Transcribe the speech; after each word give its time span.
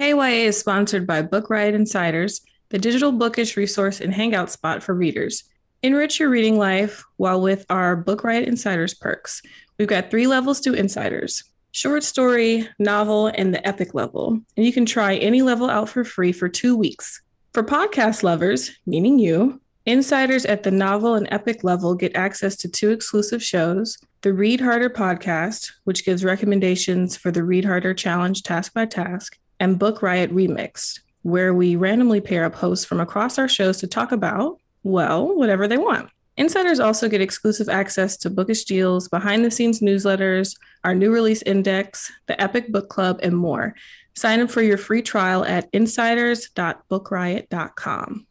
Hey 0.00 0.14
YA 0.14 0.46
is 0.48 0.58
sponsored 0.58 1.06
by 1.06 1.20
Book 1.20 1.50
Riot 1.50 1.74
Insiders, 1.74 2.40
the 2.70 2.78
digital 2.78 3.12
bookish 3.12 3.54
resource 3.54 4.00
and 4.00 4.14
hangout 4.14 4.50
spot 4.50 4.82
for 4.82 4.94
readers. 4.94 5.44
Enrich 5.82 6.18
your 6.18 6.30
reading 6.30 6.56
life 6.56 7.04
while 7.18 7.42
with 7.42 7.66
our 7.68 7.96
Book 7.96 8.24
Riot 8.24 8.48
Insiders 8.48 8.94
perks. 8.94 9.42
We've 9.78 9.86
got 9.86 10.10
three 10.10 10.26
levels 10.26 10.58
to 10.62 10.72
Insiders 10.72 11.44
short 11.72 12.02
story, 12.02 12.66
novel, 12.78 13.26
and 13.26 13.52
the 13.52 13.68
epic 13.68 13.92
level. 13.92 14.40
And 14.56 14.64
you 14.64 14.72
can 14.72 14.86
try 14.86 15.16
any 15.16 15.42
level 15.42 15.68
out 15.68 15.90
for 15.90 16.02
free 16.02 16.32
for 16.32 16.48
two 16.48 16.74
weeks. 16.78 17.20
For 17.52 17.62
podcast 17.62 18.22
lovers, 18.22 18.70
meaning 18.86 19.18
you, 19.18 19.60
insiders 19.84 20.46
at 20.46 20.62
the 20.62 20.70
novel 20.70 21.14
and 21.14 21.28
epic 21.30 21.62
level 21.62 21.94
get 21.94 22.16
access 22.16 22.56
to 22.56 22.70
two 22.70 22.88
exclusive 22.88 23.42
shows 23.42 23.98
the 24.22 24.32
Read 24.32 24.62
Harder 24.62 24.88
podcast, 24.88 25.72
which 25.84 26.06
gives 26.06 26.24
recommendations 26.24 27.18
for 27.18 27.30
the 27.30 27.44
Read 27.44 27.66
Harder 27.66 27.92
Challenge 27.92 28.42
task 28.42 28.72
by 28.72 28.86
task, 28.86 29.36
and 29.60 29.78
Book 29.78 30.02
Riot 30.02 30.34
Remixed, 30.34 30.98
where 31.22 31.54
we 31.54 31.76
randomly 31.76 32.20
pair 32.20 32.44
up 32.44 32.56
hosts 32.56 32.84
from 32.84 32.98
across 32.98 33.38
our 33.38 33.48
shows 33.48 33.76
to 33.78 33.86
talk 33.86 34.10
about, 34.10 34.58
well, 34.82 35.36
whatever 35.36 35.68
they 35.68 35.78
want. 35.78 36.10
Insiders 36.36 36.80
also 36.80 37.08
get 37.08 37.20
exclusive 37.20 37.68
access 37.68 38.16
to 38.16 38.30
bookish 38.30 38.64
deals, 38.64 39.08
behind 39.08 39.44
the 39.44 39.50
scenes 39.50 39.80
newsletters, 39.80 40.56
our 40.84 40.94
new 40.94 41.12
release 41.12 41.42
index, 41.42 42.10
the 42.26 42.40
Epic 42.40 42.72
Book 42.72 42.88
Club, 42.88 43.18
and 43.22 43.36
more. 43.36 43.74
Sign 44.14 44.40
up 44.40 44.50
for 44.50 44.62
your 44.62 44.78
free 44.78 45.02
trial 45.02 45.44
at 45.44 45.68
insiders.bookriot.com. 45.72 48.26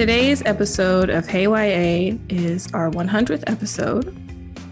Today's 0.00 0.42
episode 0.46 1.10
of 1.10 1.26
Hey 1.26 1.42
YA 1.42 2.16
is 2.30 2.72
our 2.72 2.90
100th 2.90 3.44
episode. 3.46 4.16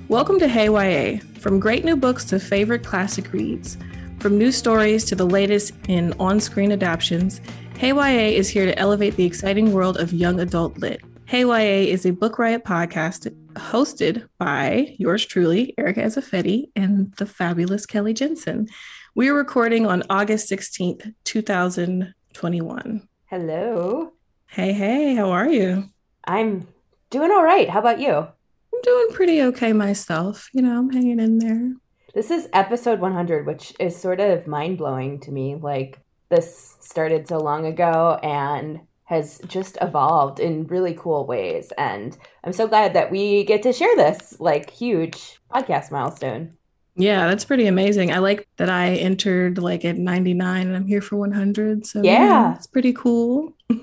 Welcome 0.08 0.38
to 0.38 0.48
Hey 0.48 0.70
YA, 0.70 1.20
from 1.38 1.60
great 1.60 1.84
new 1.84 1.96
books 1.96 2.24
to 2.24 2.40
favorite 2.40 2.82
classic 2.82 3.30
reads, 3.34 3.76
from 4.20 4.38
new 4.38 4.50
stories 4.50 5.04
to 5.04 5.14
the 5.14 5.26
latest 5.26 5.74
in 5.86 6.14
on 6.18 6.40
screen 6.40 6.72
adaptations. 6.72 7.42
Hey 7.76 7.88
YA 7.88 8.38
is 8.38 8.48
here 8.48 8.64
to 8.64 8.78
elevate 8.78 9.16
the 9.16 9.26
exciting 9.26 9.74
world 9.74 9.98
of 9.98 10.14
young 10.14 10.40
adult 10.40 10.78
lit. 10.78 11.02
Hey 11.26 11.40
YA 11.40 11.92
is 11.92 12.06
a 12.06 12.12
Book 12.12 12.38
Riot 12.38 12.64
podcast 12.64 13.30
hosted 13.52 14.26
by 14.38 14.96
yours 14.98 15.26
truly, 15.26 15.74
Erica 15.76 16.00
Ezeifedi, 16.04 16.70
and 16.74 17.12
the 17.16 17.26
fabulous 17.26 17.84
Kelly 17.84 18.14
Jensen. 18.14 18.66
We 19.14 19.28
are 19.28 19.34
recording 19.34 19.84
on 19.84 20.04
August 20.08 20.50
16th, 20.50 21.12
2021. 21.24 23.08
Hello. 23.26 24.12
Hey, 24.50 24.72
hey, 24.72 25.14
how 25.14 25.30
are 25.30 25.48
you? 25.48 25.90
I'm 26.26 26.66
doing 27.10 27.30
all 27.30 27.44
right. 27.44 27.70
How 27.70 27.78
about 27.78 28.00
you? 28.00 28.12
I'm 28.14 28.82
doing 28.82 29.08
pretty 29.12 29.42
okay 29.42 29.72
myself. 29.72 30.48
You 30.52 30.62
know, 30.62 30.78
I'm 30.78 30.90
hanging 30.90 31.20
in 31.20 31.38
there. 31.38 31.74
This 32.14 32.30
is 32.30 32.48
episode 32.52 33.00
100, 33.00 33.46
which 33.46 33.74
is 33.78 33.96
sort 33.96 34.20
of 34.20 34.46
mind 34.46 34.78
blowing 34.78 35.20
to 35.20 35.30
me. 35.30 35.54
Like, 35.54 36.00
this 36.28 36.76
started 36.80 37.28
so 37.28 37.38
long 37.38 37.66
ago 37.66 38.18
and 38.22 38.80
has 39.04 39.40
just 39.46 39.78
evolved 39.80 40.40
in 40.40 40.66
really 40.66 40.94
cool 40.94 41.26
ways. 41.26 41.72
And 41.78 42.16
I'm 42.42 42.52
so 42.52 42.66
glad 42.66 42.94
that 42.94 43.10
we 43.10 43.44
get 43.44 43.62
to 43.62 43.72
share 43.72 43.96
this, 43.96 44.40
like, 44.40 44.70
huge 44.70 45.38
podcast 45.54 45.90
milestone. 45.90 46.57
Yeah, 46.98 47.28
that's 47.28 47.44
pretty 47.44 47.66
amazing. 47.66 48.12
I 48.12 48.18
like 48.18 48.48
that 48.56 48.68
I 48.68 48.94
entered 48.96 49.58
like 49.58 49.84
at 49.84 49.96
99 49.96 50.66
and 50.66 50.76
I'm 50.76 50.86
here 50.86 51.00
for 51.00 51.16
100. 51.16 51.86
So 51.86 52.02
Yeah. 52.02 52.56
it's 52.56 52.66
pretty 52.66 52.92
cool. 52.92 53.54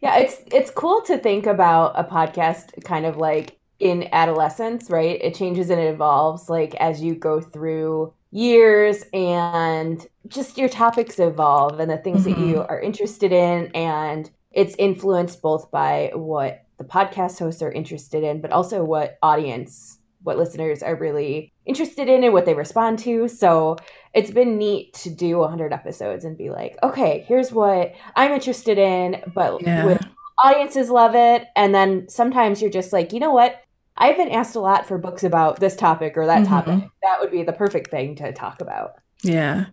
Yeah, 0.00 0.18
it's 0.18 0.36
it's 0.52 0.70
cool 0.70 1.02
to 1.02 1.18
think 1.18 1.46
about 1.46 1.92
a 1.96 2.04
podcast 2.04 2.84
kind 2.84 3.04
of 3.04 3.16
like 3.16 3.58
in 3.80 4.08
adolescence, 4.12 4.90
right? 4.90 5.20
It 5.20 5.34
changes 5.34 5.70
and 5.70 5.80
it 5.80 5.92
evolves 5.92 6.48
like 6.48 6.74
as 6.76 7.02
you 7.02 7.14
go 7.14 7.40
through 7.40 8.14
years 8.30 9.04
and 9.12 10.06
just 10.28 10.56
your 10.58 10.68
topics 10.68 11.18
evolve 11.18 11.80
and 11.80 11.90
the 11.90 11.96
things 11.96 12.24
that 12.24 12.38
you 12.38 12.56
mm-hmm. 12.56 12.72
are 12.72 12.80
interested 12.80 13.32
in 13.32 13.70
and 13.74 14.30
it's 14.52 14.74
influenced 14.78 15.40
both 15.40 15.70
by 15.70 16.10
what 16.14 16.64
the 16.76 16.84
podcast 16.84 17.38
hosts 17.38 17.62
are 17.62 17.72
interested 17.72 18.22
in 18.22 18.40
but 18.40 18.52
also 18.52 18.84
what 18.84 19.18
audience 19.22 19.97
what 20.28 20.36
listeners 20.38 20.82
are 20.82 20.94
really 20.94 21.50
interested 21.64 22.06
in 22.06 22.22
and 22.22 22.32
what 22.34 22.44
they 22.44 22.52
respond 22.54 22.98
to. 23.00 23.26
So 23.28 23.76
it's 24.14 24.30
been 24.30 24.58
neat 24.58 24.92
to 24.94 25.10
do 25.10 25.38
100 25.38 25.72
episodes 25.72 26.24
and 26.24 26.36
be 26.36 26.50
like, 26.50 26.76
okay, 26.82 27.24
here's 27.26 27.50
what 27.50 27.94
I'm 28.14 28.30
interested 28.32 28.76
in, 28.78 29.22
but 29.34 29.62
Yeah. 29.62 29.86
with 29.86 30.06
audiences 30.44 30.90
love 30.90 31.14
it. 31.14 31.46
And 31.56 31.74
then 31.74 32.08
sometimes 32.10 32.60
you're 32.60 32.70
just 32.70 32.92
like, 32.92 33.12
you 33.14 33.20
know 33.20 33.32
what? 33.32 33.56
I've 33.96 34.16
been 34.18 34.28
asked 34.30 34.54
a 34.54 34.60
lot 34.60 34.86
for 34.86 34.98
books 34.98 35.24
about 35.24 35.58
this 35.60 35.74
topic 35.74 36.16
or 36.18 36.26
that 36.26 36.44
Mhm. 36.44 36.48
topic. 36.48 36.84
That 37.02 37.20
would 37.20 37.30
be 37.32 37.42
the 37.42 37.52
perfect 37.54 37.90
thing 37.90 38.14
to 38.16 38.32
talk 38.32 38.60
about. 38.60 38.92
Yeah. 39.22 39.64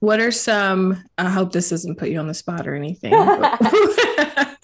What 0.00 0.18
are 0.20 0.30
some, 0.32 1.02
I 1.16 1.28
hope 1.30 1.52
this 1.52 1.70
doesn't 1.70 1.96
put 1.98 2.08
you 2.10 2.18
on 2.18 2.26
the 2.26 2.34
spot 2.34 2.66
or 2.66 2.74
anything. 2.74 3.12
but- 3.40 3.58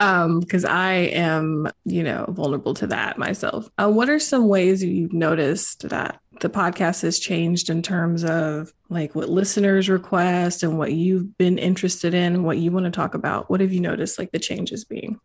um, 0.00 0.40
because 0.40 0.64
I 0.64 0.92
am, 0.92 1.68
you 1.84 2.02
know, 2.02 2.26
vulnerable 2.28 2.74
to 2.74 2.86
that 2.88 3.18
myself. 3.18 3.68
Uh, 3.78 3.90
what 3.90 4.08
are 4.08 4.18
some 4.18 4.48
ways 4.48 4.82
you've 4.82 5.12
noticed 5.12 5.88
that 5.88 6.20
the 6.40 6.50
podcast 6.50 7.02
has 7.02 7.18
changed 7.18 7.70
in 7.70 7.82
terms 7.82 8.24
of 8.24 8.72
like 8.88 9.14
what 9.14 9.28
listeners 9.28 9.88
request 9.88 10.62
and 10.62 10.78
what 10.78 10.92
you've 10.92 11.36
been 11.38 11.58
interested 11.58 12.14
in 12.14 12.42
what 12.42 12.58
you 12.58 12.70
want 12.70 12.84
to 12.84 12.90
talk 12.90 13.14
about? 13.14 13.50
What 13.50 13.60
have 13.60 13.72
you 13.72 13.80
noticed 13.80 14.18
like 14.18 14.32
the 14.32 14.38
changes 14.38 14.84
being? 14.84 15.20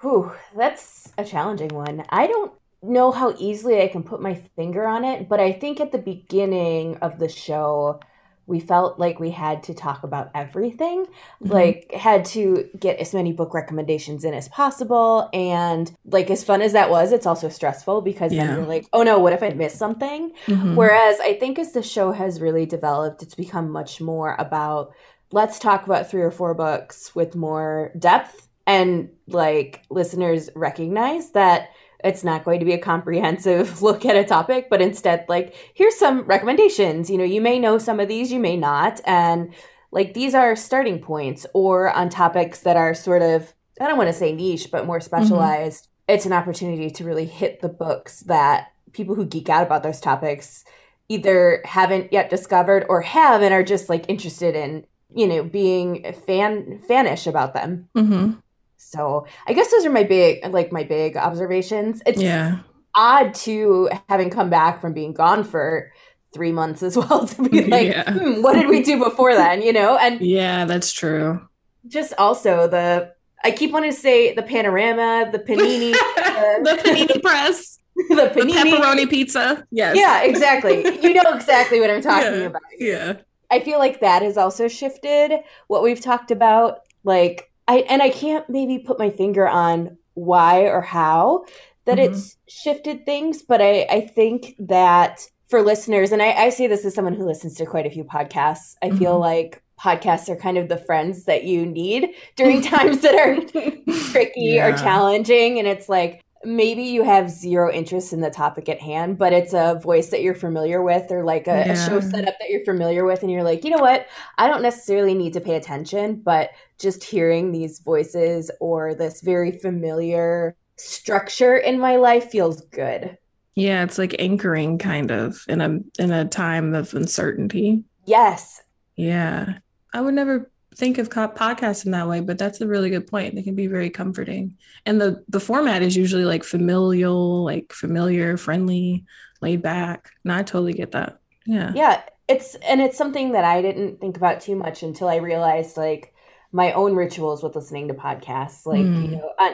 Whew, 0.00 0.32
that's 0.56 1.12
a 1.16 1.24
challenging 1.24 1.70
one. 1.70 2.04
I 2.10 2.26
don't 2.26 2.52
know 2.82 3.10
how 3.10 3.34
easily 3.38 3.82
I 3.82 3.88
can 3.88 4.02
put 4.02 4.20
my 4.20 4.34
finger 4.34 4.86
on 4.86 5.04
it, 5.04 5.28
but 5.28 5.40
I 5.40 5.52
think 5.52 5.80
at 5.80 5.92
the 5.92 5.98
beginning 5.98 6.96
of 6.98 7.18
the 7.18 7.28
show, 7.28 8.00
we 8.46 8.60
felt 8.60 8.98
like 8.98 9.18
we 9.18 9.30
had 9.30 9.62
to 9.64 9.74
talk 9.74 10.04
about 10.04 10.30
everything, 10.34 11.04
Mhm. 11.42 11.50
like, 11.50 11.92
had 11.92 12.24
to 12.26 12.68
get 12.78 12.98
as 12.98 13.12
many 13.12 13.32
book 13.32 13.52
recommendations 13.54 14.24
in 14.24 14.34
as 14.34 14.48
possible. 14.48 15.28
And, 15.32 15.90
like, 16.10 16.30
as 16.30 16.44
fun 16.44 16.62
as 16.62 16.72
that 16.72 16.88
was, 16.90 17.12
it's 17.12 17.26
also 17.26 17.48
stressful 17.48 18.02
because 18.02 18.32
Yeah. 18.32 18.46
then 18.46 18.56
you're 18.58 18.66
like, 18.66 18.86
oh 18.92 19.02
no, 19.02 19.18
what 19.18 19.32
if 19.32 19.42
I 19.42 19.50
missed 19.50 19.78
something? 19.78 20.32
Mhm. 20.46 20.76
Whereas 20.76 21.18
I 21.20 21.34
think 21.34 21.58
as 21.58 21.72
the 21.72 21.82
show 21.82 22.12
has 22.12 22.40
really 22.40 22.66
developed, 22.66 23.22
it's 23.22 23.34
become 23.34 23.70
much 23.70 24.00
more 24.00 24.36
about 24.38 24.92
let's 25.32 25.58
talk 25.58 25.84
about 25.86 26.08
three 26.08 26.22
or 26.22 26.30
four 26.30 26.54
books 26.54 27.12
with 27.16 27.34
more 27.34 27.90
depth 27.98 28.46
and 28.64 29.08
like 29.26 29.82
listeners 29.90 30.50
recognize 30.54 31.30
that 31.30 31.70
it's 32.06 32.24
not 32.24 32.44
going 32.44 32.60
to 32.60 32.66
be 32.66 32.72
a 32.72 32.78
comprehensive 32.78 33.82
look 33.88 34.04
at 34.04 34.16
a 34.16 34.24
topic, 34.24 34.68
but 34.70 34.80
instead, 34.80 35.24
like, 35.28 35.54
here's 35.74 35.96
some 35.96 36.22
recommendations. 36.22 37.10
You 37.10 37.18
know, 37.18 37.24
you 37.24 37.40
may 37.40 37.58
know 37.58 37.78
some 37.78 38.00
of 38.00 38.08
these, 38.08 38.32
you 38.32 38.40
may 38.40 38.56
not. 38.56 39.00
And 39.04 39.52
like, 39.90 40.14
these 40.14 40.34
are 40.34 40.56
starting 40.56 41.00
points 41.00 41.46
or 41.54 41.90
on 41.90 42.08
topics 42.08 42.60
that 42.60 42.76
are 42.76 42.94
sort 42.94 43.22
of, 43.22 43.52
I 43.80 43.86
don't 43.86 43.96
want 43.96 44.08
to 44.08 44.12
say 44.12 44.32
niche, 44.32 44.70
but 44.70 44.86
more 44.86 45.00
specialized. 45.00 45.88
It's 46.08 46.26
an 46.26 46.32
opportunity 46.32 46.90
to 46.90 47.04
really 47.04 47.26
hit 47.26 47.60
the 47.60 47.68
books 47.68 48.20
that 48.20 48.72
people 48.92 49.14
who 49.14 49.26
geek 49.26 49.48
out 49.48 49.66
about 49.66 49.82
those 49.82 50.00
topics 50.00 50.64
either 51.08 51.62
haven't 51.64 52.12
yet 52.12 52.30
discovered 52.30 52.84
or 52.88 53.00
have 53.00 53.42
and 53.42 53.52
are 53.52 53.62
just 53.62 53.88
like 53.88 54.04
interested 54.08 54.54
in, 54.54 54.86
you 55.14 55.26
know, 55.26 55.42
being 55.42 56.12
fan 56.26 56.80
fanish 56.88 57.26
about 57.26 57.54
them. 57.54 57.88
Mhm. 57.96 58.42
So 58.76 59.26
I 59.46 59.52
guess 59.52 59.70
those 59.70 59.84
are 59.86 59.90
my 59.90 60.02
big 60.04 60.46
like 60.52 60.72
my 60.72 60.84
big 60.84 61.16
observations. 61.16 62.02
It's 62.06 62.20
Yeah. 62.20 62.58
odd 62.94 63.34
to 63.46 63.90
having 64.08 64.30
come 64.30 64.50
back 64.50 64.80
from 64.80 64.92
being 64.92 65.12
gone 65.12 65.44
for 65.44 65.92
three 66.34 66.52
months 66.52 66.82
as 66.82 66.96
well 66.96 67.26
to 67.34 67.48
be 67.48 67.64
like, 67.76 67.88
Yeah. 67.88 68.12
hmm, 68.12 68.42
what 68.42 68.54
did 68.54 68.68
we 68.68 68.82
do 68.82 69.02
before 69.02 69.34
then? 69.34 69.62
You 69.62 69.72
know, 69.72 69.96
and 69.96 70.20
Yeah, 70.20 70.64
that's 70.66 70.92
true. 70.92 71.40
just 71.88 72.12
also 72.18 72.68
the 72.68 73.12
I 73.44 73.50
keep 73.52 73.70
wanting 73.72 73.92
to 73.92 73.96
say 73.96 74.34
the 74.34 74.42
panorama, 74.42 75.28
the 75.30 75.38
panini, 75.38 75.92
the 76.64 76.80
panini 76.84 77.22
press, 77.22 77.78
the 77.94 78.14
the 78.16 78.22
panini. 78.34 78.52
pepperoni 78.72 79.08
pizza. 79.08 79.64
Yes. 79.70 79.96
Yeah, 79.96 80.22
exactly. 80.22 80.82
You 81.02 81.14
know 81.14 81.30
exactly 81.34 81.78
what 81.80 81.90
I'm 81.90 82.00
talking 82.02 82.32
Yeah. 82.40 82.46
about. 82.46 82.62
Yeah. 82.78 83.12
I 83.50 83.60
feel 83.60 83.78
like 83.78 84.00
that 84.00 84.22
has 84.22 84.36
also 84.36 84.66
shifted 84.68 85.32
what 85.68 85.82
we've 85.84 86.00
talked 86.00 86.30
about. 86.32 86.80
Like 87.04 87.50
I 87.68 87.78
and 87.88 88.02
I 88.02 88.10
can't 88.10 88.48
maybe 88.48 88.78
put 88.78 88.98
my 88.98 89.10
finger 89.10 89.46
on 89.48 89.98
why 90.14 90.62
or 90.62 90.80
how 90.80 91.44
that 91.84 91.98
mm-hmm. 91.98 92.12
it's 92.12 92.36
shifted 92.48 93.06
things, 93.06 93.42
but 93.42 93.62
I, 93.62 93.86
I 93.90 94.00
think 94.00 94.54
that 94.58 95.26
for 95.48 95.62
listeners, 95.62 96.12
and 96.12 96.22
I, 96.22 96.32
I 96.32 96.48
see 96.50 96.66
this 96.66 96.84
as 96.84 96.94
someone 96.94 97.14
who 97.14 97.24
listens 97.24 97.54
to 97.54 97.66
quite 97.66 97.86
a 97.86 97.90
few 97.90 98.04
podcasts, 98.04 98.74
I 98.82 98.88
mm-hmm. 98.88 98.98
feel 98.98 99.18
like 99.18 99.62
podcasts 99.80 100.28
are 100.28 100.36
kind 100.36 100.58
of 100.58 100.68
the 100.68 100.78
friends 100.78 101.24
that 101.24 101.44
you 101.44 101.64
need 101.64 102.10
during 102.34 102.62
times 102.62 103.02
that 103.02 103.14
are 103.14 103.36
tricky 104.10 104.40
yeah. 104.40 104.66
or 104.66 104.76
challenging. 104.76 105.58
And 105.58 105.68
it's 105.68 105.88
like, 105.88 106.22
maybe 106.46 106.82
you 106.82 107.02
have 107.02 107.28
zero 107.28 107.70
interest 107.70 108.12
in 108.12 108.20
the 108.20 108.30
topic 108.30 108.68
at 108.68 108.80
hand, 108.80 109.18
but 109.18 109.32
it's 109.32 109.52
a 109.52 109.80
voice 109.82 110.10
that 110.10 110.22
you're 110.22 110.34
familiar 110.34 110.80
with 110.80 111.10
or 111.10 111.24
like 111.24 111.48
a, 111.48 111.64
yeah. 111.66 111.72
a, 111.72 111.76
show 111.88 112.00
setup 112.00 112.38
that 112.38 112.48
you're 112.48 112.64
familiar 112.64 113.04
with. 113.04 113.22
And 113.22 113.30
you're 113.30 113.42
like, 113.42 113.64
you 113.64 113.70
know 113.70 113.82
what? 113.82 114.06
I 114.38 114.46
don't 114.46 114.62
necessarily 114.62 115.14
need 115.14 115.32
to 115.32 115.40
pay 115.40 115.56
attention, 115.56 116.16
but 116.16 116.50
just 116.78 117.02
hearing 117.02 117.52
these 117.52 117.80
voices 117.80 118.50
or 118.60 118.94
this 118.94 119.20
very 119.20 119.52
familiar 119.52 120.56
structure 120.76 121.56
in 121.56 121.80
my 121.80 121.96
life 121.96 122.30
feels 122.30 122.60
good. 122.66 123.18
Yeah, 123.54 123.82
it's 123.82 123.98
like 123.98 124.14
anchoring 124.18 124.78
kind 124.78 125.10
of 125.10 125.42
in 125.48 125.60
a 125.60 125.80
in 125.98 126.12
a 126.12 126.26
time 126.26 126.74
of 126.74 126.92
uncertainty. 126.94 127.82
Yes. 128.04 128.62
Yeah. 128.96 129.58
I 129.92 130.00
would 130.02 130.14
never 130.14 130.50
think 130.76 130.98
of 130.98 131.08
podcasts 131.08 131.86
in 131.86 131.92
that 131.92 132.08
way, 132.08 132.20
but 132.20 132.38
that's 132.38 132.60
a 132.60 132.66
really 132.66 132.90
good 132.90 133.06
point. 133.06 133.34
They 133.34 133.42
can 133.42 133.54
be 133.54 133.66
very 133.66 133.90
comforting. 133.90 134.56
And 134.84 135.00
the 135.00 135.24
the 135.28 135.40
format 135.40 135.82
is 135.82 135.96
usually 135.96 136.24
like 136.24 136.44
familial, 136.44 137.44
like 137.44 137.72
familiar, 137.72 138.36
friendly, 138.36 139.04
laid 139.40 139.62
back. 139.62 140.10
And 140.24 140.32
I 140.32 140.42
totally 140.42 140.74
get 140.74 140.92
that. 140.92 141.18
Yeah. 141.46 141.72
Yeah. 141.74 142.02
It's 142.28 142.56
and 142.56 142.80
it's 142.80 142.98
something 142.98 143.32
that 143.32 143.44
I 143.44 143.62
didn't 143.62 144.00
think 144.00 144.16
about 144.16 144.40
too 144.40 144.56
much 144.56 144.82
until 144.82 145.08
I 145.08 145.16
realized 145.16 145.76
like 145.76 146.12
my 146.52 146.72
own 146.72 146.94
rituals 146.94 147.42
with 147.42 147.56
listening 147.56 147.88
to 147.88 147.94
podcasts. 147.94 148.66
Like, 148.66 148.80
mm. 148.80 149.02
you 149.02 149.16
know, 149.16 149.32
on, 149.38 149.52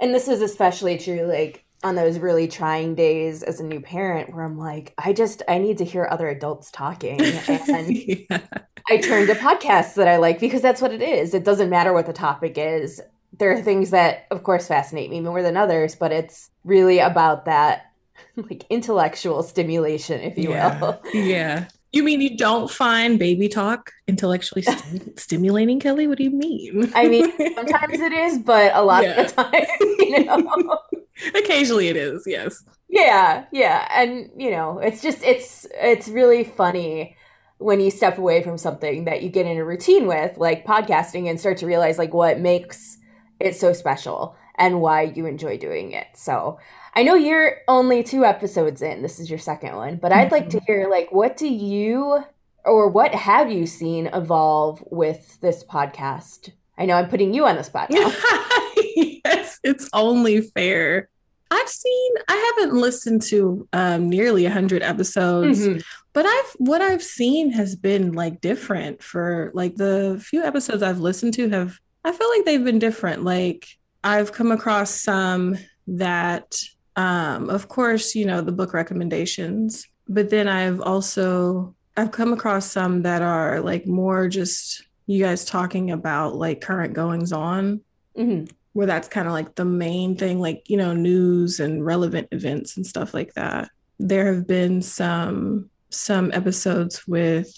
and 0.00 0.14
this 0.14 0.28
is 0.28 0.42
especially 0.42 0.98
true 0.98 1.22
like 1.22 1.64
on 1.84 1.94
those 1.94 2.18
really 2.18 2.48
trying 2.48 2.94
days 2.94 3.42
as 3.42 3.60
a 3.60 3.64
new 3.64 3.80
parent 3.80 4.34
where 4.34 4.44
I'm 4.44 4.58
like, 4.58 4.94
I 4.98 5.12
just 5.12 5.42
I 5.48 5.58
need 5.58 5.78
to 5.78 5.84
hear 5.84 6.08
other 6.10 6.28
adults 6.28 6.70
talking. 6.70 7.20
And 7.20 7.96
yeah. 7.96 8.40
I 8.88 8.96
turn 8.96 9.26
to 9.28 9.34
podcasts 9.34 9.94
that 9.94 10.08
I 10.08 10.16
like 10.16 10.40
because 10.40 10.62
that's 10.62 10.82
what 10.82 10.92
it 10.92 11.02
is. 11.02 11.34
It 11.34 11.44
doesn't 11.44 11.70
matter 11.70 11.92
what 11.92 12.06
the 12.06 12.12
topic 12.12 12.54
is. 12.56 13.00
There 13.38 13.52
are 13.52 13.62
things 13.62 13.90
that 13.90 14.26
of 14.30 14.42
course 14.42 14.66
fascinate 14.66 15.10
me 15.10 15.20
more 15.20 15.42
than 15.42 15.56
others, 15.56 15.94
but 15.94 16.10
it's 16.10 16.50
really 16.64 16.98
about 16.98 17.44
that 17.44 17.92
like 18.36 18.64
intellectual 18.70 19.42
stimulation, 19.42 20.20
if 20.20 20.36
you 20.36 20.50
yeah. 20.50 20.80
will. 20.80 21.00
Yeah. 21.14 21.68
You 21.90 22.02
mean 22.02 22.20
you 22.20 22.36
don't 22.36 22.70
find 22.70 23.18
baby 23.18 23.48
talk 23.48 23.92
intellectually 24.06 24.60
st- 24.60 25.18
stimulating, 25.18 25.80
Kelly? 25.80 26.06
What 26.06 26.18
do 26.18 26.24
you 26.24 26.30
mean? 26.30 26.92
I 26.94 27.08
mean, 27.08 27.32
sometimes 27.54 27.98
it 27.98 28.12
is, 28.12 28.38
but 28.40 28.72
a 28.74 28.82
lot 28.82 29.04
yeah. 29.04 29.22
of 29.22 29.34
the 29.34 29.42
time, 29.42 29.64
you 29.98 30.24
know. 30.24 30.78
Occasionally 31.34 31.88
it 31.88 31.96
is, 31.96 32.24
yes. 32.26 32.64
Yeah, 32.88 33.44
yeah. 33.52 33.86
And, 33.90 34.30
you 34.36 34.50
know, 34.50 34.78
it's 34.78 35.02
just 35.02 35.22
it's 35.22 35.66
it's 35.74 36.08
really 36.08 36.44
funny 36.44 37.16
when 37.58 37.80
you 37.80 37.90
step 37.90 38.18
away 38.18 38.42
from 38.42 38.56
something 38.56 39.04
that 39.04 39.22
you 39.22 39.28
get 39.28 39.46
in 39.46 39.58
a 39.58 39.64
routine 39.64 40.06
with, 40.06 40.38
like 40.38 40.64
podcasting, 40.64 41.28
and 41.28 41.38
start 41.38 41.58
to 41.58 41.66
realize 41.66 41.98
like 41.98 42.14
what 42.14 42.38
makes 42.38 42.98
it 43.40 43.56
so 43.56 43.72
special 43.72 44.36
and 44.56 44.80
why 44.80 45.02
you 45.02 45.26
enjoy 45.26 45.56
doing 45.58 45.92
it. 45.92 46.06
So 46.14 46.58
I 46.94 47.02
know 47.02 47.14
you're 47.14 47.58
only 47.68 48.02
two 48.02 48.24
episodes 48.24 48.82
in. 48.82 49.02
This 49.02 49.20
is 49.20 49.30
your 49.30 49.38
second 49.38 49.76
one, 49.76 49.96
but 49.96 50.12
I'd 50.12 50.32
like 50.32 50.50
to 50.50 50.56
mm-hmm. 50.56 50.66
hear 50.66 50.88
like 50.90 51.12
what 51.12 51.36
do 51.36 51.48
you 51.48 52.24
or 52.64 52.88
what 52.88 53.14
have 53.14 53.50
you 53.50 53.66
seen 53.66 54.08
evolve 54.08 54.82
with 54.90 55.40
this 55.40 55.64
podcast? 55.64 56.50
I 56.76 56.86
know 56.86 56.94
I'm 56.94 57.08
putting 57.08 57.34
you 57.34 57.46
on 57.46 57.56
the 57.56 57.64
spot 57.64 57.90
now. 57.90 58.12
yes, 59.24 59.58
it's 59.62 59.88
only 59.92 60.40
fair. 60.40 61.08
I've 61.50 61.68
seen 61.68 62.12
I 62.28 62.54
haven't 62.56 62.76
listened 62.76 63.22
to 63.22 63.66
um 63.72 64.08
nearly 64.08 64.44
100 64.44 64.82
episodes, 64.82 65.60
mm-hmm. 65.66 65.80
but 66.12 66.26
I've 66.26 66.56
what 66.58 66.82
I've 66.82 67.02
seen 67.02 67.52
has 67.52 67.74
been 67.74 68.12
like 68.12 68.40
different 68.40 69.02
for 69.02 69.50
like 69.54 69.76
the 69.76 70.22
few 70.24 70.44
episodes 70.44 70.82
I've 70.82 71.00
listened 71.00 71.34
to 71.34 71.48
have 71.48 71.78
I 72.04 72.12
feel 72.12 72.28
like 72.30 72.44
they've 72.44 72.64
been 72.64 72.78
different. 72.78 73.24
Like 73.24 73.66
I've 74.04 74.32
come 74.32 74.52
across 74.52 74.90
some 74.90 75.56
that 75.86 76.60
um, 76.96 77.48
of 77.48 77.68
course, 77.68 78.16
you 78.16 78.26
know, 78.26 78.40
the 78.40 78.52
book 78.52 78.74
recommendations, 78.74 79.86
but 80.08 80.30
then 80.30 80.48
I've 80.48 80.80
also 80.80 81.76
I've 81.96 82.10
come 82.10 82.32
across 82.32 82.70
some 82.70 83.02
that 83.02 83.22
are 83.22 83.60
like 83.60 83.86
more 83.86 84.28
just 84.28 84.82
you 85.06 85.22
guys 85.22 85.44
talking 85.44 85.90
about 85.90 86.34
like 86.34 86.60
current 86.60 86.94
goings 86.94 87.32
on, 87.32 87.82
mm-hmm. 88.16 88.44
Where 88.78 88.86
that's 88.86 89.08
kind 89.08 89.26
of 89.26 89.32
like 89.32 89.56
the 89.56 89.64
main 89.64 90.14
thing, 90.14 90.38
like, 90.38 90.70
you 90.70 90.76
know, 90.76 90.92
news 90.92 91.58
and 91.58 91.84
relevant 91.84 92.28
events 92.30 92.76
and 92.76 92.86
stuff 92.86 93.12
like 93.12 93.34
that. 93.34 93.68
There 93.98 94.32
have 94.32 94.46
been 94.46 94.82
some 94.82 95.68
some 95.90 96.30
episodes 96.32 97.04
with 97.08 97.52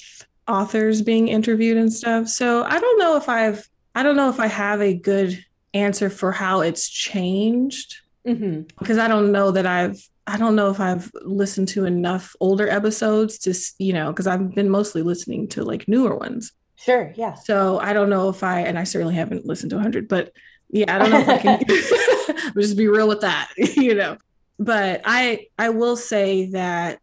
authors 0.48 1.02
being 1.02 1.28
interviewed 1.28 1.76
and 1.76 1.92
stuff. 1.92 2.26
So 2.28 2.64
I 2.64 2.80
don't 2.80 2.98
know 2.98 3.18
if 3.18 3.28
I've 3.28 3.68
I 3.94 4.02
don't 4.02 4.16
know 4.16 4.30
if 4.30 4.40
I 4.40 4.46
have 4.46 4.80
a 4.80 4.94
good 4.94 5.44
answer 5.74 6.08
for 6.08 6.32
how 6.32 6.62
it's 6.62 6.88
changed 6.88 7.96
mm-hmm. 8.26 8.62
because 8.78 8.96
I 8.96 9.06
don't 9.06 9.30
know 9.30 9.50
that 9.50 9.66
I've 9.66 10.02
I 10.26 10.38
don't 10.38 10.56
know 10.56 10.70
if 10.70 10.80
I've 10.80 11.10
listened 11.20 11.68
to 11.68 11.84
enough 11.84 12.34
older 12.40 12.66
episodes 12.66 13.36
to 13.40 13.54
you 13.78 13.92
know 13.92 14.10
because 14.10 14.26
I've 14.26 14.54
been 14.54 14.70
mostly 14.70 15.02
listening 15.02 15.48
to 15.48 15.64
like 15.64 15.86
newer 15.86 16.16
ones. 16.16 16.52
Sure, 16.76 17.12
yeah. 17.14 17.34
So 17.34 17.78
I 17.78 17.92
don't 17.92 18.08
know 18.08 18.30
if 18.30 18.42
I 18.42 18.60
and 18.60 18.78
I 18.78 18.84
certainly 18.84 19.16
haven't 19.16 19.44
listened 19.44 19.68
to 19.68 19.76
100, 19.76 20.08
but 20.08 20.32
yeah, 20.72 20.94
I 20.94 20.98
don't 20.98 21.10
know 21.10 21.20
if 21.20 21.28
I 21.28 21.38
can 21.38 21.60
just 22.58 22.76
be 22.76 22.88
real 22.88 23.08
with 23.08 23.20
that, 23.20 23.50
you 23.56 23.94
know. 23.94 24.16
But 24.58 25.02
I 25.04 25.46
I 25.58 25.70
will 25.70 25.96
say 25.96 26.46
that 26.46 27.00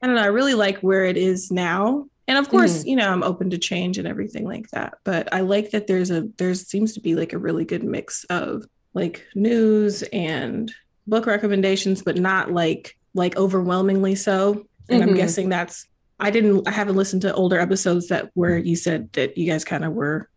I 0.00 0.06
don't 0.06 0.16
know, 0.16 0.22
I 0.22 0.26
really 0.26 0.54
like 0.54 0.78
where 0.78 1.04
it 1.04 1.16
is 1.16 1.50
now. 1.50 2.06
And 2.28 2.38
of 2.38 2.48
course, 2.48 2.80
mm-hmm. 2.80 2.88
you 2.88 2.96
know, 2.96 3.10
I'm 3.10 3.22
open 3.22 3.50
to 3.50 3.58
change 3.58 3.98
and 3.98 4.06
everything 4.06 4.46
like 4.46 4.70
that. 4.70 4.94
But 5.04 5.32
I 5.34 5.40
like 5.40 5.72
that 5.72 5.86
there's 5.86 6.10
a 6.10 6.28
there 6.38 6.54
seems 6.54 6.94
to 6.94 7.00
be 7.00 7.14
like 7.14 7.32
a 7.32 7.38
really 7.38 7.64
good 7.64 7.82
mix 7.82 8.24
of 8.24 8.64
like 8.94 9.24
news 9.34 10.02
and 10.12 10.72
book 11.06 11.26
recommendations, 11.26 12.02
but 12.02 12.16
not 12.16 12.52
like 12.52 12.96
like 13.14 13.36
overwhelmingly 13.36 14.14
so. 14.14 14.66
And 14.88 15.00
mm-hmm. 15.00 15.10
I'm 15.10 15.16
guessing 15.16 15.48
that's 15.48 15.86
I 16.20 16.30
didn't 16.30 16.68
I 16.68 16.70
haven't 16.70 16.96
listened 16.96 17.22
to 17.22 17.34
older 17.34 17.58
episodes 17.58 18.08
that 18.08 18.30
where 18.34 18.56
you 18.56 18.76
said 18.76 19.12
that 19.14 19.36
you 19.36 19.50
guys 19.50 19.64
kind 19.64 19.84
of 19.84 19.92
were 19.92 20.28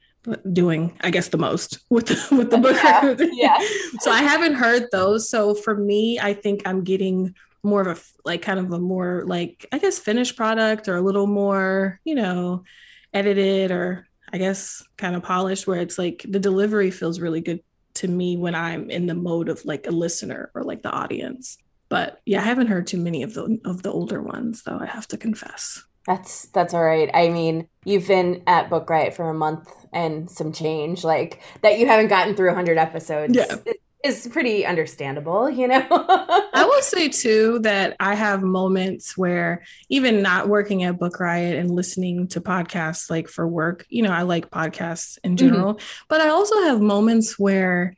doing 0.51 0.97
I 1.01 1.11
guess 1.11 1.29
the 1.29 1.37
most 1.37 1.79
with 1.89 2.07
the, 2.07 2.35
with 2.35 2.51
the 2.51 2.57
book. 2.57 2.75
Yeah. 2.75 3.15
yeah. 3.31 3.57
so 3.99 4.11
I 4.11 4.21
haven't 4.21 4.55
heard 4.55 4.89
those. 4.91 5.29
So 5.29 5.53
for 5.53 5.75
me, 5.75 6.19
I 6.19 6.33
think 6.33 6.63
I'm 6.65 6.83
getting 6.83 7.35
more 7.63 7.81
of 7.81 7.87
a 7.87 8.01
like 8.23 8.41
kind 8.41 8.59
of 8.59 8.71
a 8.71 8.79
more 8.79 9.23
like 9.25 9.65
I 9.71 9.79
guess 9.79 9.99
finished 9.99 10.35
product 10.35 10.87
or 10.87 10.95
a 10.95 11.01
little 11.01 11.27
more, 11.27 11.99
you 12.03 12.15
know, 12.15 12.63
edited 13.13 13.71
or 13.71 14.07
I 14.31 14.37
guess 14.37 14.83
kind 14.97 15.15
of 15.15 15.23
polished 15.23 15.67
where 15.67 15.81
it's 15.81 15.97
like 15.97 16.25
the 16.27 16.39
delivery 16.39 16.91
feels 16.91 17.19
really 17.19 17.41
good 17.41 17.61
to 17.95 18.07
me 18.07 18.37
when 18.37 18.55
I'm 18.55 18.89
in 18.89 19.07
the 19.07 19.15
mode 19.15 19.49
of 19.49 19.63
like 19.65 19.87
a 19.87 19.91
listener 19.91 20.51
or 20.53 20.63
like 20.63 20.83
the 20.83 20.91
audience. 20.91 21.57
But 21.89 22.19
yeah, 22.25 22.41
I 22.41 22.43
haven't 22.43 22.67
heard 22.67 22.87
too 22.87 22.97
many 22.97 23.23
of 23.23 23.33
the 23.33 23.59
of 23.65 23.83
the 23.83 23.91
older 23.91 24.21
ones 24.21 24.63
though, 24.63 24.79
I 24.79 24.85
have 24.85 25.07
to 25.09 25.17
confess. 25.17 25.83
That's 26.05 26.47
that's 26.47 26.73
all 26.73 26.83
right. 26.83 27.09
I 27.13 27.29
mean, 27.29 27.67
you've 27.83 28.07
been 28.07 28.43
at 28.47 28.69
Book 28.69 28.89
Riot 28.89 29.15
for 29.15 29.29
a 29.29 29.33
month 29.33 29.69
and 29.91 30.29
some 30.29 30.51
change, 30.51 31.03
like 31.03 31.41
that 31.61 31.79
you 31.79 31.87
haven't 31.87 32.09
gotten 32.09 32.35
through 32.35 32.49
100 32.49 32.77
episodes. 32.77 33.35
Yeah 33.35 33.55
is 34.05 34.27
pretty 34.27 34.65
understandable, 34.65 35.49
you 35.49 35.67
know. 35.67 35.85
I 35.89 36.65
will 36.65 36.81
say 36.81 37.09
too 37.09 37.59
that 37.59 37.95
I 37.99 38.15
have 38.15 38.43
moments 38.43 39.17
where 39.17 39.63
even 39.89 40.21
not 40.21 40.47
working 40.47 40.83
at 40.83 40.99
Book 40.99 41.19
Riot 41.19 41.57
and 41.57 41.71
listening 41.71 42.27
to 42.29 42.41
podcasts 42.41 43.09
like 43.09 43.27
for 43.27 43.47
work, 43.47 43.85
you 43.89 44.03
know, 44.03 44.11
I 44.11 44.21
like 44.21 44.49
podcasts 44.49 45.17
in 45.23 45.35
mm-hmm. 45.35 45.47
general, 45.47 45.73
mm-hmm. 45.75 46.05
but 46.07 46.21
I 46.21 46.29
also 46.29 46.55
have 46.63 46.81
moments 46.81 47.37
where 47.39 47.95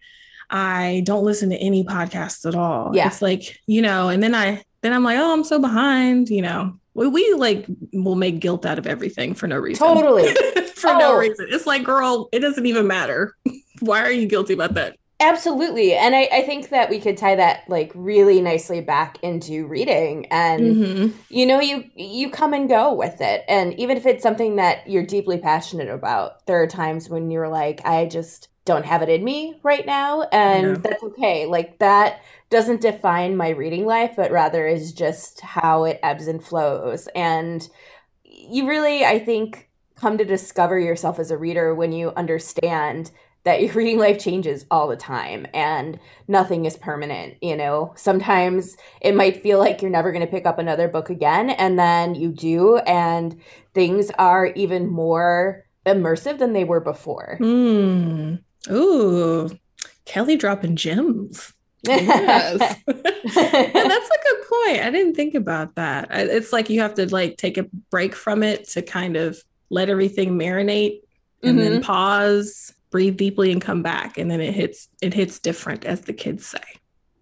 I 0.49 1.03
don't 1.05 1.25
listen 1.25 1.49
to 1.49 1.57
any 1.57 1.83
podcasts 1.83 2.45
at 2.47 2.55
all. 2.55 2.95
Yeah. 2.95 3.07
It's 3.07 3.21
like, 3.21 3.59
you 3.67 3.81
know, 3.81 4.09
and 4.09 4.23
then 4.23 4.33
I 4.33 4.63
then 4.81 4.93
I'm 4.93 5.03
like, 5.03 5.17
oh, 5.17 5.33
I'm 5.33 5.43
so 5.43 5.59
behind, 5.59 6.29
you 6.29 6.41
know. 6.41 6.79
We, 6.98 7.08
we 7.08 7.34
like 7.34 7.66
will 7.94 8.16
make 8.16 8.39
guilt 8.39 8.66
out 8.66 8.80
of 8.80 8.88
everything 8.88 9.36
for 9.36 9.48
no 9.48 9.58
reason. 9.58 9.88
Totally. 9.88 10.34
for 10.75 10.89
oh. 10.89 10.98
no 10.98 11.18
reason. 11.18 11.48
It's 11.50 11.68
like, 11.68 11.84
girl, 11.84 12.27
it 12.32 12.39
doesn't 12.39 12.66
even 12.66 12.88
matter. 12.88 13.36
Why 13.80 14.01
are 14.01 14.12
you 14.12 14.25
guilty 14.25 14.54
about 14.54 14.74
that? 14.74 14.98
Absolutely. 15.20 15.94
And 15.94 16.16
I, 16.16 16.27
I 16.32 16.42
think 16.42 16.70
that 16.70 16.89
we 16.89 17.00
could 17.00 17.18
tie 17.18 17.36
that 17.36 17.63
like 17.68 17.92
really 17.96 18.42
nicely 18.42 18.82
back 18.82 19.18
into 19.24 19.66
reading. 19.68 20.25
And 20.27 20.75
mm-hmm. 20.75 21.18
you 21.30 21.46
know, 21.46 21.60
you 21.60 21.84
you 21.96 22.30
come 22.30 22.54
and 22.54 22.68
go 22.68 22.94
with 22.94 23.22
it. 23.22 23.44
And 23.48 23.74
even 23.80 23.98
if 23.98 24.06
it's 24.06 24.24
something 24.24 24.58
that 24.58 24.88
you're 24.88 25.06
deeply 25.06 25.38
passionate 25.38 25.89
about, 25.89 26.46
there 26.48 26.62
are 26.62 26.68
times 26.68 27.10
when 27.10 27.32
you're 27.32 27.50
like, 27.50 27.86
I 27.86 28.06
just 28.06 28.50
don't 28.67 28.86
have 28.86 29.01
it 29.01 29.09
in 29.09 29.24
me 29.24 29.59
right 29.63 29.86
now. 29.86 30.24
And 30.31 30.83
that's 30.83 31.01
okay. 31.01 31.47
Like 31.47 31.79
that 31.79 32.21
doesn't 32.50 32.81
define 32.81 33.36
my 33.36 33.50
reading 33.50 33.86
life, 33.86 34.13
but 34.15 34.31
rather 34.31 34.67
is 34.67 34.93
just 34.93 35.41
how 35.41 35.86
it 35.86 36.00
ebbs 36.03 36.27
and 36.27 36.43
flows. 36.43 37.07
And 37.15 37.67
you 38.24 38.67
really, 38.67 39.03
I 39.03 39.19
think, 39.19 39.69
come 39.95 40.17
to 40.17 40.25
discover 40.25 40.77
yourself 40.77 41.17
as 41.17 41.31
a 41.31 41.38
reader 41.38 41.74
when 41.74 41.91
you 41.91 42.12
understand 42.15 43.12
that 43.43 43.62
your 43.62 43.74
reading 43.74 43.97
life 43.97 44.19
changes 44.19 44.65
all 44.69 44.88
the 44.88 44.97
time 44.97 45.47
and 45.53 45.97
nothing 46.27 46.65
is 46.65 46.77
permanent. 46.77 47.36
You 47.41 47.55
know, 47.55 47.93
sometimes 47.95 48.75
it 49.01 49.15
might 49.15 49.41
feel 49.41 49.59
like 49.59 49.81
you're 49.81 49.89
never 49.89 50.12
going 50.12 50.25
to 50.25 50.31
pick 50.31 50.45
up 50.45 50.59
another 50.59 50.88
book 50.88 51.09
again, 51.09 51.50
and 51.50 51.79
then 51.79 52.15
you 52.15 52.31
do, 52.31 52.77
and 52.77 53.39
things 53.74 54.12
are 54.19 54.47
even 54.47 54.89
more 54.89 55.65
immersive 55.86 56.38
than 56.38 56.53
they 56.53 56.65
were 56.65 56.81
before. 56.81 57.38
Mm. 57.39 58.43
Ooh, 58.71 59.50
Kelly 60.05 60.36
dropping 60.36 60.75
gems. 60.75 61.53
yes. 61.83 62.59
That's 62.88 62.95
a 63.36 64.24
good 64.24 64.41
point. 64.50 64.83
I 64.83 64.89
didn't 64.91 65.15
think 65.15 65.36
about 65.36 65.75
that. 65.75 66.07
It's 66.12 66.51
like 66.51 66.69
you 66.69 66.81
have 66.81 66.95
to 66.95 67.07
like 67.13 67.38
take 67.38 67.57
a 67.57 67.63
break 67.91 68.15
from 68.15 68.43
it 68.43 68.67
to 68.69 68.81
kind 68.81 69.15
of 69.15 69.41
let 69.69 69.89
everything 69.89 70.38
marinate 70.38 71.01
and 71.43 71.57
mm-hmm. 71.57 71.74
then 71.74 71.81
pause 71.81 72.74
breathe 72.89 73.17
deeply 73.17 73.51
and 73.51 73.62
come 73.62 73.83
back. 73.83 74.17
And 74.17 74.31
then 74.31 74.41
it 74.41 74.53
hits 74.53 74.88
it 75.01 75.13
hits 75.13 75.39
different 75.39 75.86
as 75.86 76.01
the 76.01 76.13
kids 76.13 76.45
say. 76.45 76.59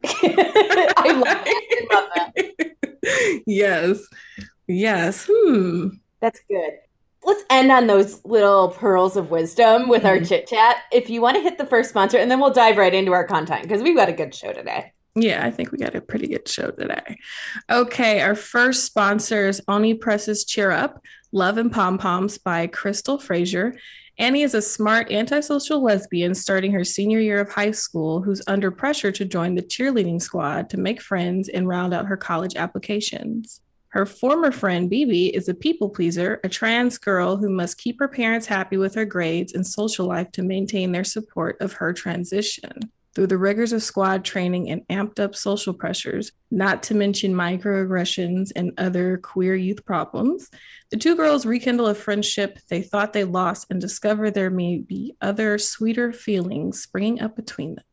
I, 0.04 1.12
love 1.18 1.38
I 1.46 1.88
love 1.92 2.10
that. 2.16 3.44
Yes. 3.46 4.00
Yes. 4.68 5.28
Hmm. 5.30 5.90
That's 6.22 6.40
good 6.50 6.74
let's 7.26 7.44
end 7.50 7.72
on 7.72 7.88
those 7.88 8.24
little 8.24 8.70
pearls 8.70 9.18
of 9.18 9.32
wisdom 9.32 9.90
with 9.90 10.04
mm-hmm. 10.04 10.08
our 10.08 10.20
chit 10.20 10.48
chat. 10.48 10.78
If 10.92 11.10
you 11.10 11.22
want 11.22 11.36
to 11.36 11.42
hit 11.42 11.58
the 11.58 11.66
first 11.66 11.90
sponsor, 11.90 12.18
and 12.18 12.30
then 12.30 12.40
we'll 12.40 12.54
dive 12.54 12.78
right 12.78 12.94
into 12.94 13.12
our 13.12 13.26
content 13.26 13.64
because 13.64 13.82
we've 13.82 13.96
got 13.96 14.10
a 14.10 14.14
good 14.14 14.34
show 14.34 14.54
today. 14.54 14.94
Yeah, 15.18 15.46
I 15.46 15.52
think 15.52 15.72
we 15.72 15.78
got 15.78 15.96
a 15.96 16.02
pretty 16.02 16.28
good 16.28 16.48
show 16.48 16.72
today. 16.72 17.18
Okay, 17.72 18.22
our 18.22 18.36
first 18.36 18.84
sponsor 18.84 19.48
is 19.48 19.62
Oni 19.68 19.94
Press's 19.94 20.44
Cheer 20.44 20.72
Up 20.72 21.02
Love 21.32 21.58
and 21.58 21.72
Pom 21.72 21.98
Poms 21.98 22.38
by 22.38 22.68
Crystal 22.68 23.18
Frazier. 23.18 23.76
Annie 24.18 24.44
is 24.44 24.54
a 24.54 24.62
smart 24.62 25.12
antisocial 25.12 25.84
lesbian 25.84 26.36
starting 26.36 26.72
her 26.72 26.84
senior 26.84 27.20
year 27.20 27.42
of 27.42 27.50
high 27.50 27.72
school 27.72 28.22
who's 28.22 28.42
under 28.48 28.72
pressure 28.72 29.12
to 29.12 29.26
join 29.26 29.56
the 29.56 29.62
cheerleading 29.62 30.22
squad 30.22 30.70
to 30.70 30.78
make 30.78 31.02
friends 31.02 31.50
and 31.50 31.68
round 31.68 31.94
out 31.94 32.06
her 32.06 32.18
college 32.18 32.56
applications. 32.56 33.62
Her 33.96 34.06
former 34.06 34.52
friend, 34.52 34.90
Bibi, 34.90 35.28
is 35.28 35.48
a 35.48 35.54
people 35.54 35.90
pleaser, 35.90 36.42
a 36.44 36.50
trans 36.50 36.98
girl 36.98 37.38
who 37.38 37.50
must 37.50 37.78
keep 37.78 37.98
her 38.00 38.10
parents 38.10 38.46
happy 38.46 38.76
with 38.76 38.94
her 38.96 39.06
grades 39.06 39.54
and 39.54 39.66
social 39.66 40.06
life 40.06 40.34
to 40.34 40.44
maintain 40.44 40.92
their 40.92 41.06
support 41.06 41.56
of 41.62 41.72
her 41.72 41.94
transition. 41.94 42.92
Through 43.16 43.28
the 43.28 43.38
rigors 43.38 43.72
of 43.72 43.82
squad 43.82 44.26
training 44.26 44.70
and 44.70 44.86
amped 44.90 45.22
up 45.22 45.34
social 45.34 45.74
pressures, 45.74 46.34
not 46.52 46.84
to 46.84 46.94
mention 46.94 47.34
microaggressions 47.34 48.52
and 48.54 48.74
other 48.78 49.18
queer 49.18 49.56
youth 49.56 49.86
problems, 49.86 50.50
the 50.92 50.98
two 50.98 51.16
girls 51.16 51.46
rekindle 51.46 51.88
a 51.88 51.96
friendship 51.96 52.60
they 52.70 52.82
thought 52.82 53.14
they 53.14 53.24
lost 53.24 53.68
and 53.70 53.80
discover 53.80 54.30
there 54.30 54.50
may 54.50 54.80
be 54.80 55.16
other 55.22 55.58
sweeter 55.58 56.12
feelings 56.12 56.82
springing 56.82 57.22
up 57.22 57.38
between 57.38 57.76
them. 57.76 57.86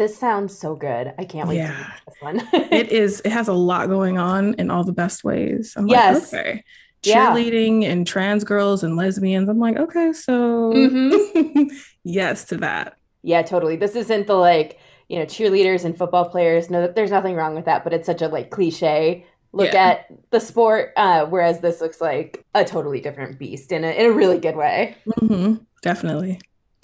This 0.00 0.16
sounds 0.16 0.58
so 0.58 0.76
good. 0.76 1.12
I 1.18 1.26
can't 1.26 1.46
wait 1.46 1.56
yeah. 1.56 1.92
this 2.06 2.14
one. 2.20 2.40
it 2.54 2.88
is. 2.90 3.20
It 3.22 3.32
has 3.32 3.48
a 3.48 3.52
lot 3.52 3.90
going 3.90 4.16
on 4.16 4.54
in 4.54 4.70
all 4.70 4.82
the 4.82 4.94
best 4.94 5.24
ways. 5.24 5.74
I'm 5.76 5.88
yes. 5.88 6.32
like, 6.32 6.40
okay. 6.40 6.64
Cheerleading 7.02 7.82
yeah. 7.82 7.90
and 7.90 8.06
trans 8.06 8.42
girls 8.42 8.82
and 8.82 8.96
lesbians. 8.96 9.50
I'm 9.50 9.58
like, 9.58 9.76
okay, 9.76 10.14
so 10.14 10.72
mm-hmm. 10.72 11.64
yes 12.02 12.46
to 12.46 12.56
that. 12.56 12.96
Yeah, 13.20 13.42
totally. 13.42 13.76
This 13.76 13.94
isn't 13.94 14.26
the 14.26 14.36
like, 14.36 14.78
you 15.10 15.18
know, 15.18 15.26
cheerleaders 15.26 15.84
and 15.84 15.94
football 15.94 16.30
players. 16.30 16.70
No, 16.70 16.86
there's 16.86 17.10
nothing 17.10 17.34
wrong 17.34 17.54
with 17.54 17.66
that, 17.66 17.84
but 17.84 17.92
it's 17.92 18.06
such 18.06 18.22
a 18.22 18.28
like 18.28 18.48
cliche 18.48 19.26
look 19.52 19.74
yeah. 19.74 19.86
at 19.86 20.06
the 20.30 20.40
sport. 20.40 20.94
Uh, 20.96 21.26
whereas 21.26 21.60
this 21.60 21.82
looks 21.82 22.00
like 22.00 22.42
a 22.54 22.64
totally 22.64 23.02
different 23.02 23.38
beast 23.38 23.70
in 23.70 23.84
a 23.84 23.90
in 23.90 24.06
a 24.06 24.12
really 24.12 24.38
good 24.38 24.56
way. 24.56 24.96
Mm-hmm. 25.06 25.56
Definitely. 25.82 26.40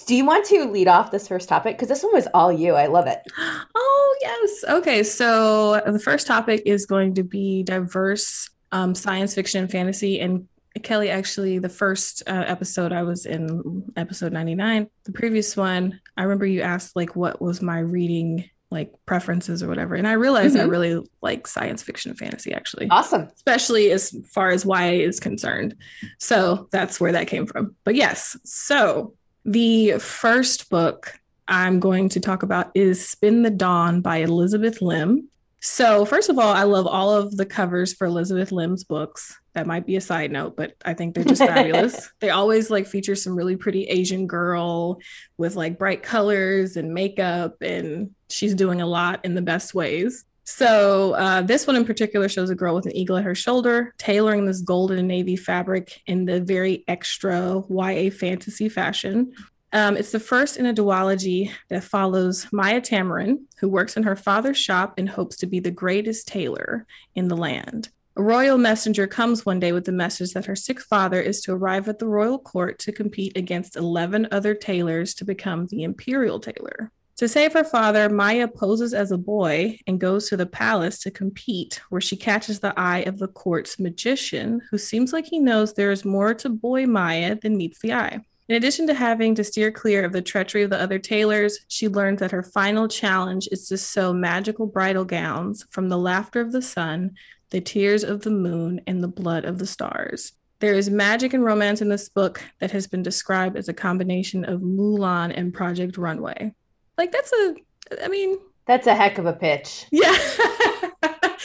Do 0.06 0.14
you 0.14 0.24
want 0.24 0.46
to 0.46 0.70
lead 0.70 0.88
off 0.88 1.10
this 1.10 1.28
first 1.28 1.48
topic? 1.48 1.76
Because 1.76 1.88
this 1.88 2.02
one 2.02 2.12
was 2.12 2.28
all 2.34 2.52
you. 2.52 2.74
I 2.74 2.86
love 2.86 3.06
it. 3.06 3.20
Oh, 3.78 4.16
yes. 4.20 4.64
Okay. 4.68 5.02
So 5.02 5.82
the 5.84 5.98
first 5.98 6.26
topic 6.26 6.62
is 6.64 6.86
going 6.86 7.14
to 7.14 7.22
be 7.22 7.62
diverse 7.62 8.48
um, 8.72 8.94
science 8.94 9.34
fiction 9.34 9.62
and 9.62 9.70
fantasy. 9.70 10.20
And 10.20 10.48
Kelly, 10.82 11.10
actually, 11.10 11.58
the 11.58 11.68
first 11.68 12.22
uh, 12.26 12.44
episode 12.46 12.92
I 12.92 13.02
was 13.02 13.26
in, 13.26 13.84
episode 13.96 14.32
99, 14.32 14.88
the 15.04 15.12
previous 15.12 15.56
one, 15.56 16.00
I 16.16 16.22
remember 16.22 16.46
you 16.46 16.62
asked, 16.62 16.96
like, 16.96 17.14
what 17.14 17.42
was 17.42 17.60
my 17.60 17.78
reading 17.78 18.48
like 18.70 18.92
preferences 19.06 19.62
or 19.62 19.68
whatever. 19.68 19.94
And 19.94 20.08
I 20.08 20.12
realized 20.12 20.54
mm-hmm. 20.54 20.66
I 20.66 20.70
really 20.70 21.06
like 21.22 21.46
science 21.46 21.82
fiction 21.82 22.10
and 22.10 22.18
fantasy 22.18 22.52
actually. 22.52 22.88
Awesome. 22.90 23.28
Especially 23.34 23.92
as 23.92 24.14
far 24.32 24.50
as 24.50 24.64
YA 24.64 25.04
is 25.04 25.20
concerned. 25.20 25.76
So 26.18 26.68
that's 26.72 27.00
where 27.00 27.12
that 27.12 27.28
came 27.28 27.46
from. 27.46 27.76
But 27.84 27.94
yes, 27.94 28.36
so 28.44 29.14
the 29.46 29.92
first 29.98 30.68
book 30.68 31.18
I'm 31.46 31.78
going 31.78 32.08
to 32.10 32.20
talk 32.20 32.42
about 32.42 32.72
is 32.74 33.08
Spin 33.08 33.42
the 33.42 33.50
Dawn 33.50 34.00
by 34.00 34.18
Elizabeth 34.18 34.82
Lim. 34.82 35.28
So, 35.60 36.04
first 36.04 36.28
of 36.28 36.38
all, 36.38 36.52
I 36.52 36.64
love 36.64 36.86
all 36.86 37.12
of 37.12 37.36
the 37.36 37.46
covers 37.46 37.94
for 37.94 38.06
Elizabeth 38.06 38.52
Lim's 38.52 38.84
books. 38.84 39.38
That 39.54 39.66
might 39.66 39.86
be 39.86 39.96
a 39.96 40.00
side 40.00 40.30
note, 40.30 40.56
but 40.56 40.74
I 40.84 40.94
think 40.94 41.14
they're 41.14 41.24
just 41.24 41.42
fabulous. 41.42 42.10
They 42.20 42.30
always 42.30 42.70
like 42.70 42.86
feature 42.86 43.14
some 43.14 43.36
really 43.36 43.56
pretty 43.56 43.84
Asian 43.84 44.26
girl 44.26 44.98
with 45.38 45.56
like 45.56 45.78
bright 45.78 46.02
colors 46.02 46.76
and 46.76 46.92
makeup, 46.92 47.62
and 47.62 48.10
she's 48.28 48.54
doing 48.54 48.80
a 48.80 48.86
lot 48.86 49.24
in 49.24 49.34
the 49.34 49.42
best 49.42 49.74
ways. 49.74 50.24
So 50.48 51.14
uh, 51.14 51.42
this 51.42 51.66
one 51.66 51.74
in 51.74 51.84
particular 51.84 52.28
shows 52.28 52.50
a 52.50 52.54
girl 52.54 52.76
with 52.76 52.86
an 52.86 52.96
eagle 52.96 53.16
at 53.16 53.24
her 53.24 53.34
shoulder, 53.34 53.92
tailoring 53.98 54.46
this 54.46 54.60
golden 54.60 55.00
and 55.00 55.08
navy 55.08 55.34
fabric 55.34 56.00
in 56.06 56.24
the 56.24 56.40
very 56.40 56.84
extra 56.86 57.64
YA 57.68 58.10
fantasy 58.10 58.68
fashion. 58.68 59.32
Um, 59.72 59.96
it's 59.96 60.12
the 60.12 60.20
first 60.20 60.56
in 60.56 60.66
a 60.66 60.72
duology 60.72 61.50
that 61.68 61.82
follows 61.82 62.46
Maia 62.52 62.80
Tamarin, 62.80 63.40
who 63.58 63.68
works 63.68 63.96
in 63.96 64.04
her 64.04 64.14
father's 64.14 64.56
shop 64.56 64.94
and 64.96 65.08
hopes 65.08 65.36
to 65.38 65.46
be 65.46 65.58
the 65.58 65.72
greatest 65.72 66.28
tailor 66.28 66.86
in 67.16 67.26
the 67.26 67.36
land. 67.36 67.88
A 68.14 68.22
royal 68.22 68.56
messenger 68.56 69.08
comes 69.08 69.44
one 69.44 69.58
day 69.58 69.72
with 69.72 69.84
the 69.84 69.92
message 69.92 70.32
that 70.32 70.46
her 70.46 70.56
sick 70.56 70.80
father 70.80 71.20
is 71.20 71.40
to 71.42 71.52
arrive 71.52 71.88
at 71.88 71.98
the 71.98 72.06
royal 72.06 72.38
court 72.38 72.78
to 72.78 72.92
compete 72.92 73.36
against 73.36 73.76
11 73.76 74.28
other 74.30 74.54
tailors 74.54 75.12
to 75.14 75.24
become 75.24 75.66
the 75.66 75.82
imperial 75.82 76.38
tailor. 76.38 76.92
To 77.16 77.28
save 77.28 77.54
her 77.54 77.64
father, 77.64 78.10
Maia 78.10 78.46
poses 78.46 78.92
as 78.92 79.10
a 79.10 79.16
boy 79.16 79.78
and 79.86 79.98
goes 79.98 80.28
to 80.28 80.36
the 80.36 80.44
palace 80.44 80.98
to 80.98 81.10
compete, 81.10 81.80
where 81.88 82.00
she 82.00 82.14
catches 82.14 82.60
the 82.60 82.78
eye 82.78 83.04
of 83.06 83.18
the 83.18 83.28
court's 83.28 83.78
magician, 83.78 84.60
who 84.70 84.76
seems 84.76 85.14
like 85.14 85.24
he 85.24 85.38
knows 85.38 85.72
there 85.72 85.90
is 85.90 86.04
more 86.04 86.34
to 86.34 86.50
boy 86.50 86.84
Maia 86.84 87.34
than 87.40 87.56
meets 87.56 87.78
the 87.78 87.94
eye. 87.94 88.20
In 88.50 88.56
addition 88.56 88.86
to 88.88 88.94
having 88.94 89.34
to 89.34 89.44
steer 89.44 89.72
clear 89.72 90.04
of 90.04 90.12
the 90.12 90.20
treachery 90.20 90.62
of 90.62 90.68
the 90.68 90.78
other 90.78 90.98
tailors, 90.98 91.58
she 91.68 91.88
learns 91.88 92.20
that 92.20 92.32
her 92.32 92.42
final 92.42 92.86
challenge 92.86 93.48
is 93.50 93.66
to 93.68 93.78
sew 93.78 94.12
magical 94.12 94.66
bridal 94.66 95.06
gowns 95.06 95.64
from 95.70 95.88
the 95.88 95.98
laughter 95.98 96.42
of 96.42 96.52
the 96.52 96.60
sun, 96.60 97.12
the 97.48 97.62
tears 97.62 98.04
of 98.04 98.24
the 98.24 98.30
moon, 98.30 98.82
and 98.86 99.02
the 99.02 99.08
blood 99.08 99.46
of 99.46 99.58
the 99.58 99.66
stars. 99.66 100.32
There 100.60 100.74
is 100.74 100.90
magic 100.90 101.32
and 101.32 101.42
romance 101.42 101.80
in 101.80 101.88
this 101.88 102.10
book 102.10 102.42
that 102.60 102.72
has 102.72 102.86
been 102.86 103.02
described 103.02 103.56
as 103.56 103.70
a 103.70 103.74
combination 103.74 104.44
of 104.44 104.60
Mulan 104.60 105.32
and 105.34 105.54
Project 105.54 105.96
Runway. 105.96 106.52
Like 106.98 107.12
that's 107.12 107.32
a 107.32 107.54
I 108.02 108.08
mean 108.08 108.38
that's 108.66 108.86
a 108.86 108.94
heck 108.94 109.18
of 109.18 109.26
a 109.26 109.32
pitch. 109.32 109.86
Yeah. 109.90 110.12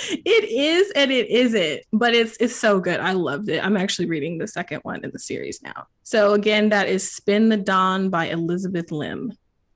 it 0.09 0.49
is 0.49 0.91
and 0.95 1.11
it 1.11 1.29
isn't, 1.29 1.83
but 1.93 2.13
it's 2.13 2.35
it's 2.39 2.55
so 2.55 2.79
good. 2.79 2.99
I 2.99 3.13
loved 3.13 3.49
it. 3.49 3.63
I'm 3.63 3.77
actually 3.77 4.07
reading 4.07 4.37
the 4.37 4.47
second 4.47 4.79
one 4.83 5.03
in 5.03 5.11
the 5.11 5.19
series 5.19 5.61
now. 5.61 5.87
So 6.03 6.33
again, 6.33 6.69
that 6.69 6.87
is 6.87 7.09
Spin 7.09 7.49
the 7.49 7.57
Dawn 7.57 8.09
by 8.09 8.27
Elizabeth 8.27 8.91
Lim. 8.91 9.33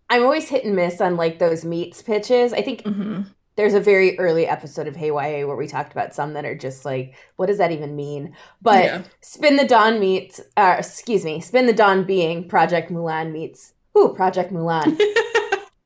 I'm 0.09 0.23
always 0.23 0.49
hit 0.49 0.65
and 0.65 0.75
miss 0.75 1.01
on 1.01 1.17
like 1.17 1.39
those 1.39 1.65
meets 1.65 2.01
pitches. 2.01 2.53
I 2.53 2.61
think 2.61 2.83
mm-hmm. 2.83 3.21
there's 3.55 3.73
a 3.73 3.79
very 3.79 4.17
early 4.19 4.47
episode 4.47 4.87
of 4.87 4.95
Hey 4.95 5.07
YA 5.07 5.47
where 5.47 5.55
we 5.55 5.67
talked 5.67 5.91
about 5.91 6.13
some 6.13 6.33
that 6.33 6.45
are 6.45 6.57
just 6.57 6.85
like, 6.85 7.15
what 7.35 7.47
does 7.47 7.57
that 7.57 7.71
even 7.71 7.95
mean? 7.95 8.35
But 8.61 8.85
yeah. 8.85 9.03
Spin 9.21 9.55
the 9.55 9.67
Dawn 9.67 9.99
meets, 9.99 10.41
uh, 10.57 10.75
excuse 10.79 11.25
me, 11.25 11.41
Spin 11.41 11.65
the 11.65 11.73
Dawn 11.73 12.03
being 12.05 12.47
Project 12.47 12.91
Mulan 12.91 13.31
meets, 13.31 13.73
ooh, 13.97 14.13
Project 14.15 14.51
Mulan. 14.51 14.99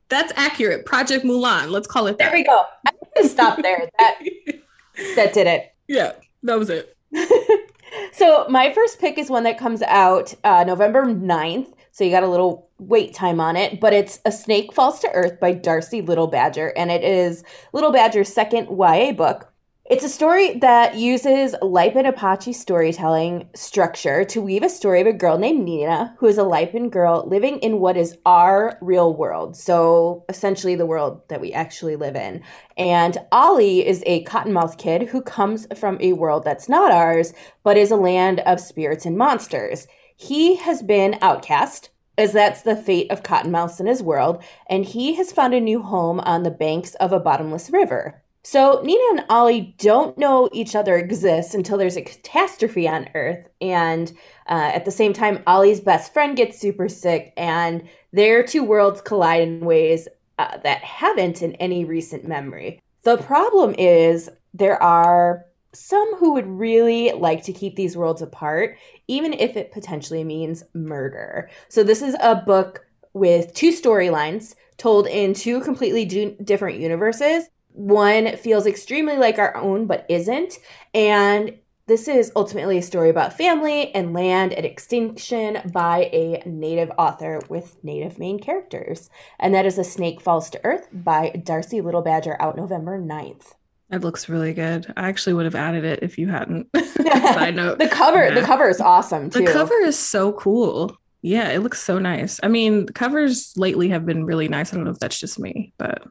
That's 0.10 0.34
accurate. 0.36 0.86
Project 0.86 1.24
Mulan. 1.24 1.70
Let's 1.70 1.88
call 1.88 2.08
it 2.08 2.18
that. 2.18 2.32
There 2.32 2.34
we 2.34 2.44
go. 2.44 2.64
I'm 2.86 2.94
gonna 3.16 3.30
stop 3.30 3.62
there. 3.62 3.90
That 4.00 4.20
that 5.16 5.34
did 5.34 5.48
it. 5.48 5.74
Yeah, 5.88 6.14
that 6.44 6.58
was 6.58 6.70
it. 6.70 6.96
so 8.12 8.48
my 8.50 8.74
first 8.74 9.00
pick 9.00 9.18
is 9.18 9.30
one 9.30 9.44
that 9.44 9.58
comes 9.58 9.82
out 9.84 10.34
uh, 10.44 10.64
November 10.66 11.06
9th. 11.06 11.74
So 11.92 12.04
you 12.04 12.12
got 12.12 12.24
a 12.24 12.30
little 12.30 12.70
wait 12.78 13.14
time 13.14 13.40
on 13.40 13.56
it, 13.56 13.80
but 13.80 13.94
it's 13.94 14.20
A 14.26 14.32
Snake 14.32 14.74
Falls 14.74 15.00
to 15.00 15.12
Earth 15.12 15.40
by 15.40 15.52
Darcy 15.54 16.02
Little 16.02 16.28
Badger, 16.28 16.72
and 16.78 16.92
it 16.92 17.04
is 17.04 17.44
Little 17.74 17.92
Badger's 17.92 18.32
second 18.32 18.68
YA 18.70 19.12
book. 19.12 19.49
It's 19.90 20.04
a 20.04 20.10
story 20.10 20.54
that 20.60 20.98
uses 20.98 21.56
Lipan 21.64 22.08
Apache 22.08 22.54
storytelling 22.54 23.50
structure 23.56 24.24
to 24.26 24.40
weave 24.40 24.62
a 24.62 24.70
story 24.70 25.02
of 25.02 25.08
a 25.08 25.14
girl 25.14 25.40
named 25.40 25.66
Nina, 25.66 26.14
who 26.20 26.28
is 26.28 26.38
a 26.38 26.44
Lipan 26.44 26.92
girl 26.92 27.26
living 27.28 27.58
in 27.62 27.80
what 27.80 27.98
is 27.98 28.16
our 28.24 28.78
real 28.82 29.16
world. 29.16 29.58
So, 29.58 30.26
essentially, 30.30 30.76
the 30.76 30.86
world 30.86 31.28
that 31.30 31.42
we 31.42 31.54
actually 31.54 31.96
live 31.96 32.16
in. 32.16 32.44
And 32.78 33.18
Oli 33.32 33.84
is 33.84 34.04
a 34.06 34.24
cottonmouth 34.26 34.78
kid 34.78 35.10
who 35.10 35.24
comes 35.24 35.66
from 35.76 35.98
a 36.02 36.14
world 36.14 36.44
that's 36.44 36.70
not 36.70 36.92
ours, 36.92 37.34
but 37.64 37.76
is 37.76 37.90
a 37.90 37.96
land 37.96 38.42
of 38.42 38.60
spirits 38.60 39.08
and 39.08 39.18
monsters. 39.18 39.88
He 40.16 40.58
has 40.58 40.84
been 40.84 41.18
outcast 41.20 41.90
as 42.16 42.32
that's 42.32 42.62
the 42.62 42.76
fate 42.76 43.10
of 43.10 43.24
Cottonmouth 43.24 43.80
in 43.80 43.88
his 43.88 44.04
world, 44.04 44.44
and 44.70 44.86
he 44.86 45.16
has 45.16 45.32
found 45.32 45.56
a 45.56 45.60
new 45.60 45.82
home 45.82 46.20
on 46.20 46.44
the 46.44 46.52
banks 46.52 46.94
of 46.96 47.12
a 47.12 47.20
bottomless 47.20 47.72
river. 47.72 48.22
So 48.44 48.82
Nina 48.84 49.04
and 49.12 49.26
Oli 49.30 49.76
don't 49.78 50.18
know 50.18 50.50
each 50.54 50.76
other 50.76 50.96
exists 50.98 51.54
until 51.54 51.78
there's 51.78 51.98
a 51.98 52.02
catastrophe 52.02 52.88
on 52.88 53.10
Earth, 53.14 53.50
and 53.60 54.12
uh, 54.48 54.72
at 54.74 54.86
the 54.86 54.92
same 54.92 55.14
time, 55.14 55.44
Oli's 55.46 55.82
best 55.82 56.14
friend 56.14 56.38
gets 56.38 56.60
super 56.60 56.88
sick, 56.88 57.34
and 57.36 57.88
their 58.14 58.44
two 58.44 58.64
worlds 58.64 59.02
collide 59.02 59.42
in 59.42 59.60
ways 59.60 60.08
uh, 60.38 60.58
that 60.64 60.82
haven't 60.84 61.42
in 61.42 61.54
any 61.56 61.84
recent 61.84 62.26
memory. 62.26 62.82
The 63.04 63.18
problem 63.18 63.76
is 63.78 64.30
there 64.54 64.82
are 64.82 65.46
some 65.74 66.16
who 66.16 66.34
would 66.34 66.48
really 66.48 67.12
like 67.12 67.44
to 67.44 67.54
keep 67.54 67.76
these 67.76 67.98
worlds 67.98 68.22
apart, 68.22 68.78
even 69.08 69.34
if 69.34 69.58
it 69.58 69.72
potentially 69.72 70.24
means 70.24 70.64
murder. 70.74 71.50
So, 71.68 71.84
this 71.84 72.02
is 72.02 72.16
a 72.22 72.36
book 72.36 72.86
with 73.14 73.54
two 73.54 73.72
storylines 73.72 74.56
told 74.78 75.08
in 75.08 75.34
two 75.34 75.60
completely 75.60 76.06
different 76.42 76.80
universes. 76.80 77.50
One 77.80 78.36
feels 78.36 78.66
extremely 78.66 79.16
like 79.16 79.40
our 79.40 79.56
own, 79.56 79.86
but 79.86 80.06
isn't. 80.10 80.60
And 80.94 81.58
this 81.88 82.10
is 82.10 82.30
ultimately 82.36 82.78
a 82.78 82.82
story 82.82 83.10
about 83.10 83.38
family 83.38 83.96
and 83.96 84.14
land 84.14 84.52
and 84.52 84.66
extinction 84.66 85.62
by 85.72 86.10
a 86.12 86.44
native 86.46 86.92
author 86.98 87.40
with 87.48 87.82
native 87.82 88.20
main 88.20 88.38
characters. 88.38 89.10
And 89.40 89.56
that 89.56 89.66
is 89.66 89.78
A 89.78 89.86
Snake 89.86 90.20
Falls 90.20 90.50
to 90.50 90.60
Earth 90.66 90.90
by 90.92 91.30
Darcy 91.30 91.80
Little 91.80 92.02
Badger 92.02 92.36
out 92.42 92.58
November 92.58 93.00
9th. 93.00 93.54
It 93.90 94.02
looks 94.02 94.28
really 94.28 94.54
good. 94.54 94.94
I 94.98 95.08
actually 95.08 95.34
would 95.36 95.46
have 95.46 95.56
added 95.56 95.86
it 95.86 96.00
if 96.02 96.18
you 96.18 96.28
hadn't. 96.28 96.68
Side 96.76 97.56
note. 97.56 97.80
the 97.80 97.88
cover, 97.88 98.26
yeah. 98.26 98.34
the 98.34 98.46
cover 98.46 98.68
is 98.68 98.82
awesome 98.82 99.30
too. 99.30 99.46
The 99.46 99.54
cover 99.54 99.80
is 99.80 99.98
so 99.98 100.34
cool. 100.34 100.98
Yeah, 101.22 101.48
it 101.50 101.60
looks 101.60 101.82
so 101.82 101.98
nice. 101.98 102.42
I 102.44 102.50
mean, 102.50 102.88
covers 102.88 103.54
lately 103.56 103.88
have 103.88 104.06
been 104.06 104.26
really 104.26 104.50
nice. 104.50 104.74
I 104.74 104.76
don't 104.76 104.84
know 104.84 104.92
if 104.92 105.00
that's 105.00 105.20
just 105.20 105.40
me, 105.40 105.72
but 105.78 106.04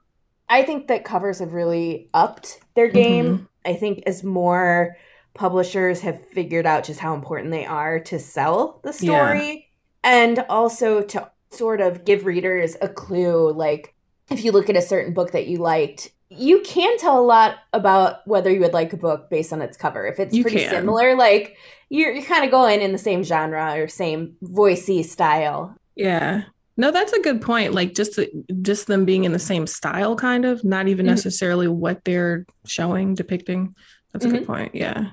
I 0.49 0.63
think 0.63 0.89
that 0.89 1.05
covers 1.05 1.39
have 1.41 1.53
really 1.53 2.09
upped 2.15 2.61
their 2.75 2.89
game. 2.89 3.27
Mm-hmm. 3.27 3.45
I 3.65 3.75
think 3.75 4.03
as 4.07 4.25
more 4.25 4.97
publishers 5.35 6.01
have 6.01 6.27
figured 6.29 6.67
out 6.67 6.85
just 6.85 7.01
how 7.01 7.15
important 7.15 7.51
they 7.51 7.65
are 7.65 8.01
to 8.01 8.19
sell 8.19 8.81
the 8.83 8.93
story 8.93 9.69
yeah. 10.05 10.11
and 10.11 10.39
also 10.49 11.03
to 11.03 11.31
sort 11.51 11.81
of 11.81 12.05
give 12.05 12.27
readers 12.27 12.77
a 12.83 12.89
clue 12.89 13.53
like 13.53 13.95
if 14.31 14.45
you 14.45 14.51
look 14.51 14.69
at 14.69 14.77
a 14.77 14.83
certain 14.83 15.15
book 15.15 15.31
that 15.31 15.47
you 15.47 15.59
liked 15.59 16.11
you 16.31 16.61
can 16.61 16.99
tell 16.99 17.19
a 17.19 17.25
lot 17.25 17.57
about 17.73 18.27
whether 18.27 18.51
you 18.51 18.61
would 18.61 18.75
like 18.75 18.93
a 18.93 18.97
book 18.97 19.31
based 19.31 19.53
on 19.53 19.63
its 19.63 19.77
cover. 19.77 20.07
If 20.07 20.21
it's 20.21 20.35
you 20.35 20.43
pretty 20.43 20.59
can. 20.59 20.71
similar, 20.71 21.17
like 21.17 21.57
you're, 21.89 22.13
you're 22.13 22.25
kind 22.25 22.45
of 22.45 22.51
going 22.51 22.81
in 22.83 22.93
the 22.93 22.99
same 22.99 23.23
genre 23.23 23.81
or 23.81 23.89
same 23.89 24.37
voicey 24.43 25.05
style. 25.05 25.75
Yeah. 25.97 26.43
No, 26.79 26.93
that's 26.93 27.13
a 27.13 27.21
good 27.21 27.43
point. 27.43 27.75
Like 27.75 27.93
just 27.93 28.21
just 28.63 28.87
them 28.87 29.05
being 29.05 29.25
in 29.25 29.33
the 29.33 29.39
same 29.41 29.67
style, 29.67 30.15
kind 30.15 30.45
of, 30.45 30.63
not 30.65 30.87
even 30.87 31.05
mm-hmm. 31.05 31.15
necessarily 31.15 31.67
what 31.67 32.05
they're 32.05 32.47
showing, 32.67 33.15
depicting. 33.15 33.75
That's 34.13 34.25
a 34.25 34.29
mm-hmm. 34.29 34.39
good 34.39 34.47
point. 34.47 34.75
Yeah. 34.77 35.11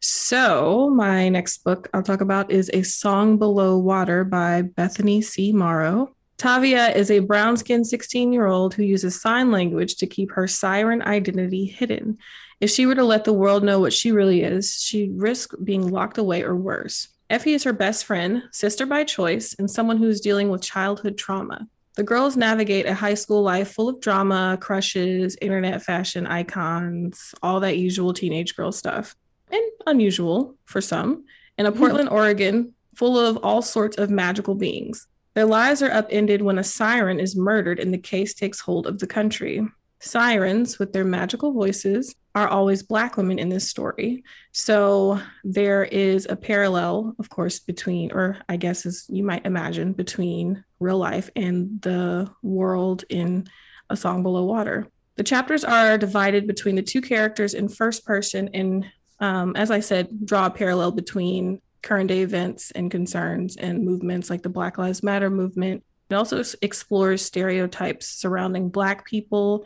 So 0.00 0.90
my 0.90 1.28
next 1.28 1.64
book 1.64 1.90
I'll 1.92 2.04
talk 2.04 2.20
about 2.20 2.52
is 2.52 2.70
A 2.72 2.84
Song 2.84 3.36
Below 3.36 3.78
Water 3.78 4.22
by 4.22 4.62
Bethany 4.62 5.20
C. 5.20 5.52
Morrow. 5.52 6.14
Tavia 6.36 6.94
is 6.94 7.10
a 7.10 7.18
brown 7.18 7.56
skinned 7.56 7.88
16 7.88 8.32
year 8.32 8.46
old 8.46 8.74
who 8.74 8.84
uses 8.84 9.20
sign 9.20 9.50
language 9.50 9.96
to 9.96 10.06
keep 10.06 10.30
her 10.30 10.46
siren 10.46 11.02
identity 11.02 11.64
hidden. 11.64 12.16
If 12.60 12.70
she 12.70 12.86
were 12.86 12.94
to 12.94 13.02
let 13.02 13.24
the 13.24 13.32
world 13.32 13.64
know 13.64 13.80
what 13.80 13.92
she 13.92 14.12
really 14.12 14.44
is, 14.44 14.80
she'd 14.80 15.20
risk 15.20 15.52
being 15.64 15.90
locked 15.90 16.18
away 16.18 16.44
or 16.44 16.54
worse. 16.54 17.08
Effie 17.30 17.52
is 17.52 17.64
her 17.64 17.74
best 17.74 18.06
friend, 18.06 18.44
sister 18.52 18.86
by 18.86 19.04
choice, 19.04 19.54
and 19.58 19.70
someone 19.70 19.98
who's 19.98 20.20
dealing 20.20 20.48
with 20.48 20.62
childhood 20.62 21.18
trauma. 21.18 21.68
The 21.96 22.02
girls 22.02 22.36
navigate 22.36 22.86
a 22.86 22.94
high 22.94 23.14
school 23.14 23.42
life 23.42 23.72
full 23.72 23.88
of 23.88 24.00
drama, 24.00 24.56
crushes, 24.60 25.36
internet 25.42 25.82
fashion 25.82 26.26
icons, 26.26 27.34
all 27.42 27.60
that 27.60 27.76
usual 27.76 28.14
teenage 28.14 28.56
girl 28.56 28.72
stuff, 28.72 29.14
and 29.50 29.62
unusual 29.86 30.56
for 30.64 30.80
some, 30.80 31.24
in 31.58 31.66
a 31.66 31.70
mm-hmm. 31.70 31.80
Portland, 31.80 32.08
Oregon 32.08 32.72
full 32.94 33.18
of 33.18 33.36
all 33.38 33.62
sorts 33.62 33.98
of 33.98 34.10
magical 34.10 34.54
beings. 34.54 35.06
Their 35.34 35.44
lives 35.44 35.82
are 35.82 35.92
upended 35.92 36.42
when 36.42 36.58
a 36.58 36.64
siren 36.64 37.20
is 37.20 37.36
murdered 37.36 37.78
and 37.78 37.92
the 37.92 37.98
case 37.98 38.34
takes 38.34 38.60
hold 38.60 38.86
of 38.86 38.98
the 38.98 39.06
country. 39.06 39.64
Sirens, 40.00 40.78
with 40.78 40.92
their 40.92 41.04
magical 41.04 41.52
voices, 41.52 42.14
are 42.38 42.48
always 42.48 42.82
Black 42.82 43.16
women 43.16 43.38
in 43.38 43.48
this 43.48 43.68
story. 43.68 44.24
So 44.52 45.20
there 45.44 45.84
is 45.84 46.26
a 46.28 46.36
parallel, 46.36 47.14
of 47.18 47.28
course, 47.28 47.58
between, 47.58 48.12
or 48.12 48.38
I 48.48 48.56
guess 48.56 48.86
as 48.86 49.06
you 49.08 49.24
might 49.24 49.46
imagine, 49.46 49.92
between 49.92 50.64
real 50.80 50.98
life 50.98 51.30
and 51.34 51.80
the 51.82 52.30
world 52.42 53.04
in 53.08 53.48
A 53.90 53.96
Song 53.96 54.22
Below 54.22 54.44
Water. 54.44 54.86
The 55.16 55.24
chapters 55.24 55.64
are 55.64 55.98
divided 55.98 56.46
between 56.46 56.76
the 56.76 56.82
two 56.82 57.00
characters 57.00 57.54
in 57.54 57.68
first 57.68 58.04
person 58.06 58.50
and 58.54 58.86
um, 59.20 59.56
as 59.56 59.70
I 59.70 59.80
said, 59.80 60.24
draw 60.24 60.46
a 60.46 60.50
parallel 60.50 60.92
between 60.92 61.60
current 61.82 62.08
day 62.08 62.20
events 62.20 62.70
and 62.70 62.90
concerns 62.90 63.56
and 63.56 63.84
movements 63.84 64.30
like 64.30 64.42
the 64.42 64.48
Black 64.48 64.78
Lives 64.78 65.02
Matter 65.02 65.30
movement. 65.30 65.84
It 66.10 66.14
also 66.14 66.42
explores 66.62 67.24
stereotypes 67.24 68.06
surrounding 68.06 68.70
Black 68.70 69.04
people, 69.04 69.64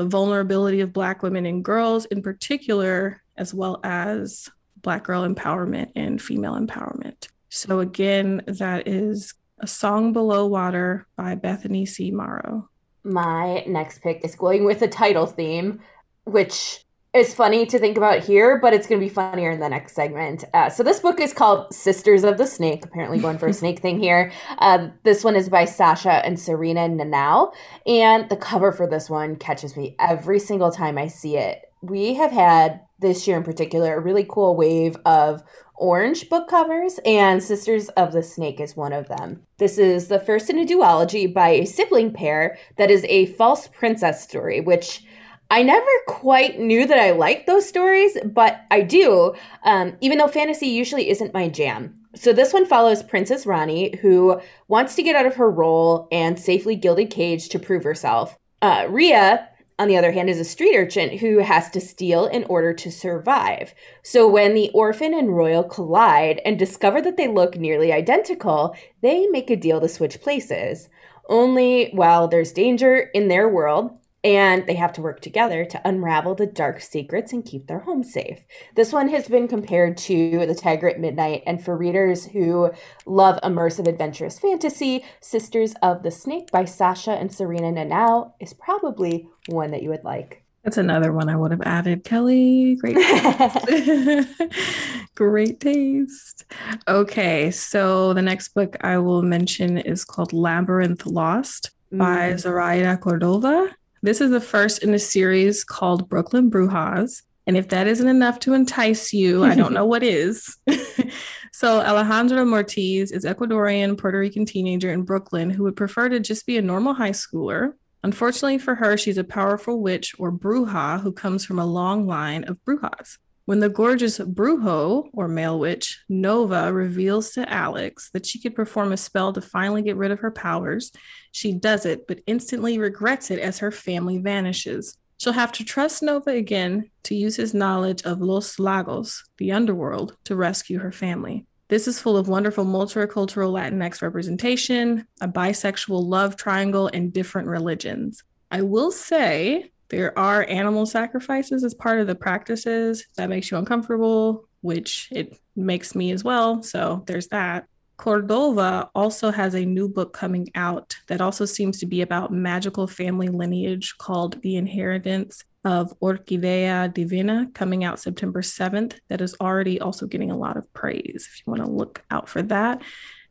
the 0.00 0.06
vulnerability 0.06 0.80
of 0.80 0.94
Black 0.94 1.22
women 1.22 1.44
and 1.44 1.62
girls 1.62 2.06
in 2.06 2.22
particular, 2.22 3.22
as 3.36 3.52
well 3.52 3.80
as 3.84 4.48
Black 4.80 5.04
girl 5.04 5.28
empowerment 5.28 5.92
and 5.94 6.22
female 6.22 6.54
empowerment. 6.54 7.28
So, 7.50 7.80
again, 7.80 8.40
that 8.46 8.88
is 8.88 9.34
A 9.58 9.66
Song 9.66 10.14
Below 10.14 10.46
Water 10.46 11.06
by 11.16 11.34
Bethany 11.34 11.84
C. 11.84 12.10
Morrow. 12.10 12.66
My 13.04 13.62
next 13.66 14.00
pick 14.00 14.24
is 14.24 14.34
going 14.36 14.64
with 14.64 14.80
a 14.80 14.88
title 14.88 15.26
theme, 15.26 15.80
which 16.24 16.82
is 17.12 17.34
funny 17.34 17.66
to 17.66 17.78
think 17.78 17.96
about 17.96 18.22
here, 18.22 18.58
but 18.58 18.72
it's 18.72 18.86
going 18.86 19.00
to 19.00 19.04
be 19.04 19.12
funnier 19.12 19.50
in 19.50 19.58
the 19.58 19.68
next 19.68 19.94
segment. 19.94 20.44
Uh, 20.54 20.70
so 20.70 20.84
this 20.84 21.00
book 21.00 21.18
is 21.18 21.32
called 21.32 21.74
Sisters 21.74 22.22
of 22.22 22.38
the 22.38 22.46
Snake. 22.46 22.84
Apparently, 22.84 23.18
going 23.18 23.38
for 23.38 23.48
a 23.48 23.52
snake 23.60 23.80
thing 23.80 23.98
here. 23.98 24.30
Uh, 24.58 24.88
this 25.02 25.24
one 25.24 25.34
is 25.34 25.48
by 25.48 25.64
Sasha 25.64 26.24
and 26.24 26.38
Serena 26.38 26.88
Nanua, 26.88 27.52
and 27.86 28.28
the 28.28 28.36
cover 28.36 28.70
for 28.70 28.86
this 28.86 29.10
one 29.10 29.36
catches 29.36 29.76
me 29.76 29.96
every 29.98 30.38
single 30.38 30.70
time 30.70 30.98
I 30.98 31.08
see 31.08 31.36
it. 31.36 31.62
We 31.82 32.14
have 32.14 32.30
had 32.30 32.80
this 33.00 33.26
year 33.26 33.38
in 33.38 33.42
particular 33.42 33.96
a 33.96 34.00
really 34.00 34.26
cool 34.28 34.54
wave 34.54 34.96
of 35.04 35.42
orange 35.74 36.28
book 36.28 36.46
covers, 36.46 37.00
and 37.04 37.42
Sisters 37.42 37.88
of 37.90 38.12
the 38.12 38.22
Snake 38.22 38.60
is 38.60 38.76
one 38.76 38.92
of 38.92 39.08
them. 39.08 39.42
This 39.58 39.78
is 39.78 40.08
the 40.08 40.20
first 40.20 40.48
in 40.50 40.58
a 40.58 40.66
duology 40.66 41.32
by 41.32 41.48
a 41.48 41.64
sibling 41.64 42.12
pair 42.12 42.56
that 42.76 42.90
is 42.90 43.04
a 43.08 43.26
false 43.26 43.66
princess 43.66 44.22
story, 44.22 44.60
which 44.60 45.02
I 45.52 45.64
never 45.64 45.86
quite 46.06 46.60
knew 46.60 46.86
that 46.86 46.98
I 46.98 47.10
liked 47.10 47.48
those 47.48 47.68
stories, 47.68 48.16
but 48.24 48.60
I 48.70 48.82
do, 48.82 49.34
um, 49.64 49.96
even 50.00 50.18
though 50.18 50.28
fantasy 50.28 50.68
usually 50.68 51.10
isn't 51.10 51.34
my 51.34 51.48
jam. 51.48 51.96
So 52.14 52.32
this 52.32 52.52
one 52.52 52.66
follows 52.66 53.02
Princess 53.02 53.46
Rani, 53.46 53.96
who 53.96 54.40
wants 54.68 54.94
to 54.94 55.02
get 55.02 55.16
out 55.16 55.26
of 55.26 55.34
her 55.36 55.50
role 55.50 56.06
and 56.12 56.38
safely 56.38 56.76
gilded 56.76 57.10
cage 57.10 57.48
to 57.48 57.58
prove 57.58 57.82
herself. 57.82 58.38
Uh, 58.62 58.86
Ria, 58.88 59.48
on 59.78 59.88
the 59.88 59.96
other 59.96 60.12
hand, 60.12 60.30
is 60.30 60.38
a 60.38 60.44
street 60.44 60.76
urchin 60.76 61.18
who 61.18 61.38
has 61.38 61.68
to 61.70 61.80
steal 61.80 62.26
in 62.26 62.44
order 62.44 62.72
to 62.74 62.90
survive. 62.92 63.74
So 64.04 64.28
when 64.28 64.54
the 64.54 64.70
orphan 64.72 65.14
and 65.14 65.36
royal 65.36 65.64
collide 65.64 66.40
and 66.44 66.58
discover 66.58 67.00
that 67.02 67.16
they 67.16 67.26
look 67.26 67.56
nearly 67.56 67.92
identical, 67.92 68.76
they 69.02 69.26
make 69.26 69.50
a 69.50 69.56
deal 69.56 69.80
to 69.80 69.88
switch 69.88 70.20
places. 70.20 70.88
Only, 71.28 71.90
while 71.92 72.28
there's 72.28 72.52
danger 72.52 73.10
in 73.14 73.28
their 73.28 73.48
world, 73.48 73.96
and 74.22 74.66
they 74.66 74.74
have 74.74 74.92
to 74.94 75.02
work 75.02 75.20
together 75.20 75.64
to 75.64 75.88
unravel 75.88 76.34
the 76.34 76.46
dark 76.46 76.80
secrets 76.80 77.32
and 77.32 77.44
keep 77.44 77.66
their 77.66 77.80
home 77.80 78.02
safe. 78.02 78.40
This 78.76 78.92
one 78.92 79.08
has 79.08 79.28
been 79.28 79.48
compared 79.48 79.96
to 79.98 80.46
The 80.46 80.54
Tiger 80.54 80.88
at 80.88 81.00
Midnight, 81.00 81.42
and 81.46 81.64
for 81.64 81.76
readers 81.76 82.26
who 82.26 82.70
love 83.06 83.40
immersive 83.42 83.88
adventurous 83.88 84.38
fantasy, 84.38 85.04
Sisters 85.20 85.74
of 85.82 86.02
the 86.02 86.10
Snake 86.10 86.50
by 86.50 86.64
Sasha 86.64 87.12
and 87.12 87.32
Serena 87.32 87.72
Nanua 87.72 88.32
is 88.40 88.52
probably 88.52 89.28
one 89.46 89.70
that 89.70 89.82
you 89.82 89.90
would 89.90 90.04
like. 90.04 90.44
That's 90.64 90.76
another 90.76 91.12
one 91.12 91.30
I 91.30 91.36
would 91.36 91.52
have 91.52 91.62
added. 91.62 92.04
Kelly, 92.04 92.76
great 92.76 92.96
taste. 93.66 94.36
great 95.14 95.60
taste. 95.60 96.44
Okay, 96.86 97.50
so 97.50 98.12
the 98.12 98.20
next 98.20 98.48
book 98.48 98.76
I 98.82 98.98
will 98.98 99.22
mention 99.22 99.78
is 99.78 100.04
called 100.04 100.34
Labyrinth 100.34 101.06
Lost 101.06 101.70
by 101.90 102.32
mm. 102.32 102.38
Zoraida 102.38 102.98
Cordova. 102.98 103.74
This 104.02 104.22
is 104.22 104.30
the 104.30 104.40
first 104.40 104.82
in 104.82 104.94
a 104.94 104.98
series 104.98 105.62
called 105.62 106.08
Brooklyn 106.08 106.50
Brujas. 106.50 107.22
And 107.46 107.54
if 107.54 107.68
that 107.68 107.86
isn't 107.86 108.08
enough 108.08 108.38
to 108.40 108.54
entice 108.54 109.12
you, 109.12 109.44
I 109.44 109.54
don't 109.54 109.74
know 109.74 109.84
what 109.84 110.02
is. 110.02 110.56
so, 111.52 111.80
Alejandra 111.82 112.46
Mortiz 112.46 113.12
is 113.12 113.24
Ecuadorian 113.24 113.98
Puerto 113.98 114.18
Rican 114.18 114.46
teenager 114.46 114.90
in 114.90 115.02
Brooklyn 115.02 115.50
who 115.50 115.64
would 115.64 115.76
prefer 115.76 116.08
to 116.08 116.20
just 116.20 116.46
be 116.46 116.56
a 116.56 116.62
normal 116.62 116.94
high 116.94 117.10
schooler. 117.10 117.72
Unfortunately 118.02 118.56
for 118.56 118.74
her, 118.74 118.96
she's 118.96 119.18
a 119.18 119.24
powerful 119.24 119.82
witch 119.82 120.14
or 120.18 120.32
bruja 120.32 121.00
who 121.00 121.12
comes 121.12 121.44
from 121.44 121.58
a 121.58 121.66
long 121.66 122.06
line 122.06 122.44
of 122.44 122.58
brujas. 122.64 123.18
When 123.50 123.58
the 123.58 123.68
gorgeous 123.68 124.20
Brujo, 124.20 125.10
or 125.12 125.26
male 125.26 125.58
witch, 125.58 126.04
Nova 126.08 126.72
reveals 126.72 127.32
to 127.32 127.52
Alex 127.52 128.08
that 128.12 128.24
she 128.24 128.38
could 128.38 128.54
perform 128.54 128.92
a 128.92 128.96
spell 128.96 129.32
to 129.32 129.40
finally 129.40 129.82
get 129.82 129.96
rid 129.96 130.12
of 130.12 130.20
her 130.20 130.30
powers, 130.30 130.92
she 131.32 131.52
does 131.52 131.84
it, 131.84 132.06
but 132.06 132.20
instantly 132.28 132.78
regrets 132.78 133.28
it 133.28 133.40
as 133.40 133.58
her 133.58 133.72
family 133.72 134.18
vanishes. 134.18 134.96
She'll 135.18 135.32
have 135.32 135.50
to 135.50 135.64
trust 135.64 136.00
Nova 136.00 136.30
again 136.30 136.92
to 137.02 137.16
use 137.16 137.34
his 137.34 137.52
knowledge 137.52 138.02
of 138.04 138.20
Los 138.20 138.60
Lagos, 138.60 139.24
the 139.38 139.50
underworld, 139.50 140.16
to 140.26 140.36
rescue 140.36 140.78
her 140.78 140.92
family. 140.92 141.44
This 141.66 141.88
is 141.88 142.00
full 142.00 142.16
of 142.16 142.28
wonderful 142.28 142.64
multicultural 142.64 143.52
Latinx 143.52 144.00
representation, 144.00 145.08
a 145.20 145.26
bisexual 145.26 146.04
love 146.04 146.36
triangle, 146.36 146.88
and 146.94 147.12
different 147.12 147.48
religions. 147.48 148.22
I 148.52 148.62
will 148.62 148.92
say 148.92 149.72
there 149.90 150.18
are 150.18 150.46
animal 150.48 150.86
sacrifices 150.86 151.64
as 151.64 151.74
part 151.74 152.00
of 152.00 152.06
the 152.06 152.14
practices. 152.14 153.04
That 153.16 153.28
makes 153.28 153.50
you 153.50 153.58
uncomfortable, 153.58 154.48
which 154.60 155.08
it 155.10 155.38
makes 155.56 155.94
me 155.94 156.12
as 156.12 156.24
well. 156.24 156.62
So 156.62 157.02
there's 157.06 157.28
that. 157.28 157.66
Cordova 157.96 158.88
also 158.94 159.30
has 159.30 159.54
a 159.54 159.66
new 159.66 159.86
book 159.86 160.14
coming 160.14 160.48
out 160.54 160.96
that 161.08 161.20
also 161.20 161.44
seems 161.44 161.78
to 161.80 161.86
be 161.86 162.00
about 162.00 162.32
magical 162.32 162.86
family 162.86 163.28
lineage 163.28 163.94
called 163.98 164.40
The 164.40 164.56
Inheritance 164.56 165.44
of 165.66 165.92
Orquídea 166.00 166.94
Divina, 166.94 167.50
coming 167.52 167.84
out 167.84 168.00
September 168.00 168.40
7th. 168.40 168.94
That 169.08 169.20
is 169.20 169.36
already 169.38 169.80
also 169.80 170.06
getting 170.06 170.30
a 170.30 170.38
lot 170.38 170.56
of 170.56 170.72
praise 170.72 171.28
if 171.30 171.42
you 171.44 171.50
want 171.50 171.62
to 171.62 171.70
look 171.70 172.02
out 172.10 172.26
for 172.26 172.40
that. 172.44 172.80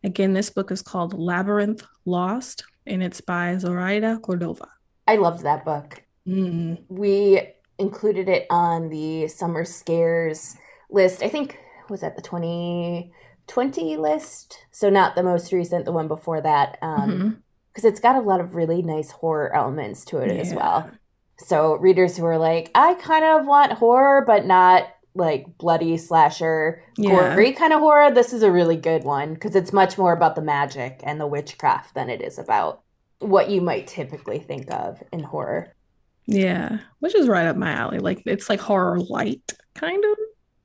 Again, 0.04 0.34
this 0.34 0.52
book 0.52 0.72
is 0.72 0.84
called 0.84 1.18
Labyrinth 1.18 1.84
Lost, 2.06 2.64
and 2.86 3.02
it's 3.02 3.22
by 3.22 3.58
Zoraida 3.58 4.20
Cordova. 4.20 4.68
I 5.08 5.16
loved 5.16 5.42
that 5.42 5.66
book. 5.66 6.04
Mm. 6.30 6.84
We 6.90 7.42
included 7.78 8.30
it 8.30 8.46
on 8.50 8.90
the 8.90 9.28
summer 9.28 9.66
scares 9.66 10.56
list. 10.92 11.24
I 11.24 11.30
think 11.30 11.58
was 11.90 12.02
that 12.02 12.16
the 12.16 12.22
2020 12.22 13.98
list, 13.98 14.60
so 14.72 14.90
not 14.90 15.16
the 15.16 15.24
most 15.24 15.52
recent, 15.52 15.86
the 15.86 15.92
one 15.92 16.08
before 16.08 16.42
that. 16.42 16.78
Um, 16.82 17.10
Mm-hmm. 17.10 17.30
because 17.74 17.86
it's 17.86 18.00
got 18.00 18.16
a 18.16 18.20
lot 18.22 18.42
of 18.42 18.56
really 18.56 18.82
nice 18.82 19.12
horror 19.12 19.56
elements 19.56 20.04
to 20.06 20.18
it 20.18 20.32
as 20.32 20.54
well. 20.54 20.90
So 21.38 21.76
readers 21.78 22.18
who 22.18 22.26
are 22.26 22.38
like, 22.38 22.72
I 22.76 22.96
kind 22.96 23.24
of 23.24 23.46
want 23.46 23.72
horror, 23.74 24.24
but 24.26 24.46
not 24.46 24.88
like 25.16 25.58
bloody 25.58 25.96
slasher, 25.98 26.84
Yeah. 26.98 27.34
gory 27.34 27.54
kind 27.54 27.72
of 27.72 27.80
horror. 27.80 28.12
This 28.12 28.34
is 28.34 28.44
a 28.44 28.52
really 28.52 28.76
good 28.76 29.04
one 29.04 29.34
because 29.36 29.56
it's 29.56 29.72
much 29.72 29.98
more 29.98 30.12
about 30.14 30.36
the 30.36 30.42
magic 30.42 31.00
and 31.04 31.20
the 31.22 31.28
witchcraft 31.28 31.94
than 31.96 32.10
it 32.10 32.22
is 32.22 32.38
about 32.40 32.82
what 33.20 33.50
you 33.50 33.62
might 33.62 33.88
typically 33.88 34.40
think 34.40 34.70
of 34.72 35.02
in 35.14 35.24
horror. 35.24 35.74
Yeah, 36.32 36.78
which 37.00 37.16
is 37.16 37.28
right 37.28 37.48
up 37.48 37.58
my 37.58 37.72
alley. 37.72 37.98
Like 37.98 38.22
it's 38.26 38.50
like 38.50 38.60
horror 38.60 39.00
light, 39.00 39.54
kind 39.74 40.04
of. 40.06 40.18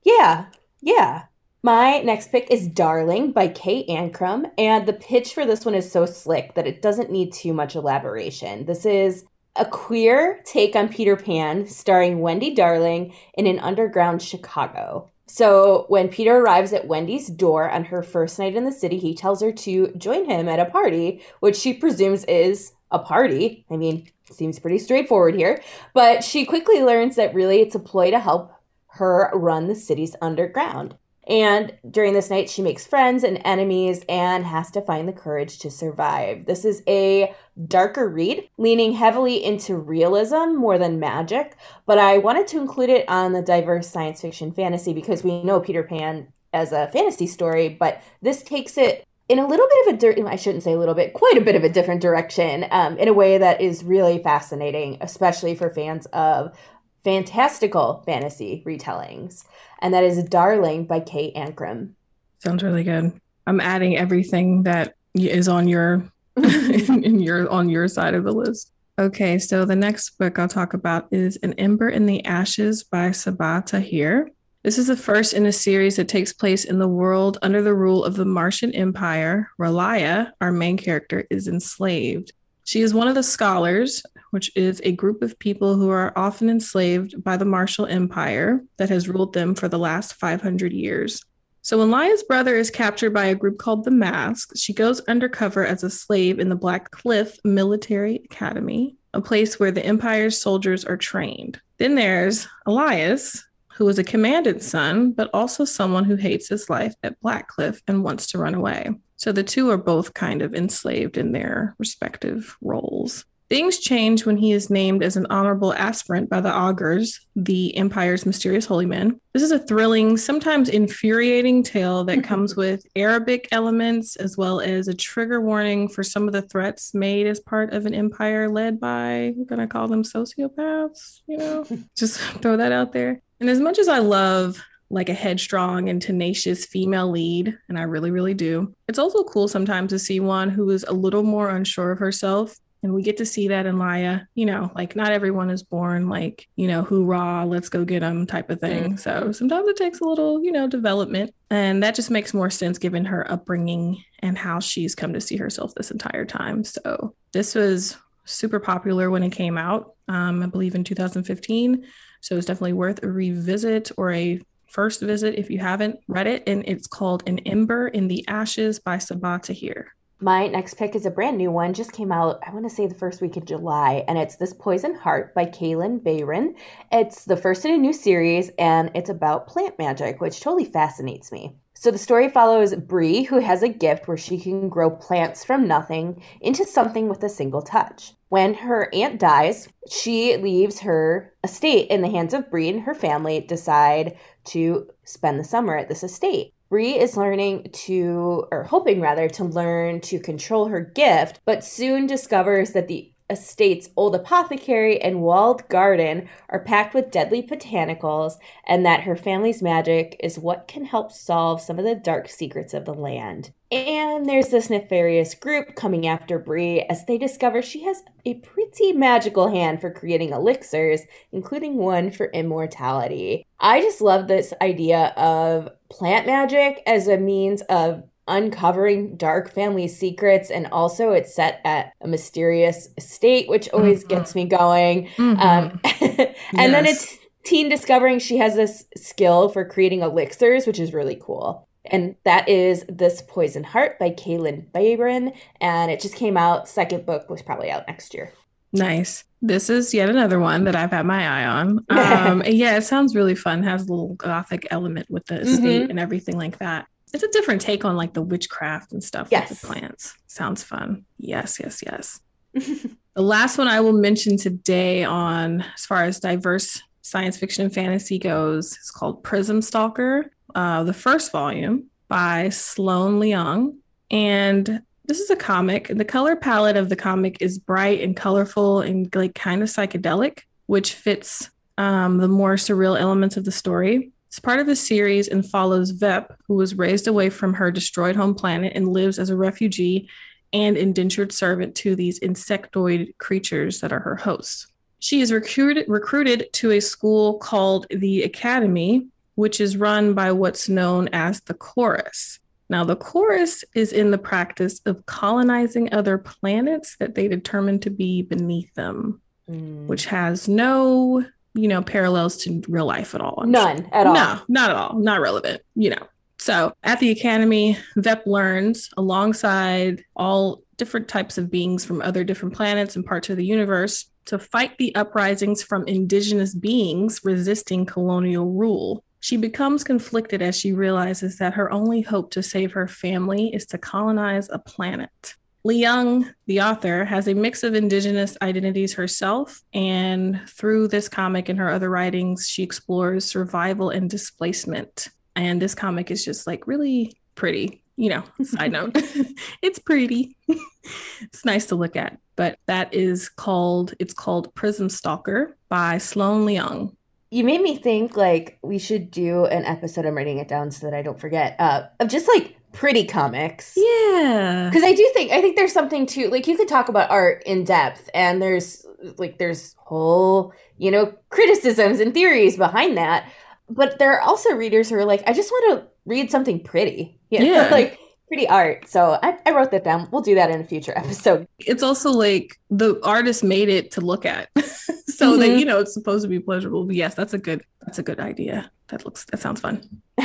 Yeah, 0.03 0.45
yeah. 0.81 1.23
My 1.63 2.01
next 2.01 2.31
pick 2.31 2.51
is 2.51 2.67
Darling 2.67 3.31
by 3.31 3.47
Kay 3.47 3.83
Ancrum, 3.85 4.45
and 4.59 4.85
the 4.85 4.93
pitch 4.93 5.33
for 5.33 5.43
this 5.43 5.65
one 5.65 5.73
is 5.73 5.91
so 5.91 6.05
slick 6.05 6.53
that 6.53 6.67
it 6.67 6.83
doesn't 6.83 7.09
need 7.09 7.33
too 7.33 7.51
much 7.51 7.75
elaboration. 7.75 8.65
This 8.65 8.85
is 8.85 9.25
a 9.55 9.65
queer 9.65 10.43
take 10.45 10.75
on 10.75 10.87
Peter 10.87 11.15
Pan, 11.15 11.65
starring 11.65 12.19
Wendy 12.19 12.53
Darling 12.53 13.15
in 13.33 13.47
an 13.47 13.57
underground 13.57 14.21
Chicago. 14.21 15.09
So, 15.25 15.85
when 15.87 16.09
Peter 16.09 16.37
arrives 16.37 16.73
at 16.73 16.87
Wendy's 16.87 17.27
door 17.27 17.67
on 17.67 17.85
her 17.85 18.03
first 18.03 18.37
night 18.37 18.55
in 18.55 18.65
the 18.65 18.71
city, 18.71 18.99
he 18.99 19.15
tells 19.15 19.41
her 19.41 19.51
to 19.51 19.91
join 19.97 20.29
him 20.29 20.47
at 20.47 20.59
a 20.59 20.65
party, 20.65 21.23
which 21.39 21.55
she 21.55 21.73
presumes 21.73 22.23
is 22.25 22.73
a 22.91 22.99
party. 22.99 23.65
I 23.71 23.77
mean, 23.77 24.07
seems 24.31 24.59
pretty 24.59 24.79
straightforward 24.79 25.35
here. 25.35 25.61
But 25.93 26.23
she 26.23 26.45
quickly 26.45 26.81
learns 26.81 27.15
that 27.15 27.33
really 27.33 27.61
it's 27.61 27.75
a 27.75 27.79
ploy 27.79 28.11
to 28.11 28.19
help 28.19 28.51
her 28.87 29.29
run 29.33 29.67
the 29.67 29.75
city's 29.75 30.15
underground. 30.21 30.95
And 31.27 31.73
during 31.89 32.13
this 32.13 32.29
night, 32.29 32.49
she 32.49 32.61
makes 32.61 32.85
friends 32.85 33.23
and 33.23 33.41
enemies 33.43 34.05
and 34.07 34.45
has 34.45 34.69
to 34.71 34.81
find 34.81 35.07
the 35.07 35.13
courage 35.13 35.57
to 35.59 35.71
survive. 35.71 36.45
This 36.45 36.63
is 36.65 36.83
a 36.87 37.33
darker 37.67 38.07
read, 38.07 38.47
leaning 38.57 38.93
heavily 38.93 39.43
into 39.43 39.75
realism 39.75 40.55
more 40.55 40.77
than 40.77 40.99
magic, 40.99 41.57
but 41.87 41.97
I 41.97 42.19
wanted 42.19 42.47
to 42.47 42.59
include 42.59 42.91
it 42.91 43.09
on 43.09 43.33
the 43.33 43.41
diverse 43.41 43.89
science 43.89 44.21
fiction 44.21 44.51
fantasy 44.51 44.93
because 44.93 45.23
we 45.23 45.43
know 45.43 45.59
Peter 45.59 45.81
Pan 45.81 46.27
as 46.53 46.71
a 46.71 46.87
fantasy 46.89 47.27
story, 47.27 47.69
but 47.69 48.01
this 48.21 48.43
takes 48.43 48.77
it 48.77 49.05
in 49.27 49.39
a 49.39 49.47
little 49.47 49.67
bit 49.67 49.87
of 49.87 49.95
a 49.95 49.97
dirt 49.97 50.27
I 50.27 50.35
shouldn't 50.35 50.63
say 50.63 50.73
a 50.73 50.77
little 50.77 50.93
bit, 50.93 51.13
quite 51.13 51.37
a 51.37 51.41
bit 51.41 51.55
of 51.55 51.63
a 51.63 51.69
different 51.69 52.01
direction, 52.01 52.65
um, 52.71 52.97
in 52.97 53.07
a 53.07 53.13
way 53.13 53.37
that 53.37 53.61
is 53.61 53.83
really 53.83 54.21
fascinating, 54.21 54.97
especially 55.01 55.55
for 55.55 55.69
fans 55.69 56.05
of 56.07 56.57
fantastical 57.03 58.03
fantasy 58.05 58.63
retellings. 58.65 59.45
And 59.79 59.93
that 59.93 60.03
is 60.03 60.23
Darling 60.23 60.85
by 60.85 60.99
Kate 60.99 61.35
Ancrum. 61.35 61.95
Sounds 62.39 62.63
really 62.63 62.83
good. 62.83 63.19
I'm 63.47 63.59
adding 63.59 63.97
everything 63.97 64.63
that 64.63 64.95
is 65.13 65.47
on 65.47 65.67
your 65.67 66.03
in 66.37 67.19
your 67.21 67.49
on 67.49 67.69
your 67.69 67.87
side 67.87 68.13
of 68.13 68.23
the 68.23 68.31
list. 68.31 68.71
Okay, 68.97 69.39
so 69.39 69.65
the 69.65 69.75
next 69.75 70.11
book 70.17 70.39
I'll 70.39 70.47
talk 70.47 70.73
about 70.73 71.07
is 71.11 71.37
An 71.43 71.53
Ember 71.53 71.89
in 71.89 72.05
the 72.05 72.23
Ashes 72.25 72.83
by 72.83 73.09
Sabaa 73.09 73.65
Tahir. 73.65 74.31
This 74.65 74.79
is 74.79 74.87
the 74.87 74.97
first 74.97 75.33
in 75.33 75.45
a 75.45 75.51
series 75.51 75.97
that 75.97 76.07
takes 76.07 76.33
place 76.33 76.65
in 76.65 76.79
the 76.79 76.87
world 76.87 77.37
under 77.43 77.61
the 77.61 77.75
rule 77.75 78.03
of 78.03 78.15
the 78.15 78.25
Martial 78.25 78.71
Empire. 78.73 79.51
Relaya, 79.59 80.31
our 80.41 80.51
main 80.51 80.75
character, 80.75 81.27
is 81.29 81.47
enslaved. 81.47 82.33
She 82.63 82.81
is 82.81 82.91
one 82.91 83.07
of 83.07 83.13
the 83.13 83.21
scholars, 83.21 84.01
which 84.31 84.51
is 84.57 84.81
a 84.83 84.91
group 84.91 85.21
of 85.21 85.37
people 85.37 85.75
who 85.75 85.91
are 85.91 86.17
often 86.17 86.49
enslaved 86.49 87.23
by 87.23 87.37
the 87.37 87.45
Martial 87.45 87.85
Empire 87.85 88.63
that 88.77 88.89
has 88.89 89.07
ruled 89.07 89.33
them 89.33 89.53
for 89.53 89.67
the 89.67 89.77
last 89.77 90.15
500 90.15 90.73
years. 90.73 91.23
So 91.61 91.77
when 91.77 91.91
Laia's 91.91 92.23
brother 92.23 92.55
is 92.55 92.71
captured 92.71 93.13
by 93.13 93.25
a 93.25 93.35
group 93.35 93.59
called 93.59 93.83
the 93.83 93.91
Mask, 93.91 94.49
she 94.57 94.73
goes 94.73 94.99
undercover 95.01 95.63
as 95.63 95.83
a 95.83 95.91
slave 95.91 96.39
in 96.39 96.49
the 96.49 96.57
Blackcliff 96.57 97.37
Military 97.45 98.15
Academy, 98.25 98.95
a 99.13 99.21
place 99.21 99.59
where 99.59 99.71
the 99.71 99.85
Empire's 99.85 100.41
soldiers 100.41 100.83
are 100.83 100.97
trained. 100.97 101.61
Then 101.77 101.93
there's 101.93 102.47
Elias, 102.65 103.45
who 103.75 103.87
is 103.89 103.99
a 103.99 104.03
commandant's 104.03 104.67
son, 104.67 105.11
but 105.11 105.29
also 105.33 105.65
someone 105.65 106.05
who 106.05 106.15
hates 106.15 106.47
his 106.47 106.69
life 106.69 106.95
at 107.03 107.19
Blackcliff 107.21 107.81
and 107.87 108.03
wants 108.03 108.27
to 108.27 108.37
run 108.37 108.55
away. 108.55 108.89
So 109.17 109.31
the 109.31 109.43
two 109.43 109.69
are 109.69 109.77
both 109.77 110.13
kind 110.13 110.41
of 110.41 110.53
enslaved 110.53 111.17
in 111.17 111.33
their 111.33 111.75
respective 111.77 112.57
roles. 112.61 113.25
Things 113.47 113.77
change 113.77 114.25
when 114.25 114.37
he 114.37 114.53
is 114.53 114.71
named 114.71 115.03
as 115.03 115.17
an 115.17 115.27
honorable 115.29 115.71
aspirant 115.73 116.31
by 116.31 116.41
the 116.41 116.51
Augurs, 116.51 117.19
the 117.35 117.77
Empire's 117.77 118.25
mysterious 118.25 118.65
holy 118.65 118.87
men. 118.87 119.19
This 119.33 119.43
is 119.43 119.51
a 119.51 119.59
thrilling, 119.59 120.17
sometimes 120.17 120.67
infuriating 120.67 121.61
tale 121.61 122.03
that 122.05 122.23
comes 122.23 122.55
with 122.55 122.83
Arabic 122.95 123.47
elements 123.51 124.15
as 124.15 124.35
well 124.35 124.61
as 124.61 124.87
a 124.87 124.95
trigger 124.95 125.41
warning 125.41 125.89
for 125.89 126.01
some 126.01 126.27
of 126.27 126.33
the 126.33 126.41
threats 126.41 126.95
made 126.95 127.27
as 127.27 127.39
part 127.39 127.71
of 127.71 127.85
an 127.85 127.93
empire 127.93 128.49
led 128.49 128.79
by, 128.79 129.33
we're 129.35 129.45
going 129.45 129.59
to 129.59 129.67
call 129.67 129.87
them 129.87 130.01
sociopaths, 130.01 131.21
you 131.27 131.37
know, 131.37 131.65
just 131.95 132.19
throw 132.41 132.57
that 132.57 132.71
out 132.71 132.93
there. 132.93 133.21
And 133.39 133.49
as 133.49 133.59
much 133.59 133.79
as 133.79 133.87
I 133.87 133.99
love 133.99 134.61
like 134.89 135.09
a 135.09 135.13
headstrong 135.13 135.89
and 135.89 136.01
tenacious 136.01 136.65
female 136.65 137.09
lead, 137.09 137.57
and 137.69 137.77
I 137.77 137.83
really, 137.83 138.11
really 138.11 138.33
do, 138.33 138.73
it's 138.87 138.99
also 138.99 139.23
cool 139.23 139.47
sometimes 139.47 139.89
to 139.89 139.99
see 139.99 140.19
one 140.19 140.49
who 140.49 140.69
is 140.69 140.85
a 140.87 140.93
little 140.93 141.23
more 141.23 141.49
unsure 141.49 141.91
of 141.91 141.99
herself 141.99 142.55
and 142.85 142.93
we 142.93 143.01
get 143.01 143.17
to 143.17 143.25
see 143.25 143.47
that 143.47 143.65
in 143.65 143.77
Laia. 143.77 144.27
You 144.35 144.45
know, 144.45 144.71
like 144.75 144.95
not 144.95 145.11
everyone 145.11 145.49
is 145.49 145.63
born 145.63 146.07
like, 146.07 146.47
you 146.55 146.67
know, 146.67 146.83
hoorah, 146.83 147.43
let's 147.47 147.67
go 147.67 147.83
get 147.83 148.01
them 148.01 148.27
type 148.27 148.51
of 148.51 148.61
thing. 148.61 148.95
So 148.97 149.31
sometimes 149.31 149.67
it 149.67 149.75
takes 149.75 150.01
a 150.01 150.05
little, 150.05 150.43
you 150.43 150.51
know, 150.51 150.67
development. 150.67 151.33
And 151.49 151.81
that 151.81 151.95
just 151.95 152.11
makes 152.11 152.31
more 152.31 152.51
sense 152.51 152.77
given 152.77 153.03
her 153.05 153.29
upbringing 153.29 154.03
and 154.19 154.37
how 154.37 154.59
she's 154.59 154.93
come 154.93 155.13
to 155.13 155.19
see 155.19 155.35
herself 155.35 155.73
this 155.73 155.89
entire 155.89 156.25
time. 156.25 156.63
So 156.63 157.15
this 157.31 157.55
was 157.55 157.97
super 158.25 158.59
popular 158.59 159.09
when 159.09 159.23
it 159.23 159.31
came 159.31 159.57
out, 159.57 159.95
um, 160.07 160.43
I 160.43 160.45
believe 160.45 160.75
in 160.75 160.83
2015. 160.83 161.85
So 162.25 162.35
it's 162.35 162.47
definitely 162.47 162.73
worth 162.73 163.03
a 163.03 163.07
revisit 163.07 163.91
or 163.97 164.11
a 164.11 164.41
first 164.65 164.99
visit 164.99 165.35
if 165.35 165.51
you 165.51 165.59
haven't 165.59 165.99
read 166.07 166.25
it. 166.25 166.41
And 166.47 166.63
it's 166.65 166.87
called 166.87 167.21
An 167.29 167.37
Ember 167.45 167.87
in 167.89 168.07
the 168.07 168.27
Ashes 168.27 168.79
by 168.79 168.97
Sabaa 168.97 169.43
Tahir. 169.43 169.93
My 170.19 170.47
next 170.47 170.73
pick 170.73 170.95
is 170.95 171.05
a 171.05 171.11
brand 171.11 171.37
new 171.37 171.51
one, 171.51 171.75
just 171.75 171.91
came 171.91 172.11
out, 172.11 172.39
I 172.47 172.51
want 172.51 172.67
to 172.67 172.75
say 172.75 172.87
the 172.87 172.95
first 172.95 173.21
week 173.21 173.37
of 173.37 173.45
July, 173.45 174.03
and 174.07 174.17
it's 174.17 174.37
This 174.37 174.53
Poison 174.53 174.95
Heart 174.95 175.35
by 175.35 175.45
Kalynn 175.45 175.99
Bayron. 175.99 176.55
It's 176.91 177.25
the 177.25 177.37
first 177.37 177.63
in 177.63 177.75
a 177.75 177.77
new 177.77 177.93
series, 177.93 178.49
and 178.57 178.89
it's 178.95 179.11
about 179.11 179.45
plant 179.45 179.77
magic, 179.77 180.19
which 180.19 180.39
totally 180.39 180.65
fascinates 180.65 181.31
me. 181.31 181.53
So 181.77 181.91
the 181.91 181.97
story 181.97 182.29
follows 182.29 182.73
Bree, 182.73 183.23
who 183.23 183.39
has 183.39 183.61
a 183.61 183.69
gift 183.69 184.07
where 184.07 184.17
she 184.17 184.39
can 184.39 184.69
grow 184.69 184.89
plants 184.89 185.43
from 185.43 185.67
nothing 185.67 186.23
into 186.41 186.65
something 186.65 187.09
with 187.09 187.21
a 187.21 187.29
single 187.29 187.61
touch. 187.61 188.13
When 188.29 188.53
her 188.55 188.89
aunt 188.93 189.19
dies, 189.19 189.67
she 189.89 190.35
leaves 190.37 190.79
her 190.79 191.33
estate 191.43 191.89
in 191.89 192.01
the 192.01 192.09
hands 192.09 192.33
of 192.33 192.49
Bree, 192.49 192.69
and 192.69 192.81
her 192.81 192.95
family 192.95 193.41
decide 193.41 194.17
to 194.45 194.89
spend 195.03 195.39
the 195.39 195.43
summer 195.43 195.77
at 195.77 195.89
this 195.89 196.03
estate. 196.03 196.53
Bree 196.69 196.97
is 196.97 197.17
learning 197.17 197.67
to, 197.71 198.47
or 198.51 198.63
hoping 198.63 198.99
rather, 198.99 199.29
to 199.29 199.43
learn 199.43 200.01
to 200.01 200.19
control 200.19 200.65
her 200.65 200.81
gift, 200.81 201.39
but 201.45 201.63
soon 201.63 202.07
discovers 202.07 202.71
that 202.71 202.87
the 202.87 203.11
estate's 203.29 203.89
old 203.95 204.15
apothecary 204.15 205.01
and 205.01 205.21
walled 205.21 205.67
garden 205.67 206.29
are 206.49 206.63
packed 206.63 206.93
with 206.93 207.11
deadly 207.11 207.41
botanicals, 207.41 208.33
and 208.67 208.85
that 208.85 209.01
her 209.01 209.15
family's 209.15 209.61
magic 209.61 210.15
is 210.19 210.37
what 210.37 210.67
can 210.67 210.85
help 210.85 211.11
solve 211.11 211.61
some 211.61 211.79
of 211.79 211.85
the 211.85 211.95
dark 211.95 212.29
secrets 212.29 212.73
of 212.73 212.85
the 212.85 212.93
land. 212.93 213.51
And 213.71 214.27
there's 214.27 214.49
this 214.49 214.69
nefarious 214.69 215.33
group 215.33 215.75
coming 215.75 216.05
after 216.05 216.37
Bree 216.37 216.81
as 216.81 217.05
they 217.05 217.17
discover 217.17 217.61
she 217.61 217.83
has 217.83 218.03
a 218.25 218.35
pretty 218.35 218.93
magical 218.93 219.49
hand 219.49 219.81
for 219.81 219.89
creating 219.89 220.31
elixirs, 220.31 221.01
including 221.31 221.77
one 221.77 222.11
for 222.11 222.27
immortality. 222.27 223.45
I 223.59 223.81
just 223.81 224.01
love 224.01 224.27
this 224.27 224.53
idea 224.61 225.13
of 225.17 225.69
plant 225.89 226.27
magic 226.27 226.83
as 226.85 227.07
a 227.07 227.17
means 227.17 227.61
of 227.63 228.03
uncovering 228.27 229.15
dark 229.15 229.53
family 229.53 229.87
secrets 229.87 230.49
and 230.49 230.67
also 230.67 231.11
it's 231.11 231.33
set 231.33 231.61
at 231.63 231.93
a 232.01 232.07
mysterious 232.07 232.89
estate 232.97 233.47
which 233.47 233.69
always 233.69 233.99
mm-hmm. 233.99 234.15
gets 234.15 234.33
me 234.33 234.45
going 234.45 235.07
mm-hmm. 235.15 235.39
um, 235.39 235.79
and 236.01 236.35
yes. 236.53 236.71
then 236.71 236.85
it's 236.85 237.17
teen 237.43 237.69
discovering 237.69 238.17
she 238.17 238.37
has 238.37 238.55
this 238.55 238.85
skill 238.97 239.47
for 239.49 239.63
creating 239.63 240.01
elixirs 240.01 240.65
which 240.65 240.79
is 240.79 240.93
really 240.93 241.19
cool 241.21 241.67
and 241.91 242.15
that 242.23 242.49
is 242.49 242.83
this 242.89 243.21
poison 243.27 243.63
heart 243.63 243.99
by 243.99 244.09
Kalynn 244.09 244.71
Bayron, 244.71 245.37
and 245.61 245.91
it 245.91 245.99
just 245.99 246.15
came 246.15 246.35
out 246.35 246.67
second 246.67 247.05
book 247.05 247.29
was 247.29 247.43
probably 247.43 247.69
out 247.69 247.87
next 247.87 248.15
year 248.15 248.33
nice 248.73 249.23
this 249.39 249.69
is 249.69 249.93
yet 249.93 250.09
another 250.09 250.39
one 250.39 250.63
that 250.63 250.75
I've 250.75 250.89
had 250.89 251.05
my 251.05 251.27
eye 251.27 251.45
on. 251.45 251.85
Um, 251.95 252.41
yeah, 252.47 252.77
it 252.77 252.81
sounds 252.81 253.15
really 253.15 253.35
fun. 253.35 253.61
Has 253.61 253.83
a 253.83 253.91
little 253.91 254.15
gothic 254.15 254.65
element 254.71 255.07
with 255.11 255.23
the 255.27 255.41
estate 255.41 255.83
mm-hmm. 255.83 255.91
and 255.91 255.99
everything 255.99 256.37
like 256.37 256.57
that 256.57 256.87
it's 257.13 257.23
a 257.23 257.29
different 257.29 257.61
take 257.61 257.85
on 257.85 257.95
like 257.95 258.13
the 258.13 258.21
witchcraft 258.21 258.91
and 258.91 259.03
stuff 259.03 259.29
yes. 259.31 259.49
with 259.49 259.61
the 259.61 259.67
plants. 259.67 260.15
Sounds 260.27 260.63
fun. 260.63 261.05
Yes, 261.17 261.59
yes, 261.59 261.81
yes. 261.85 262.19
the 262.53 263.21
last 263.21 263.57
one 263.57 263.67
I 263.67 263.79
will 263.79 263.93
mention 263.93 264.37
today 264.37 265.03
on 265.03 265.61
as 265.75 265.85
far 265.85 266.03
as 266.03 266.19
diverse 266.19 266.81
science 267.01 267.37
fiction 267.37 267.65
and 267.65 267.73
fantasy 267.73 268.17
goes 268.17 268.77
is 268.77 268.91
called 268.91 269.23
Prism 269.23 269.61
Stalker, 269.61 270.31
uh, 270.55 270.83
the 270.83 270.93
first 270.93 271.31
volume 271.31 271.85
by 272.07 272.49
Sloan 272.49 273.19
Leong. 273.19 273.75
And 274.09 274.81
this 275.05 275.19
is 275.19 275.29
a 275.29 275.35
comic. 275.35 275.87
The 275.87 276.05
color 276.05 276.35
palette 276.35 276.77
of 276.77 276.89
the 276.89 276.95
comic 276.95 277.37
is 277.41 277.59
bright 277.59 278.01
and 278.01 278.15
colorful 278.15 278.81
and 278.81 279.13
like 279.15 279.35
kind 279.35 279.61
of 279.61 279.69
psychedelic, 279.69 280.39
which 280.65 280.93
fits 280.93 281.49
um, 281.77 282.17
the 282.17 282.27
more 282.27 282.55
surreal 282.55 282.99
elements 282.99 283.37
of 283.37 283.45
the 283.45 283.51
story. 283.51 284.11
It's 284.35 284.41
part 284.41 284.59
of 284.59 284.67
a 284.67 284.75
series 284.75 285.29
and 285.29 285.49
follows 285.49 285.91
Vep, 285.91 286.37
who 286.45 286.55
was 286.55 286.75
raised 286.75 287.07
away 287.07 287.29
from 287.29 287.53
her 287.53 287.71
destroyed 287.71 288.17
home 288.17 288.35
planet 288.35 288.73
and 288.75 288.89
lives 288.89 289.17
as 289.17 289.29
a 289.29 289.37
refugee 289.37 290.09
and 290.51 290.75
indentured 290.75 291.31
servant 291.31 291.73
to 291.75 291.95
these 291.95 292.19
insectoid 292.19 293.17
creatures 293.17 293.79
that 293.79 293.93
are 293.93 294.01
her 294.01 294.17
hosts. 294.17 294.67
She 294.99 295.21
is 295.21 295.31
recruited 295.31 295.85
recruited 295.87 296.51
to 296.51 296.71
a 296.71 296.81
school 296.81 297.35
called 297.37 297.87
the 297.89 298.23
Academy, 298.23 299.07
which 299.35 299.61
is 299.61 299.77
run 299.77 300.13
by 300.13 300.33
what's 300.33 300.67
known 300.67 301.07
as 301.13 301.39
the 301.39 301.53
Chorus. 301.53 302.41
Now, 302.67 302.83
the 302.83 302.97
Chorus 302.97 303.63
is 303.73 303.93
in 303.93 304.11
the 304.11 304.17
practice 304.17 304.81
of 304.85 305.05
colonizing 305.05 305.93
other 305.93 306.17
planets 306.17 306.97
that 306.97 307.15
they 307.15 307.29
determine 307.29 307.79
to 307.79 307.89
be 307.89 308.21
beneath 308.21 308.73
them, 308.73 309.21
mm. 309.49 309.85
which 309.85 310.07
has 310.07 310.49
no 310.49 311.23
you 311.55 311.67
know, 311.67 311.81
parallels 311.81 312.37
to 312.37 312.61
real 312.67 312.85
life 312.85 313.15
at 313.15 313.21
all. 313.21 313.39
I'm 313.41 313.51
None 313.51 313.77
sure. 313.77 313.89
at 313.93 314.07
all. 314.07 314.13
No, 314.13 314.41
not 314.49 314.69
at 314.69 314.75
all. 314.75 314.99
Not 314.99 315.21
relevant, 315.21 315.61
you 315.75 315.89
know. 315.89 316.07
So 316.37 316.73
at 316.83 316.99
the 316.99 317.11
academy, 317.11 317.77
Vep 317.95 318.27
learns 318.27 318.89
alongside 318.97 320.03
all 320.15 320.61
different 320.77 321.07
types 321.07 321.37
of 321.37 321.49
beings 321.49 321.85
from 321.85 322.01
other 322.01 322.23
different 322.23 322.53
planets 322.53 322.95
and 322.95 323.05
parts 323.05 323.29
of 323.29 323.37
the 323.37 323.45
universe 323.45 324.11
to 324.25 324.37
fight 324.37 324.77
the 324.77 324.93
uprisings 324.95 325.63
from 325.63 325.87
indigenous 325.87 326.53
beings 326.53 327.21
resisting 327.23 327.85
colonial 327.85 328.51
rule. 328.51 329.03
She 329.21 329.37
becomes 329.37 329.83
conflicted 329.83 330.41
as 330.41 330.59
she 330.59 330.73
realizes 330.73 331.37
that 331.37 331.53
her 331.53 331.71
only 331.71 332.01
hope 332.01 332.31
to 332.31 332.43
save 332.43 332.73
her 332.73 332.87
family 332.87 333.53
is 333.53 333.65
to 333.67 333.77
colonize 333.77 334.49
a 334.49 334.59
planet. 334.59 335.35
Leong, 335.65 336.31
the 336.45 336.61
author, 336.61 337.05
has 337.05 337.27
a 337.27 337.33
mix 337.33 337.63
of 337.63 337.73
indigenous 337.73 338.37
identities 338.43 338.93
herself, 338.93 339.63
and 339.73 340.39
through 340.47 340.87
this 340.87 341.09
comic 341.09 341.49
and 341.49 341.57
her 341.57 341.71
other 341.71 341.89
writings, 341.89 342.47
she 342.47 342.61
explores 342.61 343.25
survival 343.25 343.89
and 343.89 344.07
displacement. 344.07 345.07
And 345.35 345.59
this 345.59 345.73
comic 345.73 346.11
is 346.11 346.23
just 346.23 346.45
like 346.45 346.67
really 346.67 347.17
pretty. 347.33 347.81
You 347.97 348.09
know, 348.09 348.23
side 348.43 348.73
note, 348.73 348.91
it's 349.63 349.79
pretty. 349.79 350.37
it's 351.21 351.45
nice 351.45 351.65
to 351.67 351.75
look 351.75 351.95
at. 351.95 352.19
But 352.35 352.59
that 352.67 352.93
is 352.93 353.27
called, 353.27 353.95
it's 353.99 354.13
called 354.13 354.53
Prism 354.53 354.87
Stalker 354.87 355.57
by 355.69 355.97
Sloan 355.97 356.45
Leong. 356.45 356.95
You 357.31 357.43
made 357.43 357.61
me 357.61 357.77
think 357.77 358.15
like 358.15 358.59
we 358.61 358.77
should 358.77 359.09
do 359.09 359.45
an 359.45 359.65
episode. 359.65 360.05
I'm 360.05 360.15
writing 360.15 360.37
it 360.37 360.47
down 360.47 360.69
so 360.69 360.85
that 360.85 360.93
I 360.93 361.01
don't 361.01 361.19
forget. 361.19 361.55
Uh, 361.57 361.87
of 361.99 362.07
just 362.07 362.27
like 362.27 362.55
pretty 362.75 363.05
comics. 363.05 363.73
Yeah. 363.75 364.69
Because 364.69 364.83
I 364.83 364.93
do 364.93 365.09
think 365.13 365.31
I 365.31 365.41
think 365.41 365.55
there's 365.55 365.71
something 365.71 366.05
to 366.07 366.29
like 366.29 366.45
you 366.45 366.57
could 366.57 366.67
talk 366.67 366.89
about 366.89 367.09
art 367.09 367.41
in 367.45 367.63
depth 367.63 368.09
and 368.13 368.41
there's 368.41 368.85
like 369.17 369.37
there's 369.37 369.75
whole, 369.77 370.53
you 370.77 370.91
know, 370.91 371.13
criticisms 371.29 371.99
and 371.99 372.13
theories 372.13 372.57
behind 372.57 372.97
that. 372.97 373.27
But 373.69 373.97
there 373.97 374.13
are 374.13 374.21
also 374.21 374.51
readers 374.53 374.89
who 374.89 374.95
are 374.95 375.05
like, 375.05 375.23
I 375.25 375.33
just 375.33 375.51
want 375.51 375.79
to 375.79 375.87
read 376.05 376.29
something 376.29 376.59
pretty. 376.59 377.13
You 377.31 377.39
know? 377.39 377.45
Yeah. 377.45 377.69
like 377.69 377.99
pretty 378.27 378.47
art. 378.47 378.87
So 378.87 379.19
I, 379.21 379.37
I 379.45 379.51
wrote 379.51 379.71
that 379.71 379.83
down. 379.83 380.07
We'll 380.11 380.21
do 380.21 380.35
that 380.35 380.49
in 380.49 380.61
a 380.61 380.63
future 380.63 380.93
episode. 380.95 381.47
It's 381.59 381.83
also 381.83 382.11
like 382.11 382.59
the 382.69 382.99
artist 383.03 383.43
made 383.43 383.69
it 383.69 383.91
to 383.91 384.01
look 384.01 384.25
at. 384.25 384.49
so 384.57 385.31
mm-hmm. 385.31 385.39
that 385.39 385.59
you 385.59 385.65
know 385.65 385.79
it's 385.79 385.93
supposed 385.93 386.23
to 386.23 386.29
be 386.29 386.39
pleasurable. 386.39 386.85
But 386.85 386.95
yes, 386.95 387.15
that's 387.15 387.33
a 387.33 387.37
good 387.37 387.63
that's 387.81 387.99
a 387.99 388.03
good 388.03 388.19
idea. 388.19 388.71
That 388.89 389.05
looks 389.05 389.25
that 389.25 389.39
sounds 389.39 389.61
fun. 389.61 389.81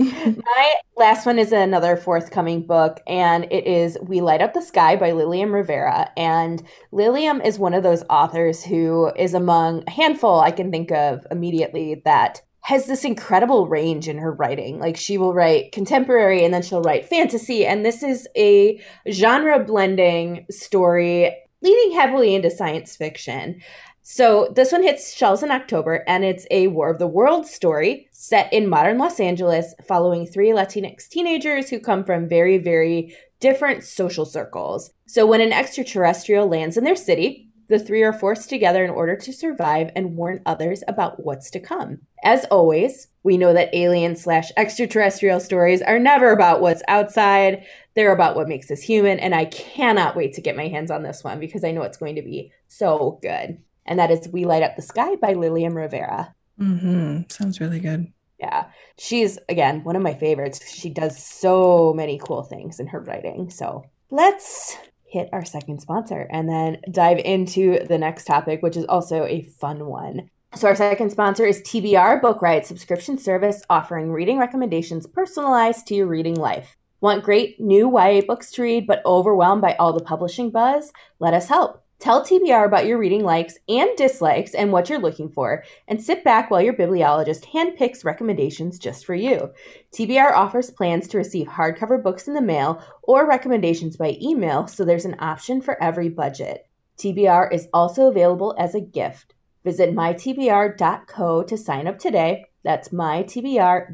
My 0.00 0.74
last 0.96 1.26
one 1.26 1.38
is 1.38 1.52
another 1.52 1.96
forthcoming 1.96 2.66
book, 2.66 3.00
and 3.06 3.44
it 3.50 3.66
is 3.66 3.98
We 4.00 4.20
Light 4.20 4.40
Up 4.40 4.54
the 4.54 4.62
Sky 4.62 4.96
by 4.96 5.12
Lilliam 5.12 5.52
Rivera. 5.52 6.10
And 6.16 6.62
Lilliam 6.92 7.40
is 7.40 7.58
one 7.58 7.74
of 7.74 7.82
those 7.82 8.04
authors 8.08 8.62
who 8.62 9.12
is 9.16 9.34
among 9.34 9.84
a 9.86 9.90
handful 9.90 10.40
I 10.40 10.52
can 10.52 10.70
think 10.70 10.92
of 10.92 11.26
immediately 11.30 12.00
that 12.04 12.42
has 12.62 12.86
this 12.86 13.04
incredible 13.04 13.68
range 13.68 14.08
in 14.08 14.18
her 14.18 14.32
writing. 14.32 14.78
Like 14.78 14.96
she 14.96 15.16
will 15.16 15.32
write 15.32 15.72
contemporary 15.72 16.44
and 16.44 16.52
then 16.52 16.62
she'll 16.62 16.82
write 16.82 17.06
fantasy. 17.06 17.64
And 17.64 17.84
this 17.84 18.02
is 18.02 18.28
a 18.36 18.80
genre 19.10 19.64
blending 19.64 20.44
story 20.50 21.34
leaning 21.62 21.98
heavily 21.98 22.34
into 22.34 22.50
science 22.50 22.96
fiction. 22.96 23.60
So 24.02 24.50
this 24.56 24.72
one 24.72 24.82
hits 24.82 25.14
shelves 25.14 25.42
in 25.42 25.50
October, 25.50 26.02
and 26.06 26.24
it's 26.24 26.46
a 26.50 26.68
War 26.68 26.88
of 26.90 26.98
the 26.98 27.06
Worlds 27.06 27.50
story 27.50 28.08
set 28.10 28.50
in 28.54 28.66
modern 28.66 28.96
Los 28.96 29.20
Angeles, 29.20 29.74
following 29.86 30.26
three 30.26 30.48
Latinx 30.48 31.08
teenagers 31.08 31.68
who 31.68 31.78
come 31.78 32.04
from 32.04 32.26
very, 32.26 32.56
very 32.56 33.14
different 33.38 33.84
social 33.84 34.24
circles. 34.24 34.92
So 35.06 35.26
when 35.26 35.42
an 35.42 35.52
extraterrestrial 35.52 36.48
lands 36.48 36.78
in 36.78 36.84
their 36.84 36.96
city, 36.96 37.47
the 37.68 37.78
three 37.78 38.02
are 38.02 38.12
forced 38.12 38.48
together 38.48 38.84
in 38.84 38.90
order 38.90 39.16
to 39.16 39.32
survive 39.32 39.90
and 39.94 40.16
warn 40.16 40.42
others 40.46 40.82
about 40.88 41.24
what's 41.24 41.50
to 41.50 41.60
come. 41.60 41.98
As 42.24 42.44
always, 42.46 43.08
we 43.22 43.36
know 43.36 43.52
that 43.52 43.74
alien 43.74 44.16
slash 44.16 44.50
extraterrestrial 44.56 45.40
stories 45.40 45.82
are 45.82 45.98
never 45.98 46.32
about 46.32 46.60
what's 46.60 46.82
outside. 46.88 47.64
They're 47.94 48.12
about 48.12 48.36
what 48.36 48.48
makes 48.48 48.70
us 48.70 48.80
human. 48.80 49.18
And 49.20 49.34
I 49.34 49.44
cannot 49.46 50.16
wait 50.16 50.32
to 50.34 50.40
get 50.40 50.56
my 50.56 50.68
hands 50.68 50.90
on 50.90 51.02
this 51.02 51.22
one 51.22 51.38
because 51.40 51.64
I 51.64 51.72
know 51.72 51.82
it's 51.82 51.98
going 51.98 52.16
to 52.16 52.22
be 52.22 52.52
so 52.66 53.18
good 53.22 53.58
and 53.88 53.98
that 53.98 54.10
is 54.10 54.28
We 54.28 54.44
Light 54.44 54.62
Up 54.62 54.76
the 54.76 54.82
Sky 54.82 55.16
by 55.16 55.32
Lilliam 55.32 55.74
Rivera. 55.74 56.34
Mm-hmm. 56.60 57.22
Sounds 57.30 57.58
really 57.58 57.80
good. 57.80 58.12
Yeah. 58.38 58.66
She's, 58.98 59.38
again, 59.48 59.82
one 59.82 59.96
of 59.96 60.02
my 60.02 60.14
favorites. 60.14 60.60
She 60.70 60.90
does 60.90 61.20
so 61.20 61.94
many 61.96 62.20
cool 62.22 62.42
things 62.42 62.78
in 62.78 62.86
her 62.88 63.00
writing. 63.00 63.50
So 63.50 63.84
let's 64.10 64.76
hit 65.08 65.28
our 65.32 65.44
second 65.44 65.80
sponsor 65.80 66.28
and 66.30 66.48
then 66.48 66.78
dive 66.90 67.18
into 67.18 67.84
the 67.86 67.98
next 67.98 68.24
topic, 68.24 68.62
which 68.62 68.76
is 68.76 68.84
also 68.86 69.24
a 69.24 69.42
fun 69.42 69.86
one. 69.86 70.30
So, 70.54 70.68
our 70.68 70.76
second 70.76 71.10
sponsor 71.10 71.44
is 71.44 71.60
TBR 71.62 72.22
Book 72.22 72.40
Riot 72.40 72.66
subscription 72.66 73.18
service 73.18 73.62
offering 73.68 74.12
reading 74.12 74.38
recommendations 74.38 75.06
personalized 75.06 75.86
to 75.88 75.94
your 75.94 76.06
reading 76.06 76.36
life. 76.36 76.76
Want 77.00 77.22
great 77.22 77.60
new 77.60 77.90
YA 77.96 78.22
books 78.26 78.50
to 78.52 78.62
read 78.62 78.86
but 78.86 79.02
overwhelmed 79.06 79.62
by 79.62 79.74
all 79.74 79.92
the 79.92 80.02
publishing 80.02 80.50
buzz? 80.50 80.92
Let 81.20 81.34
us 81.34 81.48
help. 81.48 81.84
Tell 81.98 82.22
TBR 82.22 82.64
about 82.64 82.86
your 82.86 82.96
reading 82.96 83.24
likes 83.24 83.58
and 83.68 83.90
dislikes 83.96 84.54
and 84.54 84.70
what 84.70 84.88
you're 84.88 85.00
looking 85.00 85.28
for, 85.28 85.64
and 85.88 86.00
sit 86.00 86.22
back 86.22 86.48
while 86.48 86.62
your 86.62 86.74
bibliologist 86.74 87.46
handpicks 87.46 88.04
recommendations 88.04 88.78
just 88.78 89.04
for 89.04 89.16
you. 89.16 89.50
TBR 89.92 90.32
offers 90.32 90.70
plans 90.70 91.08
to 91.08 91.18
receive 91.18 91.48
hardcover 91.48 92.00
books 92.00 92.28
in 92.28 92.34
the 92.34 92.40
mail 92.40 92.80
or 93.02 93.26
recommendations 93.26 93.96
by 93.96 94.16
email, 94.22 94.68
so 94.68 94.84
there's 94.84 95.06
an 95.06 95.16
option 95.18 95.60
for 95.60 95.82
every 95.82 96.08
budget. 96.08 96.68
TBR 96.98 97.52
is 97.52 97.66
also 97.72 98.08
available 98.08 98.54
as 98.58 98.76
a 98.76 98.80
gift. 98.80 99.34
Visit 99.64 99.92
mytbr.co 99.92 101.42
to 101.42 101.58
sign 101.58 101.88
up 101.88 101.98
today. 101.98 102.44
That's 102.62 102.90
mytbr.co. 102.90 103.88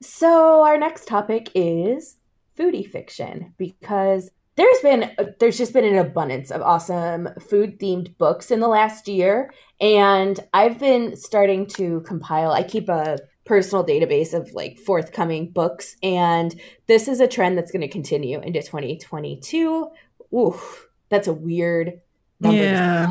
So, 0.00 0.62
our 0.62 0.78
next 0.78 1.06
topic 1.08 1.50
is 1.54 2.18
foodie 2.58 2.88
fiction 2.88 3.54
because 3.56 4.30
there's 4.56 4.78
been 4.80 5.10
there's 5.40 5.58
just 5.58 5.72
been 5.72 5.84
an 5.84 5.96
abundance 5.96 6.50
of 6.50 6.60
awesome 6.62 7.28
food 7.40 7.78
themed 7.78 8.16
books 8.18 8.50
in 8.50 8.60
the 8.60 8.68
last 8.68 9.08
year 9.08 9.52
and 9.80 10.40
i've 10.52 10.78
been 10.78 11.16
starting 11.16 11.66
to 11.66 12.00
compile 12.02 12.52
i 12.52 12.62
keep 12.62 12.88
a 12.88 13.18
personal 13.44 13.84
database 13.84 14.34
of 14.34 14.52
like 14.52 14.78
forthcoming 14.78 15.50
books 15.50 15.96
and 16.02 16.60
this 16.86 17.08
is 17.08 17.20
a 17.20 17.26
trend 17.26 17.56
that's 17.56 17.72
going 17.72 17.80
to 17.80 17.88
continue 17.88 18.40
into 18.40 18.60
2022 18.62 19.88
ooh 20.34 20.60
that's 21.08 21.28
a 21.28 21.32
weird 21.32 22.00
number 22.40 22.62
yeah. 22.62 23.10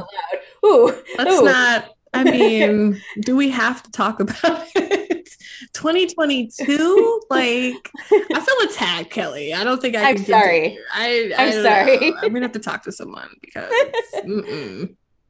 ooh 0.65 0.93
let's 1.17 1.31
ooh. 1.31 1.45
not 1.45 1.89
i 2.13 2.23
mean 2.23 3.01
do 3.21 3.35
we 3.35 3.49
have 3.49 3.81
to 3.83 3.91
talk 3.91 4.19
about 4.19 4.67
it? 4.75 5.29
2022 5.73 7.21
like 7.29 7.91
i 8.11 8.39
feel 8.39 8.69
attacked 8.69 9.11
kelly. 9.11 9.53
I 9.53 9.63
don't 9.63 9.81
think 9.81 9.95
i 9.95 10.09
I'm 10.09 10.17
sorry. 10.17 10.77
I, 10.93 11.31
I, 11.37 11.43
am 11.43 11.63
sorry 11.63 12.11
know. 12.11 12.17
i'm 12.21 12.33
gonna 12.33 12.41
have 12.41 12.51
to 12.53 12.59
talk 12.59 12.83
to 12.83 12.91
someone 12.91 13.29
because 13.41 13.71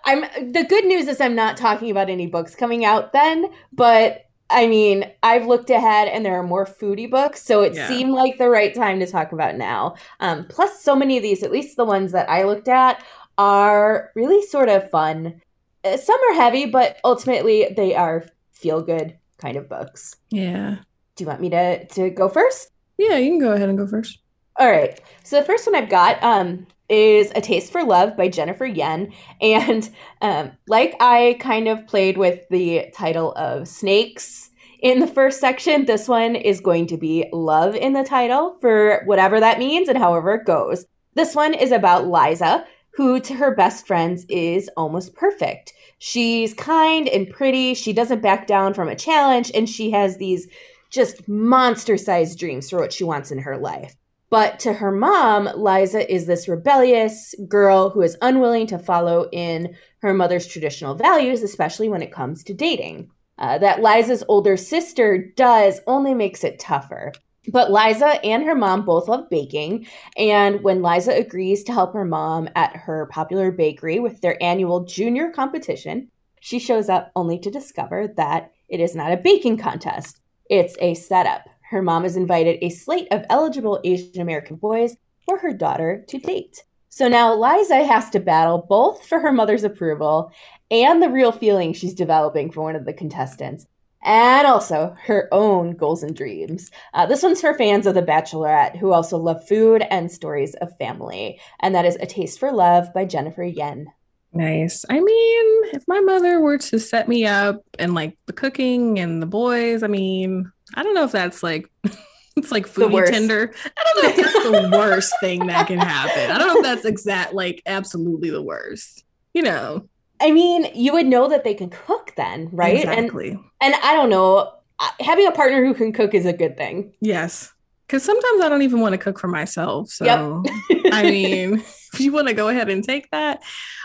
i'm 0.05 0.21
the 0.51 0.65
good 0.67 0.85
news 0.85 1.07
is 1.07 1.21
i'm 1.21 1.35
not 1.35 1.57
talking 1.57 1.91
about 1.91 2.09
any 2.09 2.27
books 2.27 2.55
coming 2.55 2.85
out 2.85 3.13
then 3.13 3.51
but 3.71 4.25
i 4.49 4.67
mean 4.67 5.09
i've 5.21 5.45
looked 5.45 5.69
ahead 5.69 6.07
and 6.07 6.25
there 6.25 6.35
are 6.35 6.43
more 6.43 6.65
foodie 6.65 7.09
books 7.09 7.43
so 7.43 7.61
it 7.61 7.75
yeah. 7.75 7.87
seemed 7.87 8.11
like 8.11 8.37
the 8.37 8.49
right 8.49 8.73
time 8.73 8.99
to 8.99 9.05
talk 9.05 9.31
about 9.31 9.55
now. 9.55 9.95
Um, 10.19 10.45
plus 10.47 10.81
so 10.81 10.95
many 10.95 11.17
of 11.17 11.23
these 11.23 11.43
at 11.43 11.51
least 11.51 11.77
the 11.77 11.85
ones 11.85 12.11
that 12.13 12.29
i 12.29 12.43
looked 12.43 12.67
at 12.67 13.03
are 13.37 14.11
really 14.15 14.41
sort 14.41 14.69
of 14.69 14.89
fun 14.89 15.41
some 15.83 16.19
are 16.29 16.35
heavy 16.35 16.65
but 16.65 16.97
ultimately 17.03 17.67
they 17.75 17.95
are 17.95 18.25
feel 18.51 18.81
good 18.81 19.17
kind 19.37 19.57
of 19.57 19.67
books. 19.67 20.15
Yeah. 20.29 20.77
Do 21.15 21.23
you 21.23 21.27
want 21.27 21.41
me 21.41 21.49
to 21.49 21.85
to 21.85 22.09
go 22.09 22.29
first? 22.29 22.69
Yeah, 22.97 23.17
you 23.17 23.31
can 23.31 23.39
go 23.39 23.53
ahead 23.53 23.69
and 23.69 23.77
go 23.77 23.87
first. 23.87 24.19
All 24.57 24.69
right. 24.69 24.99
So 25.23 25.39
the 25.39 25.45
first 25.45 25.65
one 25.65 25.75
I've 25.75 25.89
got 25.89 26.21
um, 26.23 26.67
is 26.89 27.31
A 27.35 27.41
Taste 27.41 27.71
for 27.71 27.83
Love 27.83 28.15
by 28.15 28.27
Jennifer 28.27 28.65
Yen. 28.65 29.11
And 29.41 29.89
um, 30.21 30.51
like 30.67 30.95
I 30.99 31.37
kind 31.39 31.67
of 31.67 31.87
played 31.87 32.17
with 32.17 32.41
the 32.49 32.91
title 32.93 33.33
of 33.33 33.67
Snakes 33.67 34.51
in 34.81 34.99
the 34.99 35.07
first 35.07 35.39
section, 35.39 35.85
this 35.85 36.07
one 36.07 36.35
is 36.35 36.59
going 36.59 36.87
to 36.87 36.97
be 36.97 37.27
Love 37.31 37.75
in 37.75 37.93
the 37.93 38.03
title 38.03 38.57
for 38.61 39.03
whatever 39.05 39.39
that 39.39 39.59
means 39.59 39.87
and 39.87 39.97
however 39.97 40.33
it 40.33 40.45
goes. 40.45 40.85
This 41.13 41.35
one 41.35 41.53
is 41.53 41.71
about 41.71 42.07
Liza, 42.07 42.65
who 42.93 43.19
to 43.21 43.35
her 43.35 43.55
best 43.55 43.87
friends 43.87 44.25
is 44.29 44.69
almost 44.75 45.15
perfect. 45.15 45.73
She's 45.97 46.53
kind 46.53 47.07
and 47.07 47.29
pretty. 47.29 47.73
She 47.73 47.93
doesn't 47.93 48.21
back 48.21 48.47
down 48.47 48.73
from 48.73 48.89
a 48.89 48.95
challenge, 48.95 49.51
and 49.53 49.69
she 49.69 49.91
has 49.91 50.17
these 50.17 50.47
just 50.89 51.27
monster 51.27 51.97
sized 51.97 52.37
dreams 52.37 52.69
for 52.69 52.79
what 52.79 52.93
she 52.93 53.03
wants 53.03 53.31
in 53.31 53.39
her 53.39 53.57
life. 53.57 53.95
But 54.29 54.59
to 54.61 54.73
her 54.73 54.91
mom, 54.91 55.49
Liza 55.57 56.11
is 56.11 56.25
this 56.25 56.47
rebellious 56.47 57.35
girl 57.49 57.89
who 57.89 58.01
is 58.01 58.17
unwilling 58.21 58.65
to 58.67 58.79
follow 58.79 59.29
in 59.31 59.75
her 60.01 60.13
mother's 60.13 60.47
traditional 60.47 60.95
values, 60.95 61.43
especially 61.43 61.89
when 61.89 62.01
it 62.01 62.13
comes 62.13 62.43
to 62.45 62.53
dating. 62.53 63.11
Uh, 63.37 63.57
that 63.57 63.81
Liza's 63.81 64.23
older 64.27 64.55
sister 64.55 65.17
does 65.35 65.81
only 65.85 66.13
makes 66.13 66.43
it 66.43 66.59
tougher. 66.59 67.11
But 67.47 67.71
Liza 67.71 68.23
and 68.23 68.43
her 68.43 68.55
mom 68.55 68.85
both 68.85 69.07
love 69.07 69.29
baking. 69.29 69.87
And 70.15 70.61
when 70.61 70.83
Liza 70.83 71.13
agrees 71.13 71.63
to 71.63 71.73
help 71.73 71.93
her 71.93 72.05
mom 72.05 72.49
at 72.55 72.75
her 72.75 73.07
popular 73.11 73.51
bakery 73.51 73.99
with 73.99 74.21
their 74.21 74.41
annual 74.41 74.81
junior 74.83 75.31
competition, 75.31 76.09
she 76.39 76.59
shows 76.59 76.89
up 76.89 77.11
only 77.15 77.39
to 77.39 77.49
discover 77.49 78.13
that 78.17 78.51
it 78.69 78.79
is 78.79 78.95
not 78.95 79.11
a 79.11 79.17
baking 79.17 79.57
contest. 79.57 80.19
It's 80.49 80.75
a 80.79 80.93
setup. 80.93 81.47
Her 81.61 81.81
mom 81.81 82.03
has 82.03 82.15
invited 82.15 82.59
a 82.61 82.69
slate 82.69 83.07
of 83.11 83.25
eligible 83.29 83.79
Asian 83.83 84.21
American 84.21 84.57
boys 84.57 84.95
for 85.25 85.37
her 85.39 85.53
daughter 85.53 86.03
to 86.09 86.19
date. 86.19 86.63
So 86.89 87.07
now 87.07 87.33
Liza 87.33 87.85
has 87.85 88.09
to 88.09 88.19
battle 88.19 88.65
both 88.67 89.05
for 89.07 89.19
her 89.19 89.31
mother's 89.31 89.63
approval 89.63 90.31
and 90.69 91.01
the 91.01 91.09
real 91.09 91.31
feeling 91.31 91.73
she's 91.73 91.93
developing 91.93 92.51
for 92.51 92.61
one 92.63 92.75
of 92.75 92.85
the 92.85 92.93
contestants 92.93 93.65
and 94.03 94.47
also 94.47 94.95
her 95.03 95.27
own 95.31 95.73
goals 95.73 96.03
and 96.03 96.15
dreams. 96.15 96.71
Uh, 96.93 97.05
this 97.05 97.23
one's 97.23 97.41
for 97.41 97.53
fans 97.53 97.85
of 97.85 97.93
The 97.93 98.01
Bachelorette 98.01 98.77
who 98.77 98.93
also 98.93 99.17
love 99.17 99.47
food 99.47 99.83
and 99.89 100.11
stories 100.11 100.55
of 100.55 100.75
family. 100.77 101.39
And 101.59 101.75
that 101.75 101.85
is 101.85 101.97
A 101.97 102.05
Taste 102.05 102.39
for 102.39 102.51
Love 102.51 102.93
by 102.93 103.05
Jennifer 103.05 103.43
Yen. 103.43 103.87
Nice. 104.33 104.85
I 104.89 104.99
mean, 104.99 105.63
if 105.73 105.83
my 105.87 105.99
mother 105.99 106.39
were 106.39 106.57
to 106.57 106.79
set 106.79 107.09
me 107.09 107.25
up 107.25 107.63
and 107.77 107.93
like 107.93 108.17
the 108.27 108.33
cooking 108.33 108.97
and 108.99 109.21
the 109.21 109.25
boys, 109.27 109.83
I 109.83 109.87
mean, 109.87 110.51
I 110.73 110.83
don't 110.83 110.95
know 110.95 111.03
if 111.03 111.11
that's 111.11 111.43
like. 111.43 111.69
It's 112.37 112.49
like 112.49 112.65
foodie 112.65 113.11
Tinder. 113.11 113.53
I 113.77 113.83
don't 113.83 114.03
know 114.03 114.09
if 114.09 114.15
that's 114.15 114.43
the 114.45 114.77
worst 114.77 115.13
thing 115.19 115.47
that 115.47 115.67
can 115.67 115.79
happen. 115.79 116.31
I 116.31 116.37
don't 116.37 116.47
know 116.47 116.59
if 116.59 116.63
that's 116.63 116.85
exact, 116.85 117.33
like 117.33 117.61
absolutely 117.65 118.29
the 118.29 118.41
worst. 118.41 119.03
You 119.33 119.41
know, 119.41 119.89
I 120.21 120.31
mean, 120.31 120.67
you 120.75 120.93
would 120.93 121.07
know 121.07 121.27
that 121.29 121.43
they 121.43 121.53
can 121.53 121.69
cook 121.69 122.13
then, 122.15 122.49
right? 122.51 122.77
Exactly. 122.77 123.31
And, 123.31 123.39
and 123.61 123.75
I 123.83 123.93
don't 123.93 124.09
know, 124.09 124.53
having 124.99 125.27
a 125.27 125.31
partner 125.31 125.65
who 125.65 125.73
can 125.73 125.91
cook 125.91 126.13
is 126.13 126.25
a 126.25 126.33
good 126.33 126.57
thing. 126.57 126.93
Yes. 127.01 127.51
Because 127.87 128.03
sometimes 128.03 128.41
I 128.41 128.47
don't 128.47 128.61
even 128.61 128.79
want 128.79 128.93
to 128.93 128.97
cook 128.97 129.19
for 129.19 129.27
myself. 129.27 129.89
So, 129.89 130.05
yep. 130.05 130.53
I 130.93 131.03
mean, 131.09 131.55
if 131.93 131.99
you 131.99 132.11
want 132.11 132.27
to 132.29 132.33
go 132.33 132.47
ahead 132.47 132.69
and 132.69 132.83
take 132.83 133.09
that, 133.11 133.41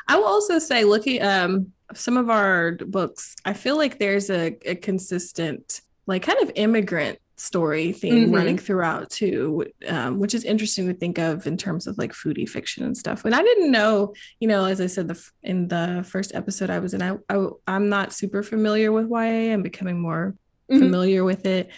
I 0.07 0.17
will 0.17 0.27
also 0.27 0.59
say, 0.59 0.85
looking 0.85 1.23
um 1.23 1.73
some 1.95 2.17
of 2.17 2.31
our 2.31 2.73
books, 2.73 3.35
I 3.45 3.53
feel 3.53 3.77
like 3.77 3.99
there's 3.99 4.29
a, 4.31 4.57
a 4.67 4.75
consistent, 4.75 5.81
like, 6.07 6.23
kind 6.23 6.41
of 6.43 6.51
immigrant 6.57 7.19
story 7.37 7.93
theme 7.93 8.25
mm-hmm. 8.25 8.35
running 8.35 8.59
throughout 8.59 9.11
too 9.11 9.67
um, 9.89 10.19
which 10.19 10.35
is 10.35 10.43
interesting 10.45 10.87
to 10.87 10.95
think 10.95 11.19
of 11.19 11.47
in 11.47 11.57
terms 11.57 11.87
of 11.87 11.99
like 11.99 12.13
foodie 12.13 12.49
fiction 12.49 12.83
and 12.83 12.97
stuff 12.97 13.25
and 13.25 13.35
i 13.35 13.43
didn't 13.43 13.71
know 13.71 14.15
you 14.41 14.49
know 14.49 14.65
as 14.65 14.81
i 14.81 14.87
said 14.87 15.07
the 15.07 15.31
in 15.43 15.69
the 15.69 16.05
first 16.09 16.35
episode 16.35 16.71
i 16.71 16.79
was 16.79 16.95
in 16.95 17.03
i, 17.03 17.15
I 17.29 17.49
am 17.69 17.91
not 17.91 18.15
super 18.15 18.43
familiar 18.43 18.91
with 18.91 19.09
ya 19.11 19.19
i'm 19.19 19.63
becoming 19.63 20.01
more 20.01 20.35
mm-hmm. 20.71 20.79
familiar 20.79 21.25
with 21.25 21.45
it 21.45 21.69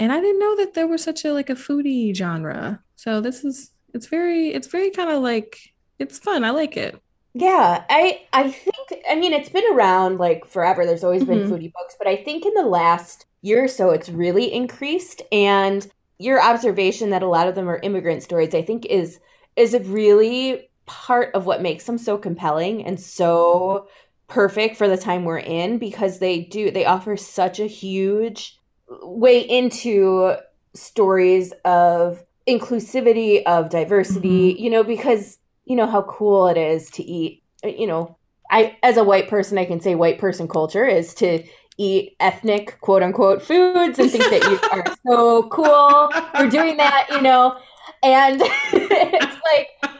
and 0.00 0.12
i 0.12 0.20
didn't 0.20 0.40
know 0.40 0.56
that 0.56 0.74
there 0.74 0.88
was 0.88 1.04
such 1.04 1.24
a 1.24 1.32
like 1.32 1.50
a 1.50 1.54
foodie 1.54 2.14
genre 2.14 2.80
so 2.96 3.20
this 3.20 3.44
is 3.44 3.70
it's 3.94 4.06
very 4.06 4.48
it's 4.48 4.66
very 4.66 4.90
kind 4.90 5.10
of 5.10 5.22
like 5.22 5.56
it's 6.00 6.18
fun 6.18 6.42
i 6.42 6.50
like 6.50 6.76
it 6.76 7.00
yeah, 7.38 7.84
I 7.90 8.22
I 8.32 8.50
think 8.50 9.04
I 9.10 9.14
mean 9.14 9.34
it's 9.34 9.50
been 9.50 9.70
around 9.74 10.18
like 10.18 10.46
forever. 10.46 10.86
There's 10.86 11.04
always 11.04 11.22
been 11.22 11.40
mm-hmm. 11.40 11.52
foodie 11.52 11.70
books, 11.70 11.94
but 11.98 12.08
I 12.08 12.16
think 12.16 12.46
in 12.46 12.54
the 12.54 12.62
last 12.62 13.25
year 13.46 13.64
or 13.64 13.68
so 13.68 13.90
it's 13.90 14.08
really 14.08 14.52
increased 14.52 15.22
and 15.30 15.88
your 16.18 16.42
observation 16.42 17.10
that 17.10 17.22
a 17.22 17.28
lot 17.28 17.46
of 17.46 17.54
them 17.54 17.68
are 17.68 17.78
immigrant 17.82 18.22
stories 18.22 18.54
I 18.54 18.62
think 18.62 18.86
is 18.86 19.20
is 19.54 19.72
a 19.74 19.80
really 19.80 20.68
part 20.86 21.34
of 21.34 21.46
what 21.46 21.62
makes 21.62 21.84
them 21.84 21.98
so 21.98 22.16
compelling 22.18 22.84
and 22.84 22.98
so 22.98 23.88
perfect 24.28 24.76
for 24.76 24.88
the 24.88 24.96
time 24.96 25.24
we're 25.24 25.38
in 25.38 25.78
because 25.78 26.18
they 26.18 26.40
do 26.40 26.70
they 26.70 26.84
offer 26.84 27.16
such 27.16 27.60
a 27.60 27.66
huge 27.66 28.58
way 29.02 29.40
into 29.40 30.34
stories 30.74 31.52
of 31.64 32.24
inclusivity 32.48 33.42
of 33.44 33.70
diversity 33.70 34.52
mm-hmm. 34.52 34.62
you 34.62 34.70
know 34.70 34.82
because 34.82 35.38
you 35.64 35.76
know 35.76 35.86
how 35.86 36.02
cool 36.02 36.48
it 36.48 36.56
is 36.56 36.90
to 36.90 37.02
eat 37.04 37.42
you 37.64 37.86
know 37.86 38.16
i 38.50 38.76
as 38.82 38.96
a 38.96 39.04
white 39.04 39.28
person 39.28 39.58
i 39.58 39.64
can 39.64 39.80
say 39.80 39.94
white 39.94 40.18
person 40.18 40.48
culture 40.48 40.84
is 40.84 41.14
to 41.14 41.42
eat 41.78 42.16
ethnic 42.20 42.80
quote 42.80 43.02
unquote 43.02 43.42
foods 43.42 43.98
and 43.98 44.10
think 44.10 44.24
that 44.24 44.42
you 44.44 44.58
are 44.70 44.96
so 45.06 45.48
cool 45.48 46.10
for 46.34 46.48
doing 46.48 46.76
that 46.76 47.06
you 47.10 47.20
know? 47.20 47.58
And 48.02 48.40
it's 48.72 49.36
like 49.52 49.92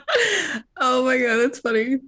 oh 0.79 1.05
my 1.05 1.19
god 1.19 1.37
that's 1.39 1.59
funny. 1.59 1.99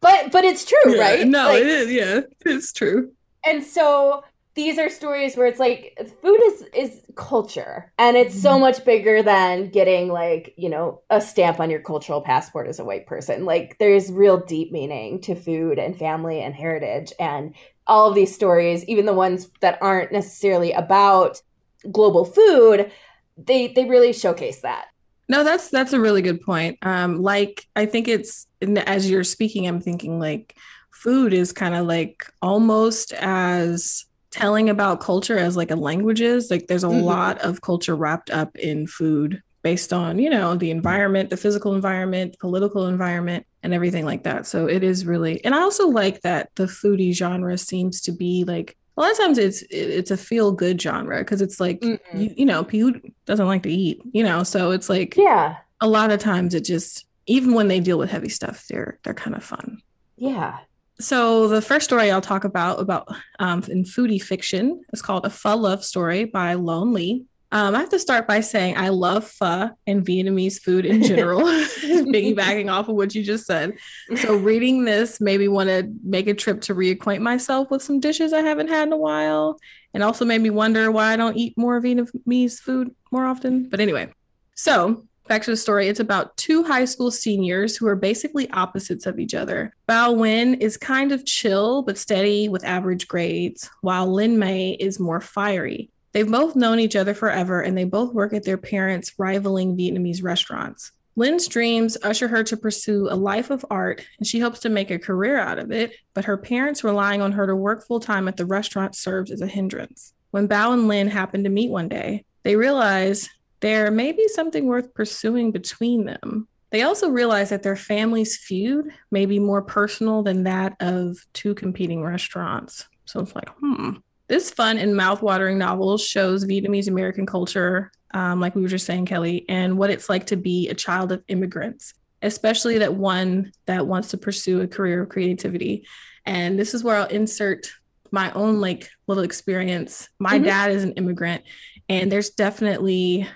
But 0.00 0.32
but 0.32 0.44
it's 0.44 0.64
true 0.64 0.96
yeah, 0.96 1.00
right? 1.00 1.26
no 1.26 1.48
like, 1.48 1.62
it 1.62 1.66
is 1.66 1.90
yeah 1.92 2.20
it's 2.44 2.72
true. 2.72 3.12
And 3.46 3.62
so 3.62 4.24
these 4.54 4.78
are 4.78 4.88
stories 4.88 5.36
where 5.36 5.46
it's 5.46 5.58
like 5.58 5.98
food 6.22 6.40
is 6.44 6.62
is 6.74 7.00
culture 7.16 7.92
and 7.98 8.16
it's 8.16 8.40
so 8.40 8.50
mm-hmm. 8.50 8.60
much 8.60 8.84
bigger 8.84 9.22
than 9.22 9.68
getting 9.68 10.08
like 10.08 10.54
you 10.56 10.68
know 10.68 11.00
a 11.10 11.20
stamp 11.20 11.60
on 11.60 11.70
your 11.70 11.80
cultural 11.80 12.20
passport 12.20 12.68
as 12.68 12.78
a 12.78 12.84
white 12.84 13.06
person. 13.06 13.44
Like 13.44 13.76
there's 13.78 14.12
real 14.12 14.38
deep 14.38 14.72
meaning 14.72 15.20
to 15.22 15.34
food 15.34 15.78
and 15.78 15.98
family 15.98 16.40
and 16.40 16.54
heritage 16.54 17.12
and 17.18 17.54
all 17.86 18.08
of 18.08 18.14
these 18.14 18.34
stories 18.34 18.84
even 18.86 19.06
the 19.06 19.12
ones 19.12 19.50
that 19.60 19.78
aren't 19.82 20.12
necessarily 20.12 20.72
about 20.72 21.42
global 21.90 22.24
food 22.24 22.90
they 23.36 23.68
they 23.68 23.84
really 23.84 24.12
showcase 24.12 24.60
that. 24.60 24.86
No 25.28 25.42
that's 25.42 25.68
that's 25.68 25.92
a 25.92 26.00
really 26.00 26.22
good 26.22 26.40
point. 26.40 26.78
Um 26.82 27.20
like 27.20 27.66
i 27.74 27.86
think 27.86 28.06
it's 28.06 28.46
as 28.86 29.10
you're 29.10 29.24
speaking 29.24 29.66
i'm 29.66 29.80
thinking 29.80 30.20
like 30.20 30.56
food 30.92 31.34
is 31.34 31.52
kind 31.52 31.74
of 31.74 31.86
like 31.86 32.24
almost 32.40 33.12
as 33.14 34.06
telling 34.34 34.68
about 34.68 35.00
culture 35.00 35.38
as 35.38 35.56
like 35.56 35.70
a 35.70 35.76
language 35.76 36.20
is 36.20 36.50
like 36.50 36.66
there's 36.66 36.84
a 36.84 36.88
mm-hmm. 36.88 37.04
lot 37.04 37.38
of 37.38 37.60
culture 37.60 37.94
wrapped 37.94 38.30
up 38.30 38.56
in 38.56 38.86
food 38.86 39.42
based 39.62 39.92
on 39.92 40.18
you 40.18 40.28
know 40.28 40.54
the 40.54 40.70
environment 40.70 41.30
the 41.30 41.36
physical 41.36 41.74
environment 41.74 42.36
political 42.38 42.86
environment 42.86 43.46
and 43.62 43.72
everything 43.72 44.04
like 44.04 44.24
that 44.24 44.46
so 44.46 44.66
it 44.66 44.82
is 44.82 45.06
really 45.06 45.42
and 45.44 45.54
i 45.54 45.60
also 45.60 45.88
like 45.88 46.20
that 46.20 46.50
the 46.56 46.64
foodie 46.64 47.14
genre 47.14 47.56
seems 47.56 48.00
to 48.02 48.12
be 48.12 48.44
like 48.44 48.76
a 48.96 49.00
lot 49.00 49.10
of 49.10 49.16
times 49.16 49.38
it's 49.38 49.62
it's 49.70 50.10
a 50.10 50.16
feel 50.16 50.52
good 50.52 50.80
genre 50.80 51.18
because 51.18 51.40
it's 51.40 51.58
like 51.60 51.82
you, 51.82 51.98
you 52.12 52.44
know 52.44 52.62
who 52.64 53.00
doesn't 53.24 53.46
like 53.46 53.62
to 53.62 53.70
eat 53.70 54.02
you 54.12 54.22
know 54.22 54.42
so 54.42 54.70
it's 54.70 54.90
like 54.90 55.16
yeah 55.16 55.56
a 55.80 55.88
lot 55.88 56.10
of 56.10 56.20
times 56.20 56.54
it 56.54 56.64
just 56.64 57.06
even 57.26 57.54
when 57.54 57.68
they 57.68 57.80
deal 57.80 57.98
with 57.98 58.10
heavy 58.10 58.28
stuff, 58.28 58.66
they're 58.68 58.98
they're 59.02 59.14
kind 59.14 59.36
of 59.36 59.44
fun. 59.44 59.80
Yeah. 60.16 60.58
So 61.00 61.48
the 61.48 61.62
first 61.62 61.84
story 61.84 62.10
I'll 62.10 62.20
talk 62.20 62.44
about 62.44 62.80
about 62.80 63.08
um, 63.38 63.62
in 63.68 63.84
foodie 63.84 64.22
fiction 64.22 64.82
is 64.92 65.02
called 65.02 65.26
A 65.26 65.30
Pho 65.30 65.56
Love 65.56 65.84
Story 65.84 66.24
by 66.24 66.54
Loan 66.54 66.92
Le. 66.92 67.20
Um, 67.50 67.76
I 67.76 67.78
have 67.78 67.90
to 67.90 68.00
start 68.00 68.26
by 68.26 68.40
saying 68.40 68.76
I 68.76 68.88
love 68.88 69.28
pho 69.28 69.70
and 69.86 70.04
Vietnamese 70.04 70.60
food 70.60 70.84
in 70.84 71.02
general, 71.04 71.40
piggybacking 71.42 72.70
off 72.70 72.88
of 72.88 72.96
what 72.96 73.14
you 73.14 73.22
just 73.22 73.46
said. 73.46 73.74
So 74.16 74.36
reading 74.36 74.84
this 74.84 75.20
made 75.20 75.38
me 75.38 75.48
want 75.48 75.68
to 75.68 75.88
make 76.02 76.26
a 76.26 76.34
trip 76.34 76.60
to 76.62 76.74
reacquaint 76.74 77.20
myself 77.20 77.70
with 77.70 77.82
some 77.82 78.00
dishes 78.00 78.32
I 78.32 78.40
haven't 78.40 78.68
had 78.68 78.88
in 78.88 78.92
a 78.92 78.96
while, 78.96 79.58
and 79.94 80.02
also 80.02 80.24
made 80.24 80.40
me 80.40 80.50
wonder 80.50 80.90
why 80.90 81.12
I 81.12 81.16
don't 81.16 81.36
eat 81.36 81.56
more 81.56 81.80
Vietnamese 81.80 82.58
food 82.58 82.92
more 83.12 83.24
often. 83.24 83.68
But 83.68 83.80
anyway, 83.80 84.12
so 84.56 85.06
back 85.26 85.42
to 85.42 85.50
the 85.50 85.56
story. 85.56 85.88
It's 85.88 86.00
about 86.00 86.36
two 86.36 86.62
high 86.64 86.84
school 86.84 87.10
seniors 87.10 87.76
who 87.76 87.86
are 87.86 87.96
basically 87.96 88.50
opposites 88.50 89.06
of 89.06 89.18
each 89.18 89.34
other. 89.34 89.74
Bao 89.88 90.14
Nguyen 90.14 90.60
is 90.60 90.76
kind 90.76 91.12
of 91.12 91.24
chill 91.24 91.82
but 91.82 91.98
steady 91.98 92.48
with 92.48 92.64
average 92.64 93.08
grades, 93.08 93.70
while 93.80 94.12
Linh 94.12 94.38
Mai 94.38 94.76
is 94.78 95.00
more 95.00 95.20
fiery. 95.20 95.90
They've 96.12 96.30
both 96.30 96.54
known 96.54 96.78
each 96.78 96.94
other 96.94 97.14
forever 97.14 97.60
and 97.60 97.76
they 97.76 97.84
both 97.84 98.14
work 98.14 98.32
at 98.32 98.44
their 98.44 98.58
parents' 98.58 99.12
rivaling 99.18 99.76
Vietnamese 99.76 100.22
restaurants. 100.22 100.92
Linh's 101.16 101.46
dreams 101.46 101.96
usher 102.02 102.28
her 102.28 102.42
to 102.44 102.56
pursue 102.56 103.08
a 103.08 103.14
life 103.14 103.50
of 103.50 103.64
art 103.70 104.04
and 104.18 104.26
she 104.26 104.40
hopes 104.40 104.60
to 104.60 104.68
make 104.68 104.90
a 104.90 104.98
career 104.98 105.38
out 105.38 105.58
of 105.58 105.70
it, 105.70 105.92
but 106.12 106.24
her 106.24 106.36
parents 106.36 106.84
relying 106.84 107.22
on 107.22 107.32
her 107.32 107.46
to 107.46 107.54
work 107.54 107.86
full 107.86 108.00
time 108.00 108.28
at 108.28 108.36
the 108.36 108.46
restaurant 108.46 108.94
serves 108.94 109.30
as 109.30 109.40
a 109.40 109.46
hindrance. 109.46 110.12
When 110.32 110.48
Bao 110.48 110.72
and 110.72 110.88
Lin 110.88 111.08
happen 111.08 111.44
to 111.44 111.50
meet 111.50 111.70
one 111.70 111.88
day, 111.88 112.24
they 112.42 112.56
realize 112.56 113.28
there 113.60 113.90
may 113.90 114.12
be 114.12 114.28
something 114.28 114.66
worth 114.66 114.94
pursuing 114.94 115.50
between 115.50 116.04
them. 116.04 116.48
They 116.70 116.82
also 116.82 117.08
realize 117.08 117.50
that 117.50 117.62
their 117.62 117.76
family's 117.76 118.36
feud 118.36 118.86
may 119.10 119.26
be 119.26 119.38
more 119.38 119.62
personal 119.62 120.22
than 120.22 120.42
that 120.44 120.74
of 120.80 121.16
two 121.32 121.54
competing 121.54 122.02
restaurants. 122.02 122.88
So 123.04 123.20
it's 123.20 123.34
like, 123.34 123.48
hmm, 123.60 123.90
this 124.26 124.50
fun 124.50 124.78
and 124.78 124.96
mouth-watering 124.96 125.56
novel 125.56 125.98
shows 125.98 126.44
Vietnamese 126.44 126.88
American 126.88 127.26
culture, 127.26 127.92
um, 128.12 128.40
like 128.40 128.54
we 128.54 128.62
were 128.62 128.68
just 128.68 128.86
saying, 128.86 129.06
Kelly, 129.06 129.44
and 129.48 129.78
what 129.78 129.90
it's 129.90 130.08
like 130.08 130.26
to 130.26 130.36
be 130.36 130.68
a 130.68 130.74
child 130.74 131.12
of 131.12 131.22
immigrants, 131.28 131.94
especially 132.22 132.78
that 132.78 132.94
one 132.94 133.52
that 133.66 133.86
wants 133.86 134.08
to 134.08 134.16
pursue 134.16 134.60
a 134.60 134.66
career 134.66 135.02
of 135.02 135.10
creativity. 135.10 135.86
And 136.26 136.58
this 136.58 136.74
is 136.74 136.82
where 136.82 136.96
I'll 136.96 137.06
insert 137.06 137.70
my 138.10 138.32
own 138.32 138.60
like 138.60 138.90
little 139.06 139.24
experience. 139.24 140.08
My 140.18 140.36
mm-hmm. 140.36 140.44
dad 140.44 140.70
is 140.70 140.82
an 140.82 140.92
immigrant, 140.92 141.44
and 141.88 142.10
there's 142.10 142.30
definitely 142.30 143.28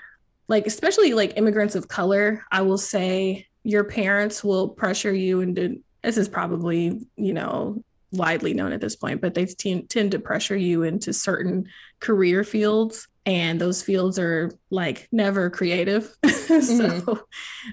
like, 0.49 0.66
especially 0.66 1.12
like 1.12 1.36
immigrants 1.36 1.74
of 1.74 1.88
color, 1.88 2.44
I 2.51 2.62
will 2.62 2.78
say 2.78 3.46
your 3.62 3.84
parents 3.84 4.42
will 4.42 4.70
pressure 4.70 5.12
you 5.12 5.40
into 5.40 5.82
this 6.03 6.16
is 6.16 6.28
probably, 6.28 7.07
you 7.16 7.34
know, 7.34 7.82
widely 8.12 8.55
known 8.55 8.72
at 8.72 8.80
this 8.80 8.96
point, 8.96 9.20
but 9.20 9.34
they 9.34 9.44
t- 9.44 9.82
tend 9.82 10.12
to 10.12 10.18
pressure 10.18 10.57
you 10.57 10.82
into 10.82 11.12
certain 11.12 11.68
career 12.01 12.44
fields. 12.44 13.09
And 13.26 13.61
those 13.61 13.82
fields 13.82 14.18
are 14.18 14.51
like 14.70 15.07
never 15.12 15.51
creative. 15.51 16.05
so 16.26 16.30
mm-hmm. 16.30 17.12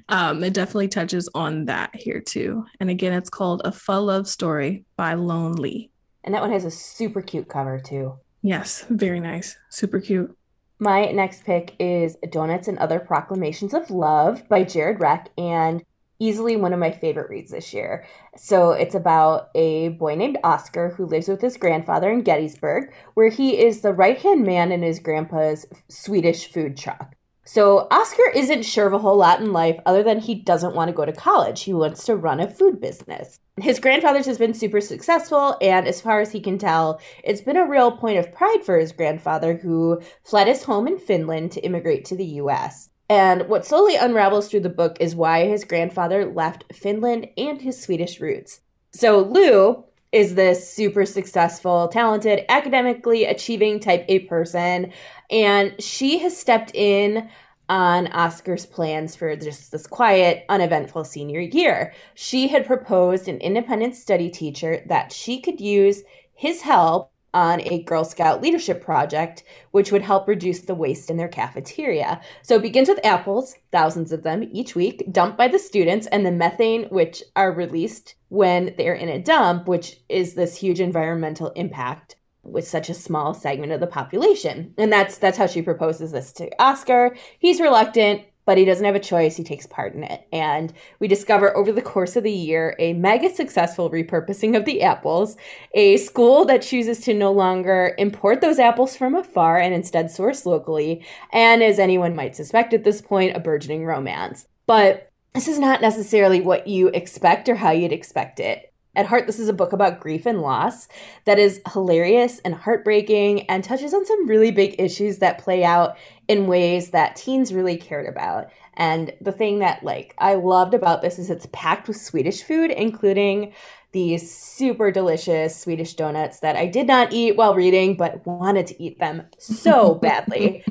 um, 0.09 0.43
it 0.43 0.53
definitely 0.53 0.89
touches 0.89 1.29
on 1.33 1.65
that 1.65 1.95
here 1.95 2.19
too. 2.19 2.65
And 2.81 2.89
again, 2.89 3.13
it's 3.13 3.29
called 3.29 3.61
A 3.63 3.71
Pho 3.71 4.01
Love 4.01 4.27
Story 4.27 4.83
by 4.97 5.13
Loan 5.13 5.53
Le. 5.53 5.85
And 6.25 6.33
that 6.33 6.41
one 6.41 6.51
has 6.51 6.65
a 6.65 6.71
super 6.71 7.21
cute 7.21 7.47
cover 7.47 7.79
too. 7.79 8.19
Yes, 8.41 8.85
very 8.89 9.21
nice. 9.21 9.55
Super 9.69 10.01
cute. 10.01 10.35
My 10.77 11.05
next 11.05 11.45
pick 11.45 11.73
is 11.79 12.17
Donuts 12.29 12.67
and 12.67 12.77
Other 12.77 12.99
Proclamations 12.99 13.73
of 13.73 13.89
Love 13.89 14.47
by 14.49 14.63
Jared 14.63 14.99
Reck. 14.99 15.29
And 15.37 15.83
easily 16.19 16.55
one 16.55 16.73
of 16.73 16.79
my 16.79 16.91
favorite 16.91 17.29
reads 17.29 17.51
this 17.51 17.73
year. 17.73 18.05
So 18.37 18.71
it's 18.71 18.95
about 18.95 19.49
a 19.55 19.89
boy 19.89 20.15
named 20.15 20.37
Oscar 20.43 20.89
who 20.89 21.05
lives 21.05 21.27
with 21.27 21.41
his 21.41 21.57
grandfather 21.57 22.09
in 22.11 22.23
Gettysburg, 22.23 22.93
where 23.13 23.29
he 23.29 23.57
is 23.57 23.81
the 23.81 23.93
right 23.93 24.17
hand 24.17 24.43
man 24.43 24.71
in 24.71 24.81
his 24.81 24.99
grandpa's 24.99 25.65
Swedish 25.89 26.51
food 26.51 26.77
truck. 26.77 27.15
So 27.47 27.87
Oscar 27.91 28.27
isn't 28.33 28.63
sure 28.63 28.87
of 28.87 28.93
a 28.93 28.97
whole 28.97 29.17
lot 29.17 29.39
in 29.39 29.53
life 29.53 29.79
other 29.85 30.01
than 30.01 30.19
he 30.19 30.33
doesn't 30.33 30.73
want 30.73 30.89
to 30.89 30.95
go 30.95 31.05
to 31.05 31.13
college. 31.13 31.61
He 31.61 31.75
wants 31.75 32.03
to 32.05 32.15
run 32.15 32.39
a 32.39 32.49
food 32.49 32.81
business. 32.81 33.39
His 33.61 33.79
grandfather's 33.79 34.25
has 34.25 34.39
been 34.39 34.55
super 34.55 34.81
successful, 34.81 35.55
and 35.61 35.87
as 35.87 36.01
far 36.01 36.21
as 36.21 36.31
he 36.31 36.41
can 36.41 36.57
tell, 36.57 36.99
it's 37.23 37.41
been 37.41 37.55
a 37.55 37.69
real 37.69 37.91
point 37.91 38.17
of 38.17 38.33
pride 38.33 38.63
for 38.65 38.79
his 38.79 38.91
grandfather 38.91 39.57
who 39.57 40.01
fled 40.23 40.47
his 40.47 40.63
home 40.63 40.87
in 40.87 40.97
Finland 40.97 41.51
to 41.51 41.61
immigrate 41.61 42.03
to 42.05 42.15
the 42.15 42.25
US. 42.25 42.89
And 43.09 43.47
what 43.47 43.65
slowly 43.65 43.95
unravels 43.95 44.49
through 44.49 44.61
the 44.61 44.69
book 44.69 44.97
is 44.99 45.15
why 45.15 45.45
his 45.45 45.63
grandfather 45.63 46.25
left 46.25 46.65
Finland 46.73 47.27
and 47.37 47.61
his 47.61 47.79
Swedish 47.79 48.19
roots. 48.19 48.61
So 48.91 49.19
Lou 49.19 49.85
is 50.15 50.35
this 50.35 50.73
super 50.73 51.05
successful, 51.05 51.89
talented, 51.89 52.45
academically 52.47 53.25
achieving 53.25 53.81
type 53.81 54.05
A 54.07 54.19
person, 54.19 54.93
and 55.29 55.81
she 55.81 56.19
has 56.19 56.37
stepped 56.37 56.71
in 56.73 57.29
on 57.67 58.07
Oscar's 58.07 58.65
plans 58.65 59.15
for 59.15 59.35
just 59.35 59.71
this 59.71 59.87
quiet, 59.87 60.45
uneventful 60.49 61.03
senior 61.03 61.39
year. 61.39 61.93
She 62.13 62.47
had 62.47 62.65
proposed 62.65 63.27
an 63.27 63.39
independent 63.39 63.95
study 63.95 64.29
teacher 64.29 64.83
that 64.87 65.11
she 65.11 65.41
could 65.41 65.59
use 65.59 66.03
his 66.33 66.61
help 66.61 67.11
on 67.33 67.59
a 67.61 67.83
Girl 67.83 68.05
Scout 68.05 68.41
leadership 68.41 68.81
project, 68.81 69.43
which 69.71 69.91
would 69.91 70.01
help 70.01 70.27
reduce 70.27 70.61
the 70.61 70.73
waste 70.73 71.09
in 71.09 71.17
their 71.17 71.27
cafeteria. 71.27 72.21
So 72.41 72.55
it 72.55 72.61
begins 72.61 72.87
with 72.87 73.05
apples, 73.05 73.57
thousands 73.73 74.13
of 74.13 74.23
them 74.23 74.47
each 74.53 74.73
week, 74.73 75.11
dumped 75.11 75.37
by 75.37 75.49
the 75.49 75.59
students, 75.59 76.07
and 76.07 76.25
the 76.25 76.31
methane, 76.31 76.85
which 76.85 77.21
are 77.35 77.51
released 77.51 78.15
when 78.29 78.73
they're 78.77 78.95
in 78.95 79.09
a 79.09 79.21
dump, 79.21 79.67
which 79.67 79.97
is 80.07 80.35
this 80.35 80.55
huge 80.55 80.79
environmental 80.79 81.49
impact 81.51 82.15
with 82.45 82.67
such 82.67 82.89
a 82.89 82.93
small 82.93 83.33
segment 83.33 83.71
of 83.71 83.79
the 83.79 83.87
population. 83.87 84.73
And 84.77 84.91
that's 84.91 85.17
that's 85.17 85.37
how 85.37 85.47
she 85.47 85.61
proposes 85.61 86.11
this 86.11 86.31
to 86.33 86.49
Oscar. 86.61 87.15
He's 87.39 87.59
reluctant 87.59 88.25
but 88.45 88.57
he 88.57 88.65
doesn't 88.65 88.85
have 88.85 88.95
a 88.95 88.99
choice. 88.99 89.35
He 89.35 89.43
takes 89.43 89.65
part 89.65 89.93
in 89.95 90.03
it. 90.03 90.27
And 90.31 90.71
we 90.99 91.07
discover 91.07 91.55
over 91.57 91.71
the 91.71 91.81
course 91.81 92.15
of 92.15 92.23
the 92.23 92.31
year 92.31 92.75
a 92.79 92.93
mega 92.93 93.33
successful 93.33 93.89
repurposing 93.89 94.55
of 94.55 94.65
the 94.65 94.83
apples, 94.83 95.35
a 95.73 95.97
school 95.97 96.45
that 96.45 96.61
chooses 96.61 96.99
to 97.01 97.13
no 97.13 97.31
longer 97.31 97.95
import 97.97 98.41
those 98.41 98.59
apples 98.59 98.95
from 98.95 99.15
afar 99.15 99.57
and 99.57 99.73
instead 99.73 100.11
source 100.11 100.45
locally, 100.45 101.03
and 101.31 101.63
as 101.63 101.79
anyone 101.79 102.15
might 102.15 102.35
suspect 102.35 102.73
at 102.73 102.83
this 102.83 103.01
point, 103.01 103.35
a 103.35 103.39
burgeoning 103.39 103.85
romance. 103.85 104.47
But 104.67 105.11
this 105.33 105.47
is 105.47 105.59
not 105.59 105.81
necessarily 105.81 106.41
what 106.41 106.67
you 106.67 106.89
expect 106.89 107.49
or 107.49 107.55
how 107.55 107.71
you'd 107.71 107.91
expect 107.91 108.39
it. 108.39 108.71
At 108.95 109.05
heart, 109.05 109.27
this 109.27 109.39
is 109.39 109.49
a 109.49 109.53
book 109.53 109.73
about 109.73 109.99
grief 109.99 110.25
and 110.25 110.41
loss 110.41 110.87
that 111.25 111.39
is 111.39 111.61
hilarious 111.71 112.39
and 112.39 112.55
heartbreaking 112.55 113.41
and 113.49 113.63
touches 113.63 113.93
on 113.93 114.05
some 114.05 114.27
really 114.27 114.51
big 114.51 114.75
issues 114.79 115.17
that 115.19 115.37
play 115.39 115.63
out 115.63 115.97
in 116.27 116.47
ways 116.47 116.91
that 116.91 117.15
teens 117.15 117.53
really 117.53 117.77
cared 117.77 118.07
about. 118.07 118.49
And 118.75 119.13
the 119.21 119.31
thing 119.31 119.59
that 119.59 119.83
like 119.83 120.13
I 120.17 120.35
loved 120.35 120.73
about 120.73 121.01
this 121.01 121.19
is 121.19 121.29
it's 121.29 121.47
packed 121.51 121.87
with 121.87 121.97
Swedish 121.97 122.43
food, 122.43 122.71
including 122.71 123.53
these 123.91 124.29
super 124.29 124.91
delicious 124.91 125.57
Swedish 125.57 125.93
donuts 125.93 126.41
that 126.41 126.57
I 126.57 126.65
did 126.65 126.85
not 126.85 127.13
eat 127.13 127.37
while 127.37 127.55
reading, 127.55 127.95
but 127.95 128.25
wanted 128.27 128.67
to 128.67 128.83
eat 128.83 128.99
them 128.99 129.23
so 129.37 129.95
badly. 130.01 130.65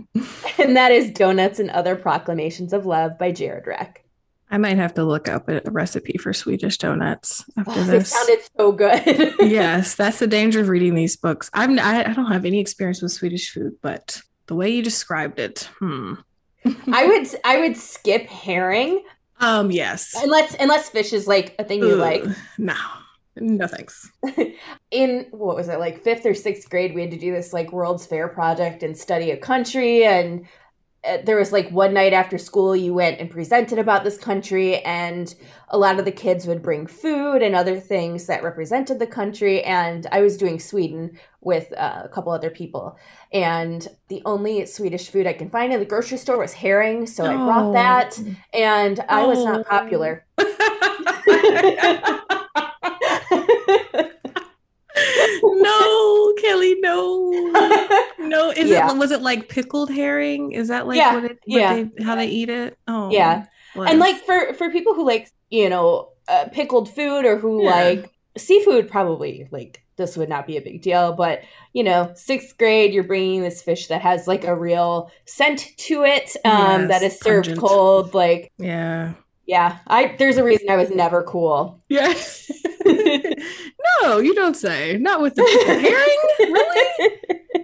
and 0.59 0.77
that 0.77 0.93
is 0.93 1.11
Donuts 1.11 1.59
and 1.59 1.71
Other 1.71 1.97
Proclamations 1.97 2.75
of 2.75 2.85
Love 2.85 3.19
by 3.19 3.33
Jared 3.33 3.67
Reck. 3.67 4.04
I 4.55 4.57
might 4.57 4.77
have 4.77 4.95
to 4.95 5.03
look 5.03 5.27
up 5.27 5.49
a 5.49 5.63
recipe 5.69 6.17
for 6.17 6.33
Swedish 6.33 6.79
donuts 6.79 7.45
after 7.59 7.73
oh, 7.73 7.83
this. 7.83 8.13
It 8.13 8.15
sounded 8.15 8.41
so 8.57 8.71
good. 8.71 9.35
yes, 9.51 9.97
that's 9.97 10.21
the 10.21 10.29
danger 10.29 10.61
of 10.61 10.69
reading 10.69 10.95
these 10.95 11.17
books. 11.17 11.51
I'm 11.55 11.77
I, 11.81 12.05
don't 12.05 12.31
have 12.31 12.45
any 12.45 12.61
experience 12.61 13.03
with 13.03 13.11
Swedish 13.11 13.51
food, 13.51 13.73
but 13.83 14.23
the 14.47 14.55
way 14.55 14.71
you 14.71 14.81
described 14.81 15.41
it, 15.41 15.69
hmm. 15.81 16.15
I 16.65 17.05
would 17.05 17.27
I 17.45 17.63
would 17.63 17.77
skip 17.77 18.29
herring. 18.29 19.03
Um, 19.41 19.73
yes. 19.73 20.15
Unless 20.23 20.55
unless 20.61 20.89
fish 20.89 21.13
is 21.13 21.27
like 21.27 21.57
a 21.59 21.65
thing 21.65 21.81
you 21.81 21.97
like. 21.97 22.25
No. 22.57 22.77
No 23.35 23.67
thanks. 23.67 24.09
In 24.93 25.27
what 25.33 25.57
was 25.57 25.69
it, 25.69 25.81
like 25.81 26.05
fifth 26.05 26.25
or 26.27 26.35
sixth 26.35 26.71
grade, 26.71 26.95
we 26.95 27.01
had 27.01 27.11
to 27.11 27.19
do 27.19 27.33
this 27.33 27.53
like 27.53 27.73
World's 27.73 28.07
Fair 28.07 28.29
project 28.29 28.85
and 28.85 28.97
study 28.97 29.33
a 29.33 29.37
country 29.37 30.05
and 30.05 30.47
there 31.25 31.37
was 31.37 31.53
like 31.53 31.71
one 31.71 31.93
night 31.93 32.13
after 32.13 32.39
school 32.39 32.75
you 32.75 32.95
went 32.95 33.21
and 33.21 33.31
presented 33.31 33.79
about 33.79 34.05
this 34.05 34.17
country 34.17 34.79
and 34.81 35.35
a 35.69 35.79
lot 35.79 35.99
of 35.99 36.05
the 36.05 36.13
kids 36.13 36.47
would 36.47 36.63
bring 36.63 36.87
food 36.87 37.43
and 37.43 37.55
other 37.55 37.79
things 37.79 38.27
that 38.27 38.43
represented 38.43 38.99
the 38.99 39.07
country 39.07 39.63
and 39.65 40.07
i 40.13 40.21
was 40.21 40.37
doing 40.37 40.59
sweden 40.59 41.19
with 41.41 41.73
uh, 41.77 42.03
a 42.05 42.09
couple 42.09 42.33
other 42.33 42.51
people 42.51 42.99
and 43.33 43.89
the 44.09 44.23
only 44.25 44.65
swedish 44.65 45.11
food 45.11 45.27
i 45.27 45.33
can 45.33 45.51
find 45.51 45.73
in 45.73 45.81
the 45.81 45.87
grocery 45.87 46.19
store 46.19 46.39
was 46.39 46.55
herring 46.55 47.07
so 47.07 47.25
oh. 47.25 47.31
i 47.31 47.35
brought 47.35 47.73
that 47.73 48.19
and 48.53 49.01
i 49.09 49.23
oh. 49.23 49.29
was 49.29 49.45
not 49.45 49.61
oh. 49.61 49.65
popular 49.65 50.25
Kelly, 56.45 56.77
no, 56.81 57.31
no. 58.19 58.51
Is 58.51 58.71
yeah. 58.71 58.91
it 58.91 58.97
was 58.97 59.11
it 59.11 59.23
like 59.23 59.49
pickled 59.49 59.91
herring? 59.91 60.53
Is 60.53 60.69
that 60.69 60.87
like 60.87 60.99
yeah. 60.99 61.15
what 61.15 61.25
it, 61.25 61.39
what 61.45 61.61
yeah. 61.61 61.75
They, 61.75 62.05
how 62.05 62.15
they 62.17 62.27
eat 62.27 62.49
it? 62.49 62.79
Oh, 62.87 63.11
yeah. 63.11 63.47
Was. 63.75 63.91
And 63.91 63.99
like 63.99 64.25
for 64.25 64.55
for 64.55 64.71
people 64.71 64.95
who 64.95 65.07
like 65.07 65.31
you 65.51 65.69
know 65.69 66.11
uh, 66.29 66.47
pickled 66.53 66.93
food 66.95 67.25
or 67.25 67.37
who 67.37 67.65
yeah. 67.65 67.71
like 67.71 68.15
seafood, 68.37 68.89
probably 68.89 69.49
like 69.51 69.83
this 69.97 70.17
would 70.17 70.29
not 70.29 70.47
be 70.47 70.57
a 70.57 70.63
big 70.63 70.83
deal. 70.83 71.13
But 71.13 71.43
you 71.73 71.83
know, 71.83 72.13
sixth 72.15 72.57
grade, 72.59 72.93
you're 72.93 73.05
bringing 73.05 73.43
this 73.43 73.63
fish 73.63 73.89
that 73.89 74.03
has 74.03 74.27
like 74.27 74.45
a 74.45 74.55
real 74.55 75.11
scent 75.27 75.73
to 75.79 76.05
it 76.05 76.37
um, 76.45 76.83
yes, 76.83 76.89
that 76.89 77.03
is 77.03 77.19
served 77.19 77.47
pungent. 77.47 77.67
cold. 77.67 78.15
Like 78.15 78.53
yeah, 78.59 79.15
yeah. 79.47 79.79
I 79.87 80.15
there's 80.19 80.37
a 80.37 80.45
reason 80.45 80.71
I 80.71 80.77
was 80.77 80.91
never 80.91 81.23
cool. 81.23 81.81
Yeah. 81.89 82.13
no, 84.03 84.19
you 84.19 84.35
don't 84.35 84.57
say. 84.57 84.99
Not 84.99 85.21
with 85.21 85.35
the 85.35 85.43
pickled 85.43 85.81
herring. 85.81 86.19
Really? 86.39 87.11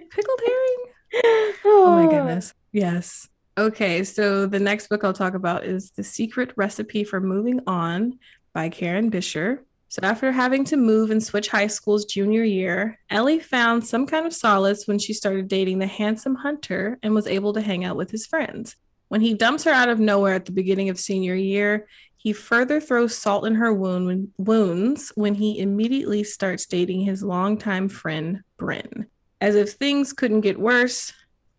Pickled 0.09 0.39
herring? 0.45 1.55
Oh 1.65 1.95
my 1.95 2.05
oh. 2.05 2.09
goodness. 2.09 2.53
Yes. 2.71 3.27
Okay, 3.57 4.03
so 4.03 4.45
the 4.45 4.59
next 4.59 4.87
book 4.87 5.03
I'll 5.03 5.13
talk 5.13 5.33
about 5.33 5.65
is 5.65 5.91
The 5.91 6.03
Secret 6.03 6.51
Recipe 6.55 7.03
for 7.03 7.19
Moving 7.19 7.59
On 7.67 8.17
by 8.53 8.69
Karen 8.69 9.11
Bischer. 9.11 9.59
So, 9.89 9.99
after 10.03 10.31
having 10.31 10.63
to 10.65 10.77
move 10.77 11.11
and 11.11 11.21
switch 11.21 11.49
high 11.49 11.67
schools 11.67 12.05
junior 12.05 12.43
year, 12.43 12.97
Ellie 13.09 13.39
found 13.39 13.85
some 13.85 14.07
kind 14.07 14.25
of 14.25 14.33
solace 14.33 14.87
when 14.87 14.99
she 14.99 15.13
started 15.13 15.49
dating 15.49 15.79
the 15.79 15.87
handsome 15.87 16.35
Hunter 16.35 16.97
and 17.03 17.13
was 17.13 17.27
able 17.27 17.51
to 17.53 17.61
hang 17.61 17.83
out 17.83 17.97
with 17.97 18.09
his 18.09 18.25
friends. 18.25 18.77
When 19.09 19.19
he 19.19 19.33
dumps 19.33 19.65
her 19.65 19.71
out 19.71 19.89
of 19.89 19.99
nowhere 19.99 20.35
at 20.35 20.45
the 20.45 20.53
beginning 20.53 20.87
of 20.87 20.97
senior 20.97 21.35
year, 21.35 21.87
he 22.21 22.33
further 22.33 22.79
throws 22.79 23.17
salt 23.17 23.47
in 23.47 23.55
her 23.55 23.73
wound 23.73 24.31
wounds 24.37 25.11
when 25.15 25.33
he 25.33 25.57
immediately 25.57 26.23
starts 26.23 26.67
dating 26.67 27.01
his 27.01 27.23
longtime 27.23 27.89
friend, 27.89 28.41
Bryn. 28.57 29.07
As 29.41 29.55
if 29.55 29.71
things 29.71 30.13
couldn't 30.13 30.41
get 30.41 30.59
worse, 30.59 31.13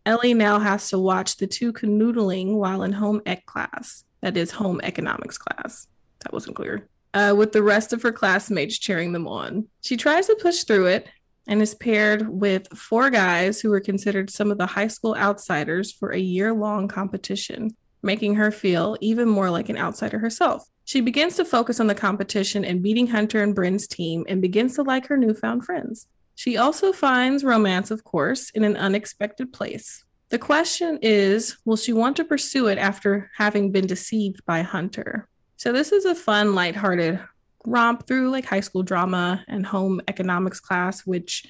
Ellie 0.06 0.34
now 0.34 0.60
has 0.60 0.88
to 0.90 1.00
watch 1.00 1.36
the 1.36 1.48
two 1.48 1.72
canoodling 1.72 2.54
while 2.54 2.84
in 2.84 2.92
home 2.92 3.20
ec 3.26 3.44
class. 3.44 4.04
That 4.20 4.36
is, 4.36 4.52
home 4.52 4.80
economics 4.84 5.36
class. 5.36 5.88
That 6.20 6.32
wasn't 6.32 6.54
clear. 6.54 6.86
Uh, 7.12 7.34
with 7.36 7.50
the 7.50 7.64
rest 7.64 7.92
of 7.92 8.00
her 8.02 8.12
classmates 8.12 8.78
cheering 8.78 9.12
them 9.12 9.26
on. 9.26 9.66
She 9.80 9.96
tries 9.96 10.28
to 10.28 10.38
push 10.40 10.62
through 10.62 10.86
it 10.86 11.08
and 11.48 11.60
is 11.60 11.74
paired 11.74 12.28
with 12.28 12.68
four 12.68 13.10
guys 13.10 13.60
who 13.60 13.70
were 13.70 13.80
considered 13.80 14.30
some 14.30 14.52
of 14.52 14.58
the 14.58 14.66
high 14.66 14.86
school 14.86 15.16
outsiders 15.16 15.90
for 15.90 16.10
a 16.10 16.20
year 16.20 16.52
long 16.52 16.86
competition, 16.86 17.76
making 18.02 18.34
her 18.34 18.50
feel 18.50 18.96
even 19.00 19.28
more 19.28 19.50
like 19.50 19.68
an 19.68 19.76
outsider 19.76 20.18
herself. 20.18 20.68
She 20.84 21.00
begins 21.00 21.36
to 21.36 21.44
focus 21.44 21.80
on 21.80 21.86
the 21.86 21.94
competition 21.94 22.64
and 22.64 22.82
beating 22.82 23.06
Hunter 23.06 23.42
and 23.42 23.54
Bryn's 23.54 23.86
team 23.86 24.24
and 24.28 24.42
begins 24.42 24.74
to 24.76 24.82
like 24.82 25.06
her 25.06 25.16
newfound 25.16 25.64
friends. 25.64 26.08
She 26.34 26.56
also 26.56 26.92
finds 26.92 27.44
romance, 27.44 27.90
of 27.90 28.04
course, 28.04 28.50
in 28.50 28.64
an 28.64 28.76
unexpected 28.76 29.52
place. 29.52 30.04
The 30.30 30.38
question 30.38 30.98
is 31.02 31.58
will 31.64 31.76
she 31.76 31.92
want 31.92 32.16
to 32.16 32.24
pursue 32.24 32.68
it 32.68 32.78
after 32.78 33.30
having 33.36 33.70
been 33.70 33.86
deceived 33.86 34.44
by 34.46 34.62
Hunter? 34.62 35.28
So, 35.56 35.72
this 35.72 35.92
is 35.92 36.06
a 36.06 36.14
fun, 36.14 36.54
lighthearted 36.54 37.20
romp 37.64 38.06
through 38.06 38.30
like 38.30 38.44
high 38.44 38.60
school 38.60 38.82
drama 38.82 39.44
and 39.46 39.64
home 39.64 40.00
economics 40.08 40.58
class, 40.58 41.06
which 41.06 41.44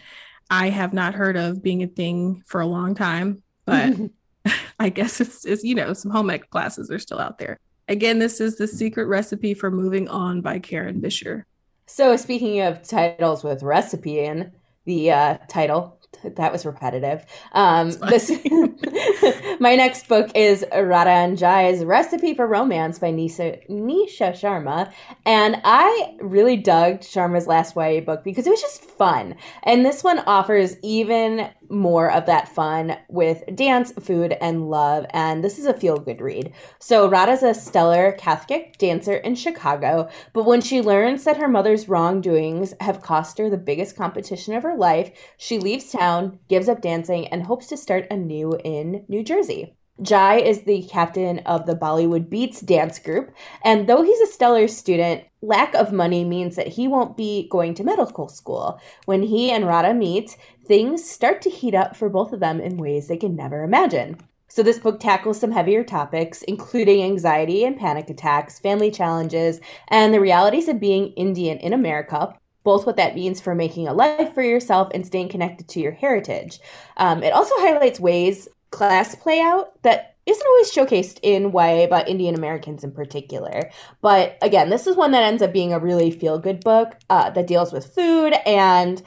I 0.51 0.69
have 0.69 0.93
not 0.93 1.15
heard 1.15 1.37
of 1.37 1.63
being 1.63 1.83
a 1.83 1.87
thing 1.87 2.43
for 2.47 2.61
a 2.61 2.67
long 2.67 2.95
time, 2.95 3.43
but 3.65 3.95
I 4.79 4.89
guess 4.89 5.21
it's, 5.21 5.45
it's, 5.45 5.65
you 5.65 5.75
know, 5.75 5.93
some 5.93 6.11
home 6.11 6.31
ec 6.31 6.51
classes 6.51 6.91
are 6.91 6.99
still 6.99 7.19
out 7.19 7.39
there. 7.39 7.59
Again, 7.89 8.19
this 8.19 8.41
is 8.41 8.57
The 8.57 8.69
Secret 8.69 9.07
Recipe 9.07 9.55
for 9.55 9.71
Moving 9.71 10.09
On 10.09 10.41
by 10.41 10.59
Karen 10.59 11.01
Bischer. 11.01 11.45
So, 11.87 12.17
speaking 12.17 12.61
of 12.61 12.87
titles 12.87 13.43
with 13.45 13.63
recipe 13.63 14.21
in, 14.21 14.53
the 14.85 15.11
uh, 15.11 15.39
title. 15.49 15.99
That 16.25 16.53
was 16.53 16.67
repetitive. 16.67 17.25
Um, 17.53 17.91
this 17.93 18.31
my 19.61 19.75
next 19.75 20.09
book 20.09 20.31
is 20.35 20.65
Radha 20.71 21.11
and 21.11 21.39
Jai's 21.39 21.85
Recipe 21.85 22.35
for 22.35 22.47
Romance 22.47 22.99
by 22.99 23.11
Nisha, 23.11 23.67
Nisha 23.69 24.33
Sharma. 24.33 24.93
And 25.25 25.61
I 25.65 26.15
really 26.21 26.59
dug 26.59 27.01
Sharma's 27.01 27.47
last 27.47 27.75
YA 27.77 28.01
book 28.01 28.25
because 28.25 28.47
it 28.47 28.51
was 28.51 28.61
just 28.61 28.85
fun. 28.85 29.37
And 29.63 29.87
this 29.87 30.05
one 30.05 30.19
offers 30.21 30.77
even 30.83 31.49
more 31.73 32.11
of 32.11 32.27
that 32.27 32.49
fun 32.49 32.97
with 33.09 33.43
dance, 33.55 33.93
food, 33.93 34.37
and 34.41 34.71
love. 34.71 35.07
And 35.11 35.43
this 35.43 35.59
is 35.59 35.65
a 35.65 35.75
feel 35.75 35.99
good 35.99 36.21
read. 36.21 36.53
So, 36.79 37.09
Radha's 37.09 37.43
a 37.43 37.55
stellar 37.55 38.17
Kathak 38.19 38.77
dancer 38.77 39.15
in 39.15 39.35
Chicago, 39.35 40.09
but 40.33 40.45
when 40.45 40.61
she 40.61 40.81
learns 40.81 41.25
that 41.25 41.39
her 41.39 41.49
mother's 41.49 41.89
wrongdoings 41.89 42.75
have 42.81 43.03
cost 43.03 43.39
her 43.39 43.49
the 43.51 43.57
biggest 43.57 43.97
competition 43.97 44.55
of 44.55 44.63
her 44.63 44.77
life, 44.77 45.11
she 45.37 45.59
leaves 45.59 45.91
town, 45.91 46.39
gives 46.49 46.69
up 46.69 46.83
dancing, 46.83 47.27
and 47.29 47.45
hopes 47.45 47.67
to 47.69 47.77
start 47.77 48.07
anew 48.11 48.59
in 48.63 49.05
New 49.09 49.25
Jersey. 49.25 49.75
Jai 50.01 50.37
is 50.37 50.63
the 50.63 50.83
captain 50.85 51.41
of 51.41 51.67
the 51.67 51.77
Bollywood 51.77 52.31
Beats 52.31 52.63
dance 52.63 52.99
group, 52.99 53.31
and 53.63 53.87
though 53.87 54.03
he's 54.03 54.21
a 54.21 54.33
stellar 54.33 54.67
student, 54.67 55.25
lack 55.43 55.75
of 55.75 55.93
money 55.93 56.25
means 56.25 56.57
that 56.57 56.69
he 56.69 56.89
won't 56.89 57.17
be 57.17 57.47
going 57.51 57.75
to 57.75 57.85
medical 57.85 58.29
school. 58.29 58.81
When 59.05 59.23
he 59.23 59.51
and 59.51 59.67
Radha 59.67 59.93
meet, 59.93 60.37
things 60.67 61.09
start 61.09 61.43
to 61.43 61.51
heat 61.51 61.75
up 61.75 61.95
for 61.95 62.09
both 62.09 62.33
of 62.33 62.41
them 62.41 62.59
in 62.59 62.79
ways 62.79 63.07
they 63.09 63.19
can 63.19 63.37
never 63.37 63.63
imagine. 63.63 64.17
So, 64.49 64.63
this 64.63 64.79
book 64.79 64.99
tackles 64.99 65.39
some 65.39 65.53
heavier 65.53 65.85
topics, 65.85 66.43
including 66.43 67.03
anxiety 67.03 67.65
and 67.65 67.79
panic 67.79 68.09
attacks, 68.09 68.59
family 68.59 68.91
challenges, 68.91 69.61
and 69.89 70.13
the 70.13 70.21
realities 70.21 70.69
of 70.69 70.81
being 70.81 71.13
Indian 71.15 71.59
in 71.59 71.73
America, 71.73 72.35
both 72.65 72.87
what 72.87 72.97
that 72.97 73.15
means 73.15 73.41
for 73.41 73.55
making 73.55 73.89
a 73.89 73.95
life 73.95 74.35
for 74.35 74.43
yourself 74.43 74.89
and 74.95 75.07
staying 75.07 75.29
connected 75.29 75.69
to 75.69 75.81
your 75.81 75.93
heritage. 75.93 76.61
Um, 76.97 77.23
it 77.23 77.33
also 77.33 77.55
highlights 77.59 78.01
ways 78.01 78.49
class 78.73 79.15
play 79.15 79.41
out 79.41 79.81
that 79.83 80.17
isn't 80.27 80.47
always 80.47 80.73
showcased 80.73 81.19
in 81.23 81.53
YA 81.53 81.85
about 81.85 82.09
Indian 82.09 82.35
Americans 82.35 82.85
in 82.85 82.93
particular. 82.93 83.71
But 84.01 84.39
again, 84.43 84.71
this 84.71 84.87
is 84.87 84.97
one 84.97 85.13
that 85.13 85.25
ends 85.25 85.43
up 85.43 85.53
being 85.53 85.73
a 85.73 85.79
really 85.79 86.11
feel 86.11 86.39
good 86.39 86.61
book 86.61 86.97
uh, 87.11 87.31
that 87.31 87.47
deals 87.47 87.73
with 87.73 87.95
food 87.95 88.35
and 88.47 89.03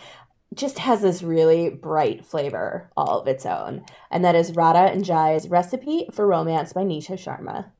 just 0.53 0.80
has 0.80 1.01
this 1.01 1.22
really 1.22 1.70
bright 1.70 2.26
flavor 2.26 2.89
all 2.95 3.20
of 3.20 3.28
its 3.28 3.45
own. 3.45 3.86
And 4.11 4.24
that 4.24 4.36
is 4.36 4.55
Radha 4.55 4.91
and 4.91 5.05
Jai's 5.05 5.49
Recipe 5.49 6.07
for 6.13 6.26
Romance 6.26 6.74
by 6.74 6.84
Nisha 6.84 7.13
Sharma. 7.13 7.72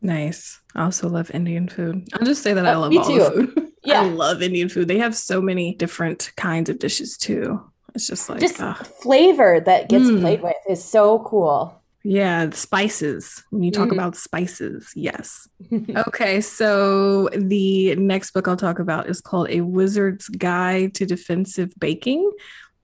Nice. 0.00 0.60
I 0.74 0.84
also 0.84 1.08
love 1.08 1.30
Indian 1.30 1.68
food. 1.68 2.06
I'll 2.12 2.26
just 2.26 2.42
say 2.42 2.52
that 2.52 2.66
I 2.66 2.74
oh, 2.74 2.80
love 2.80 2.96
all 2.96 3.30
food. 3.30 3.70
Yeah. 3.86 4.00
I 4.00 4.04
love 4.06 4.40
Indian 4.40 4.70
food. 4.70 4.88
They 4.88 4.96
have 4.96 5.14
so 5.14 5.42
many 5.42 5.74
different 5.74 6.32
kinds 6.36 6.70
of 6.70 6.78
dishes 6.78 7.18
too. 7.18 7.62
It's 7.94 8.06
just 8.06 8.28
like 8.28 8.40
just 8.40 8.60
uh, 8.60 8.74
flavor 8.74 9.60
that 9.60 9.88
gets 9.88 10.04
mm. 10.04 10.20
played 10.20 10.42
with 10.42 10.56
is 10.68 10.84
so 10.84 11.20
cool. 11.20 11.80
Yeah, 12.06 12.50
spices. 12.50 13.42
When 13.50 13.62
you 13.62 13.70
talk 13.70 13.88
mm. 13.88 13.92
about 13.92 14.14
spices, 14.14 14.92
yes. 14.94 15.48
okay, 16.08 16.40
so 16.42 17.30
the 17.30 17.96
next 17.96 18.32
book 18.32 18.46
I'll 18.46 18.58
talk 18.58 18.78
about 18.78 19.08
is 19.08 19.22
called 19.22 19.48
A 19.48 19.62
Wizard's 19.62 20.28
Guide 20.28 20.94
to 20.96 21.06
Defensive 21.06 21.72
Baking 21.78 22.30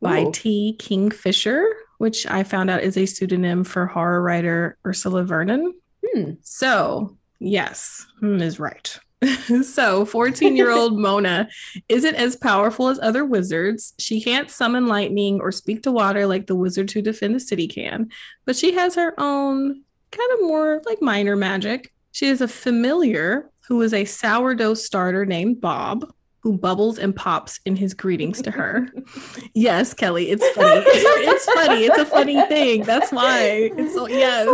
by 0.00 0.22
Ooh. 0.22 0.32
T. 0.32 0.74
Kingfisher, 0.78 1.66
which 1.98 2.26
I 2.26 2.44
found 2.44 2.70
out 2.70 2.82
is 2.82 2.96
a 2.96 3.04
pseudonym 3.04 3.62
for 3.62 3.86
horror 3.86 4.22
writer 4.22 4.78
Ursula 4.86 5.22
Vernon. 5.24 5.74
Hmm. 6.06 6.32
So, 6.42 7.18
yes, 7.38 8.06
hmm 8.20 8.40
is 8.40 8.58
right. 8.58 8.98
so, 9.62 10.04
14 10.04 10.56
year 10.56 10.70
old 10.70 10.98
Mona 10.98 11.48
isn't 11.88 12.14
as 12.14 12.36
powerful 12.36 12.88
as 12.88 12.98
other 13.00 13.24
wizards. 13.24 13.92
She 13.98 14.20
can't 14.20 14.50
summon 14.50 14.86
lightning 14.86 15.40
or 15.40 15.52
speak 15.52 15.82
to 15.82 15.92
water 15.92 16.26
like 16.26 16.46
the 16.46 16.54
wizards 16.54 16.92
who 16.92 17.02
defend 17.02 17.34
the 17.34 17.40
city 17.40 17.68
can, 17.68 18.10
but 18.46 18.56
she 18.56 18.72
has 18.74 18.94
her 18.94 19.14
own 19.18 19.82
kind 20.10 20.32
of 20.32 20.40
more 20.42 20.82
like 20.86 21.02
minor 21.02 21.36
magic. 21.36 21.92
She 22.12 22.26
is 22.26 22.40
a 22.40 22.48
familiar 22.48 23.50
who 23.68 23.82
is 23.82 23.94
a 23.94 24.04
sourdough 24.04 24.74
starter 24.74 25.24
named 25.24 25.60
Bob 25.60 26.12
who 26.40 26.56
bubbles 26.56 26.98
and 26.98 27.14
pops 27.14 27.60
in 27.66 27.76
his 27.76 27.94
greetings 27.94 28.40
to 28.42 28.50
her. 28.50 28.88
yes, 29.54 29.92
Kelly, 29.94 30.30
it's 30.30 30.46
funny. 30.50 30.82
it's 30.86 31.44
funny. 31.44 31.84
It's 31.84 31.98
a 31.98 32.06
funny 32.06 32.40
thing. 32.46 32.82
That's 32.82 33.12
why. 33.12 33.70
It's 33.76 33.94
so 33.94 34.08
yes. 34.08 34.48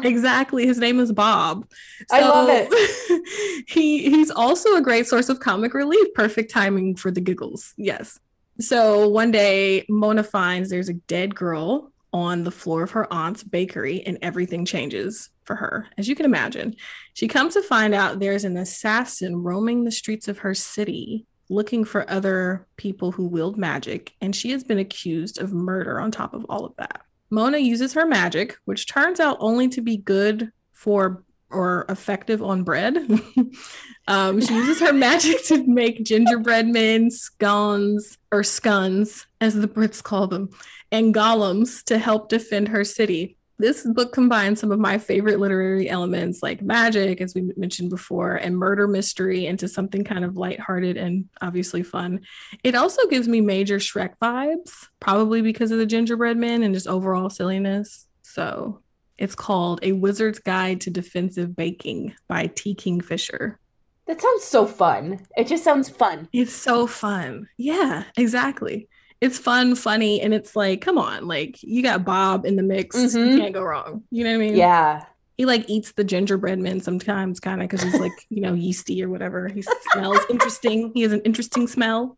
exactly. 0.04 0.66
His 0.66 0.78
name 0.78 1.00
is 1.00 1.12
Bob. 1.12 1.66
So, 2.08 2.16
I 2.16 2.20
love 2.20 2.48
it. 2.50 3.64
he 3.68 4.10
he's 4.10 4.30
also 4.30 4.76
a 4.76 4.80
great 4.80 5.06
source 5.06 5.28
of 5.28 5.40
comic 5.40 5.74
relief. 5.74 6.14
Perfect 6.14 6.50
timing 6.50 6.96
for 6.96 7.10
the 7.10 7.20
giggles. 7.20 7.74
Yes. 7.76 8.18
So 8.60 9.08
one 9.08 9.30
day 9.30 9.84
Mona 9.88 10.24
finds 10.24 10.70
there's 10.70 10.88
a 10.88 10.94
dead 10.94 11.34
girl 11.34 11.92
on 12.12 12.42
the 12.42 12.50
floor 12.50 12.82
of 12.82 12.90
her 12.92 13.12
aunt's 13.12 13.42
bakery 13.42 14.02
and 14.02 14.18
everything 14.22 14.64
changes 14.64 15.28
for 15.48 15.56
her, 15.56 15.88
as 15.96 16.06
you 16.06 16.14
can 16.14 16.26
imagine. 16.26 16.76
She 17.14 17.26
comes 17.26 17.54
to 17.54 17.62
find 17.62 17.94
out 17.94 18.20
there's 18.20 18.44
an 18.44 18.58
assassin 18.58 19.42
roaming 19.42 19.82
the 19.82 19.90
streets 19.90 20.28
of 20.28 20.38
her 20.38 20.54
city 20.54 21.26
looking 21.48 21.82
for 21.82 22.08
other 22.10 22.66
people 22.76 23.10
who 23.10 23.26
wield 23.26 23.56
magic, 23.56 24.12
and 24.20 24.36
she 24.36 24.50
has 24.50 24.62
been 24.62 24.78
accused 24.78 25.40
of 25.40 25.54
murder 25.54 25.98
on 25.98 26.10
top 26.10 26.34
of 26.34 26.44
all 26.50 26.66
of 26.66 26.76
that. 26.76 27.00
Mona 27.30 27.56
uses 27.56 27.94
her 27.94 28.06
magic, 28.06 28.56
which 28.66 28.86
turns 28.86 29.20
out 29.20 29.38
only 29.40 29.68
to 29.68 29.80
be 29.80 29.96
good 29.96 30.52
for 30.72 31.24
or 31.50 31.86
effective 31.88 32.42
on 32.42 32.62
bread. 32.62 32.96
um, 34.06 34.38
she 34.38 34.54
uses 34.54 34.80
her 34.80 34.92
magic 34.92 35.42
to 35.46 35.66
make 35.66 36.04
gingerbread 36.04 36.68
men, 36.68 37.10
scones, 37.10 38.18
or 38.30 38.42
scones, 38.44 39.26
as 39.40 39.54
the 39.54 39.66
Brits 39.66 40.02
call 40.02 40.26
them, 40.26 40.50
and 40.92 41.14
golems 41.14 41.82
to 41.84 41.96
help 41.96 42.28
defend 42.28 42.68
her 42.68 42.84
city. 42.84 43.37
This 43.60 43.84
book 43.84 44.12
combines 44.12 44.60
some 44.60 44.70
of 44.70 44.78
my 44.78 44.98
favorite 44.98 45.40
literary 45.40 45.90
elements 45.90 46.44
like 46.44 46.62
magic, 46.62 47.20
as 47.20 47.34
we 47.34 47.52
mentioned 47.56 47.90
before, 47.90 48.36
and 48.36 48.56
murder 48.56 48.86
mystery 48.86 49.46
into 49.46 49.66
something 49.66 50.04
kind 50.04 50.24
of 50.24 50.36
lighthearted 50.36 50.96
and 50.96 51.28
obviously 51.40 51.82
fun. 51.82 52.20
It 52.62 52.76
also 52.76 53.08
gives 53.08 53.26
me 53.26 53.40
major 53.40 53.78
Shrek 53.78 54.14
vibes, 54.22 54.86
probably 55.00 55.42
because 55.42 55.72
of 55.72 55.78
the 55.78 55.86
gingerbread 55.86 56.36
men 56.36 56.62
and 56.62 56.72
just 56.72 56.86
overall 56.86 57.30
silliness. 57.30 58.06
So 58.22 58.80
it's 59.16 59.34
called 59.34 59.80
A 59.82 59.90
Wizard's 59.90 60.38
Guide 60.38 60.80
to 60.82 60.90
Defensive 60.90 61.56
Baking 61.56 62.14
by 62.28 62.46
T. 62.46 62.76
Kingfisher. 62.76 63.58
That 64.06 64.22
sounds 64.22 64.44
so 64.44 64.66
fun. 64.66 65.26
It 65.36 65.48
just 65.48 65.64
sounds 65.64 65.88
fun. 65.88 66.28
It's 66.32 66.54
so 66.54 66.86
fun. 66.86 67.48
Yeah, 67.56 68.04
exactly 68.16 68.88
it's 69.20 69.38
fun, 69.38 69.74
funny, 69.74 70.20
and 70.20 70.32
it's 70.32 70.54
like, 70.54 70.80
come 70.80 70.98
on, 70.98 71.26
like 71.26 71.62
you 71.62 71.82
got 71.82 72.04
Bob 72.04 72.46
in 72.46 72.56
the 72.56 72.62
mix. 72.62 72.96
Mm-hmm. 72.96 73.32
You 73.32 73.38
can't 73.38 73.54
go 73.54 73.62
wrong. 73.62 74.04
You 74.10 74.24
know 74.24 74.30
what 74.30 74.44
I 74.44 74.46
mean? 74.46 74.56
Yeah. 74.56 75.04
He 75.36 75.44
like 75.44 75.68
eats 75.68 75.92
the 75.92 76.04
gingerbread 76.04 76.58
men 76.58 76.80
sometimes, 76.80 77.40
kind 77.40 77.62
of, 77.62 77.68
because 77.68 77.82
he's 77.82 78.00
like, 78.00 78.12
you 78.28 78.40
know, 78.40 78.54
yeasty 78.54 79.02
or 79.02 79.08
whatever. 79.08 79.48
He 79.48 79.62
smells 79.92 80.20
interesting. 80.30 80.92
He 80.94 81.02
has 81.02 81.12
an 81.12 81.20
interesting 81.22 81.66
smell. 81.66 82.16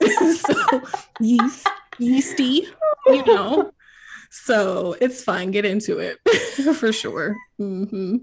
so 0.36 0.82
yeast, 1.20 1.66
yeasty, 1.98 2.68
you 3.06 3.24
know. 3.24 3.72
So 4.30 4.96
it's 5.00 5.24
fun. 5.24 5.50
Get 5.50 5.64
into 5.64 5.98
it 5.98 6.18
for 6.76 6.92
sure. 6.92 7.36
Mm-hmm. 7.60 8.16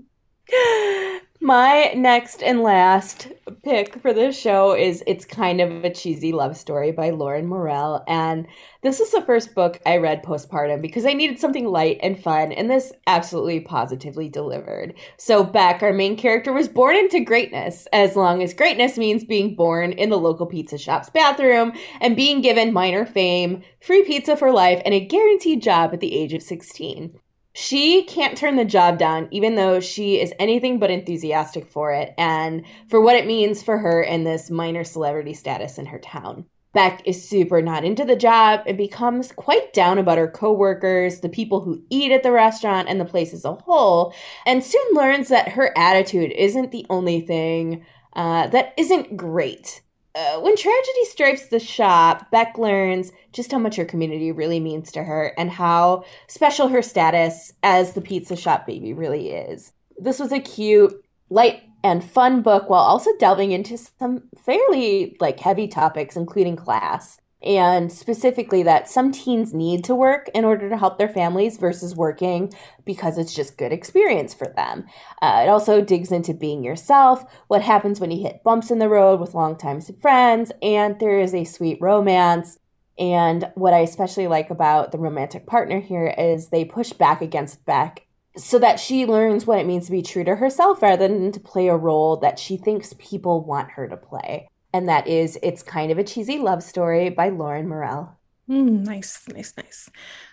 My 1.41 1.91
next 1.95 2.41
and 2.41 2.63
last 2.63 3.27
pick 3.61 3.99
for 3.99 4.13
this 4.13 4.39
show 4.39 4.73
is 4.73 5.03
It's 5.05 5.25
Kind 5.25 5.59
of 5.59 5.83
a 5.83 5.89
Cheesy 5.89 6.31
Love 6.31 6.55
Story 6.55 6.93
by 6.93 7.09
Lauren 7.09 7.45
Morrill. 7.45 8.03
And 8.07 8.47
this 8.83 9.01
is 9.01 9.11
the 9.11 9.21
first 9.21 9.53
book 9.53 9.79
I 9.85 9.97
read 9.97 10.23
postpartum 10.23 10.81
because 10.81 11.05
I 11.05 11.11
needed 11.11 11.37
something 11.37 11.67
light 11.67 11.99
and 12.01 12.17
fun, 12.17 12.53
and 12.53 12.69
this 12.69 12.93
absolutely 13.05 13.59
positively 13.59 14.29
delivered. 14.29 14.93
So, 15.17 15.43
Beck, 15.43 15.83
our 15.83 15.91
main 15.91 16.15
character, 16.15 16.53
was 16.53 16.69
born 16.69 16.95
into 16.95 17.19
greatness, 17.19 17.85
as 17.91 18.15
long 18.15 18.41
as 18.41 18.53
greatness 18.53 18.97
means 18.97 19.25
being 19.25 19.55
born 19.55 19.91
in 19.91 20.09
the 20.09 20.17
local 20.17 20.45
pizza 20.45 20.77
shop's 20.77 21.09
bathroom 21.09 21.73
and 21.99 22.15
being 22.15 22.41
given 22.41 22.71
minor 22.71 23.05
fame, 23.05 23.61
free 23.81 24.05
pizza 24.05 24.37
for 24.37 24.51
life, 24.51 24.81
and 24.85 24.93
a 24.93 25.05
guaranteed 25.05 25.61
job 25.61 25.93
at 25.93 25.99
the 25.99 26.15
age 26.15 26.33
of 26.33 26.41
16. 26.41 27.19
She 27.57 28.03
can't 28.03 28.37
turn 28.37 28.57
the 28.57 28.65
job 28.65 28.97
down, 28.97 29.29
even 29.31 29.55
though 29.55 29.79
she 29.79 30.19
is 30.19 30.33
anything 30.39 30.77
but 30.77 30.91
enthusiastic 30.91 31.65
for 31.65 31.93
it 31.93 32.13
and 32.17 32.65
for 32.89 32.99
what 32.99 33.15
it 33.15 33.25
means 33.25 33.63
for 33.63 33.77
her 33.77 34.03
in 34.03 34.25
this 34.25 34.51
minor 34.51 34.83
celebrity 34.83 35.33
status 35.33 35.77
in 35.77 35.85
her 35.85 35.99
town. 35.99 36.47
Beck 36.73 37.01
is 37.05 37.25
super 37.25 37.61
not 37.61 37.85
into 37.85 38.03
the 38.03 38.17
job 38.17 38.59
and 38.67 38.77
becomes 38.77 39.31
quite 39.31 39.71
down 39.71 39.97
about 39.97 40.17
her 40.17 40.27
coworkers, 40.27 41.21
the 41.21 41.29
people 41.29 41.61
who 41.61 41.81
eat 41.89 42.11
at 42.11 42.23
the 42.23 42.33
restaurant, 42.33 42.89
and 42.89 42.99
the 42.99 43.05
place 43.05 43.33
as 43.33 43.45
a 43.45 43.53
whole, 43.53 44.13
and 44.45 44.61
soon 44.61 44.85
learns 44.91 45.29
that 45.29 45.47
her 45.47 45.71
attitude 45.77 46.33
isn't 46.33 46.73
the 46.73 46.85
only 46.89 47.21
thing 47.21 47.85
uh, 48.17 48.47
that 48.47 48.73
isn't 48.75 49.15
great. 49.15 49.81
Uh, 50.15 50.39
when 50.39 50.55
tragedy 50.55 51.05
strikes 51.05 51.47
the 51.47 51.59
shop, 51.59 52.31
Beck 52.31 52.57
learns 52.57 53.11
just 53.33 53.51
how 53.51 53.59
much 53.59 53.75
her 53.75 53.83
community 53.83 54.31
really 54.31 54.61
means 54.61 54.89
to 54.93 55.03
her 55.03 55.33
and 55.37 55.51
how 55.51 56.05
special 56.27 56.69
her 56.69 56.81
status 56.81 57.51
as 57.63 57.93
the 57.93 58.01
pizza 58.01 58.37
shop 58.37 58.65
baby 58.65 58.93
really 58.93 59.31
is. 59.31 59.73
This 59.97 60.19
was 60.19 60.31
a 60.31 60.39
cute, 60.39 60.93
light, 61.29 61.63
and 61.83 62.03
fun 62.03 62.41
book 62.41 62.69
while 62.69 62.81
also 62.81 63.11
delving 63.19 63.51
into 63.51 63.77
some 63.77 64.23
fairly 64.43 65.15
like 65.19 65.39
heavy 65.39 65.67
topics 65.67 66.15
including 66.15 66.55
class 66.55 67.19
and 67.45 67.91
specifically 67.91 68.63
that 68.63 68.89
some 68.89 69.11
teens 69.11 69.53
need 69.53 69.83
to 69.83 69.95
work 69.95 70.29
in 70.33 70.43
order 70.43 70.69
to 70.69 70.77
help 70.77 70.97
their 70.97 71.09
families 71.09 71.57
versus 71.57 71.95
working 71.95 72.51
because 72.85 73.17
it's 73.17 73.33
just 73.33 73.57
good 73.57 73.71
experience 73.71 74.33
for 74.33 74.47
them. 74.55 74.85
Uh, 75.21 75.43
it 75.45 75.49
also 75.49 75.81
digs 75.81 76.11
into 76.11 76.33
being 76.33 76.63
yourself, 76.63 77.23
what 77.47 77.61
happens 77.61 77.99
when 77.99 78.11
you 78.11 78.21
hit 78.21 78.43
bumps 78.43 78.71
in 78.71 78.79
the 78.79 78.89
road 78.89 79.19
with 79.19 79.33
longtime 79.33 79.81
friends, 80.01 80.51
and 80.61 80.99
there 80.99 81.19
is 81.19 81.33
a 81.33 81.43
sweet 81.43 81.77
romance. 81.81 82.57
And 82.97 83.51
what 83.55 83.73
I 83.73 83.79
especially 83.79 84.27
like 84.27 84.49
about 84.49 84.91
the 84.91 84.97
romantic 84.97 85.45
partner 85.45 85.81
here 85.81 86.07
is 86.17 86.47
they 86.47 86.63
push 86.63 86.93
back 86.93 87.21
against 87.21 87.65
Beck 87.65 88.07
so 88.37 88.57
that 88.59 88.79
she 88.79 89.05
learns 89.05 89.45
what 89.45 89.59
it 89.59 89.65
means 89.65 89.85
to 89.85 89.91
be 89.91 90.01
true 90.01 90.23
to 90.23 90.35
herself 90.35 90.81
rather 90.81 91.07
than 91.07 91.31
to 91.31 91.39
play 91.39 91.67
a 91.67 91.75
role 91.75 92.17
that 92.17 92.39
she 92.39 92.57
thinks 92.57 92.93
people 92.97 93.43
want 93.43 93.71
her 93.71 93.87
to 93.87 93.97
play 93.97 94.47
and 94.75 94.89
that 94.89 95.07
is 95.07 95.39
It's 95.41 95.63
Kind 95.63 95.89
of 95.89 95.97
a 95.97 96.03
Cheesy 96.03 96.37
Love 96.37 96.61
Story 96.61 97.09
by 97.09 97.29
Lauren 97.29 97.65
Morrill. 97.65 98.13
Mm, 98.49 98.85
nice, 98.85 99.25
nice, 99.29 99.53
nice. 99.55 99.89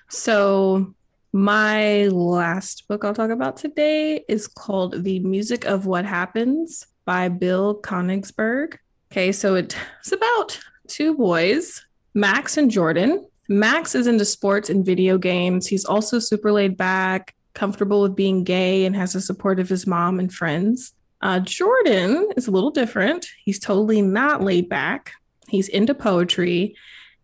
So, 0.09 0.95
my 1.33 2.09
last 2.09 2.89
book 2.89 3.05
I'll 3.05 3.15
talk 3.15 3.31
about 3.31 3.57
today 3.57 4.25
is 4.29 4.49
called 4.49 5.05
The 5.05 5.21
Music 5.21 5.65
of 5.65 5.87
What 5.87 6.05
Happens 6.05 6.89
by 7.05 7.29
Bill 7.29 7.81
Konigsberg. 7.83 8.79
Okay, 9.13 9.31
so 9.31 9.55
it's 9.55 9.77
about 10.11 10.59
two 10.89 11.15
boys, 11.15 11.87
Max 12.13 12.57
and 12.57 12.69
Jordan. 12.69 13.25
Max 13.49 13.95
is 13.95 14.09
into 14.09 14.25
sports 14.25 14.71
and 14.71 14.85
video 14.85 15.19
games. 15.19 15.69
He's 15.69 15.85
also 15.85 16.19
super 16.19 16.51
laid 16.51 16.77
back, 16.77 17.37
comfortable 17.55 18.03
with 18.03 18.17
being 18.17 18.43
gay, 18.43 18.87
and 18.87 18.97
has 18.97 19.13
the 19.13 19.21
support 19.21 19.61
of 19.61 19.69
his 19.69 19.87
mom 19.87 20.19
and 20.19 20.35
friends. 20.35 20.95
Uh, 21.23 21.39
Jordan 21.39 22.29
is 22.37 22.49
a 22.49 22.51
little 22.51 22.71
different. 22.71 23.27
He's 23.45 23.61
totally 23.61 24.03
not 24.03 24.43
laid 24.43 24.69
back. 24.69 25.13
He's 25.49 25.69
into 25.69 25.95
poetry 25.95 26.75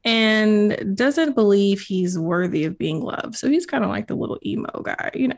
and 0.05 0.97
doesn't 0.97 1.35
believe 1.35 1.81
he's 1.81 2.19
worthy 2.19 2.65
of 2.65 2.79
being 2.79 3.01
loved. 3.01 3.35
So 3.35 3.49
he's 3.49 3.67
kind 3.67 3.83
of 3.83 3.91
like 3.91 4.07
the 4.07 4.15
little 4.15 4.39
emo 4.47 4.83
guy, 4.83 5.11
you 5.15 5.29
know, 5.29 5.37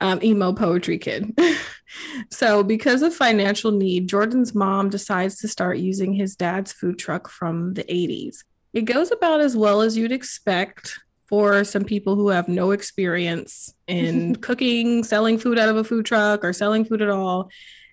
um, 0.00 0.20
emo 0.22 0.52
poetry 0.54 0.96
kid. 0.96 1.38
so, 2.30 2.62
because 2.62 3.02
of 3.02 3.14
financial 3.14 3.72
need, 3.72 4.08
Jordan's 4.08 4.54
mom 4.54 4.88
decides 4.88 5.36
to 5.40 5.48
start 5.48 5.78
using 5.78 6.14
his 6.14 6.34
dad's 6.34 6.72
food 6.72 6.98
truck 6.98 7.28
from 7.28 7.74
the 7.74 7.84
80s. 7.84 8.38
It 8.72 8.82
goes 8.82 9.10
about 9.10 9.40
as 9.40 9.56
well 9.56 9.82
as 9.82 9.96
you'd 9.96 10.12
expect 10.12 10.98
for 11.26 11.62
some 11.64 11.84
people 11.84 12.14
who 12.14 12.28
have 12.28 12.48
no 12.48 12.70
experience 12.70 13.74
in 13.86 14.36
cooking, 14.40 15.04
selling 15.04 15.38
food 15.38 15.58
out 15.58 15.68
of 15.68 15.76
a 15.76 15.84
food 15.84 16.06
truck, 16.06 16.42
or 16.44 16.52
selling 16.54 16.86
food 16.86 17.02
at 17.02 17.10
all 17.10 17.50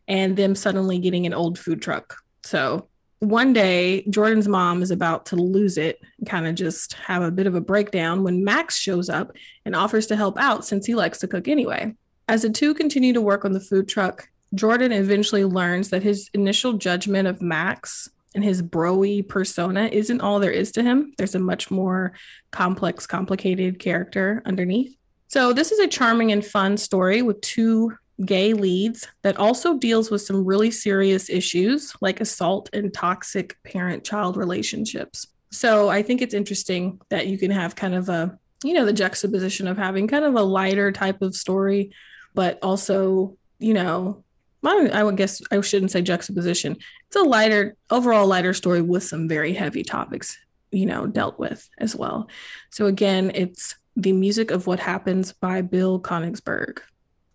and 0.07 0.37
them 0.37 0.55
suddenly 0.55 0.99
getting 0.99 1.25
an 1.25 1.33
old 1.33 1.57
food 1.57 1.81
truck. 1.81 2.17
So 2.43 2.87
one 3.19 3.53
day, 3.53 4.05
Jordan's 4.09 4.47
mom 4.47 4.81
is 4.81 4.91
about 4.91 5.25
to 5.27 5.35
lose 5.35 5.77
it, 5.77 5.99
kind 6.27 6.45
of 6.45 6.55
just 6.55 6.93
have 6.93 7.23
a 7.23 7.31
bit 7.31 7.47
of 7.47 7.55
a 7.55 7.61
breakdown 7.61 8.23
when 8.23 8.43
Max 8.43 8.77
shows 8.77 9.09
up 9.09 9.31
and 9.65 9.75
offers 9.75 10.07
to 10.07 10.15
help 10.15 10.37
out 10.37 10.65
since 10.65 10.85
he 10.85 10.95
likes 10.95 11.19
to 11.19 11.27
cook 11.27 11.47
anyway. 11.47 11.95
As 12.27 12.41
the 12.41 12.49
two 12.49 12.73
continue 12.73 13.13
to 13.13 13.21
work 13.21 13.45
on 13.45 13.53
the 13.53 13.59
food 13.59 13.87
truck, 13.87 14.29
Jordan 14.53 14.91
eventually 14.91 15.45
learns 15.45 15.89
that 15.89 16.03
his 16.03 16.29
initial 16.33 16.73
judgment 16.73 17.27
of 17.27 17.41
Max 17.41 18.09
and 18.35 18.43
his 18.43 18.61
broy 18.61 19.27
persona 19.27 19.89
isn't 19.91 20.21
all 20.21 20.39
there 20.39 20.51
is 20.51 20.71
to 20.73 20.83
him. 20.83 21.13
There's 21.17 21.35
a 21.35 21.39
much 21.39 21.71
more 21.71 22.13
complex, 22.51 23.07
complicated 23.07 23.79
character 23.79 24.43
underneath. 24.45 24.95
So, 25.27 25.53
this 25.53 25.71
is 25.71 25.79
a 25.79 25.87
charming 25.87 26.31
and 26.31 26.45
fun 26.45 26.77
story 26.77 27.21
with 27.21 27.41
two 27.41 27.93
gay 28.23 28.53
leads 28.53 29.07
that 29.23 29.37
also 29.37 29.77
deals 29.77 30.09
with 30.09 30.21
some 30.21 30.45
really 30.45 30.71
serious 30.71 31.29
issues 31.29 31.93
like 32.01 32.21
assault 32.21 32.69
and 32.71 32.93
toxic 32.93 33.57
parent 33.63 34.03
child 34.03 34.37
relationships. 34.37 35.27
So 35.51 35.89
I 35.89 36.01
think 36.01 36.21
it's 36.21 36.33
interesting 36.33 37.01
that 37.09 37.27
you 37.27 37.37
can 37.37 37.51
have 37.51 37.75
kind 37.75 37.93
of 37.93 38.09
a, 38.09 38.37
you 38.63 38.73
know, 38.73 38.85
the 38.85 38.93
juxtaposition 38.93 39.67
of 39.67 39.77
having 39.77 40.07
kind 40.07 40.23
of 40.23 40.35
a 40.35 40.41
lighter 40.41 40.91
type 40.91 41.21
of 41.21 41.35
story, 41.35 41.91
but 42.33 42.59
also, 42.61 43.37
you 43.59 43.73
know, 43.73 44.23
I, 44.65 44.89
I 44.93 45.03
would 45.03 45.17
guess 45.17 45.41
I 45.51 45.61
shouldn't 45.61 45.91
say 45.91 46.01
juxtaposition. 46.01 46.77
It's 47.07 47.15
a 47.15 47.21
lighter, 47.21 47.75
overall 47.89 48.27
lighter 48.27 48.53
story 48.53 48.81
with 48.81 49.03
some 49.03 49.27
very 49.27 49.53
heavy 49.53 49.83
topics, 49.83 50.37
you 50.71 50.85
know, 50.85 51.05
dealt 51.05 51.37
with 51.37 51.69
as 51.77 51.95
well. 51.95 52.29
So 52.71 52.87
again, 52.87 53.31
it's 53.35 53.75
the 53.95 54.13
music 54.13 54.51
of 54.51 54.67
what 54.67 54.79
happens 54.79 55.33
by 55.33 55.61
Bill 55.61 55.99
Konigsberg. 55.99 56.79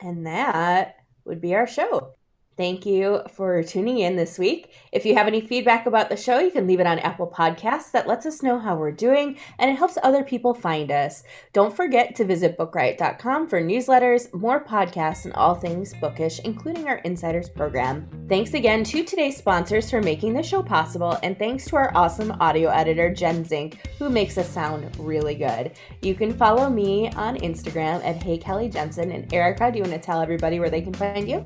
And 0.00 0.26
that 0.26 0.96
would 1.24 1.40
be 1.40 1.54
our 1.54 1.66
show. 1.66 2.14
Thank 2.60 2.84
you 2.84 3.22
for 3.32 3.62
tuning 3.62 4.00
in 4.00 4.16
this 4.16 4.38
week. 4.38 4.70
If 4.92 5.06
you 5.06 5.14
have 5.14 5.26
any 5.26 5.40
feedback 5.40 5.86
about 5.86 6.10
the 6.10 6.16
show, 6.18 6.40
you 6.40 6.50
can 6.50 6.66
leave 6.66 6.78
it 6.78 6.86
on 6.86 6.98
Apple 6.98 7.26
Podcasts. 7.26 7.90
That 7.90 8.06
lets 8.06 8.26
us 8.26 8.42
know 8.42 8.58
how 8.58 8.76
we're 8.76 8.92
doing 8.92 9.38
and 9.58 9.70
it 9.70 9.78
helps 9.78 9.96
other 10.02 10.22
people 10.22 10.52
find 10.52 10.90
us. 10.90 11.22
Don't 11.54 11.74
forget 11.74 12.14
to 12.16 12.24
visit 12.26 12.58
bookriot.com 12.58 13.48
for 13.48 13.62
newsletters, 13.62 14.34
more 14.34 14.62
podcasts, 14.62 15.24
and 15.24 15.32
all 15.32 15.54
things 15.54 15.94
bookish, 16.02 16.38
including 16.40 16.86
our 16.86 16.98
Insiders 16.98 17.48
program. 17.48 18.06
Thanks 18.28 18.52
again 18.52 18.84
to 18.84 19.04
today's 19.04 19.38
sponsors 19.38 19.88
for 19.88 20.02
making 20.02 20.34
the 20.34 20.42
show 20.42 20.62
possible, 20.62 21.16
and 21.22 21.38
thanks 21.38 21.64
to 21.68 21.76
our 21.76 21.90
awesome 21.94 22.30
audio 22.42 22.68
editor, 22.68 23.08
Jen 23.08 23.42
Zink, 23.42 23.78
who 23.98 24.10
makes 24.10 24.36
us 24.36 24.50
sound 24.50 24.94
really 24.98 25.34
good. 25.34 25.72
You 26.02 26.14
can 26.14 26.34
follow 26.34 26.68
me 26.68 27.10
on 27.12 27.38
Instagram 27.38 28.04
at 28.04 28.22
Hey 28.22 28.36
Kelly 28.36 28.68
Jensen. 28.68 29.12
And 29.12 29.32
Erica, 29.32 29.72
do 29.72 29.78
you 29.78 29.84
want 29.84 29.94
to 29.94 29.98
tell 29.98 30.20
everybody 30.20 30.60
where 30.60 30.68
they 30.68 30.82
can 30.82 30.92
find 30.92 31.26
you? 31.26 31.42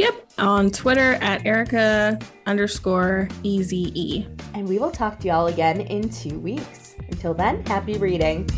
Yep, 0.00 0.30
on 0.38 0.70
Twitter 0.70 1.18
at 1.20 1.44
Erica 1.44 2.18
underscore 2.46 3.28
EZE. 3.44 4.24
And 4.54 4.66
we 4.66 4.78
will 4.78 4.90
talk 4.90 5.18
to 5.20 5.28
y'all 5.28 5.48
again 5.48 5.82
in 5.82 6.08
two 6.08 6.38
weeks. 6.38 6.96
Until 7.10 7.34
then, 7.34 7.62
happy 7.66 7.98
reading. 7.98 8.48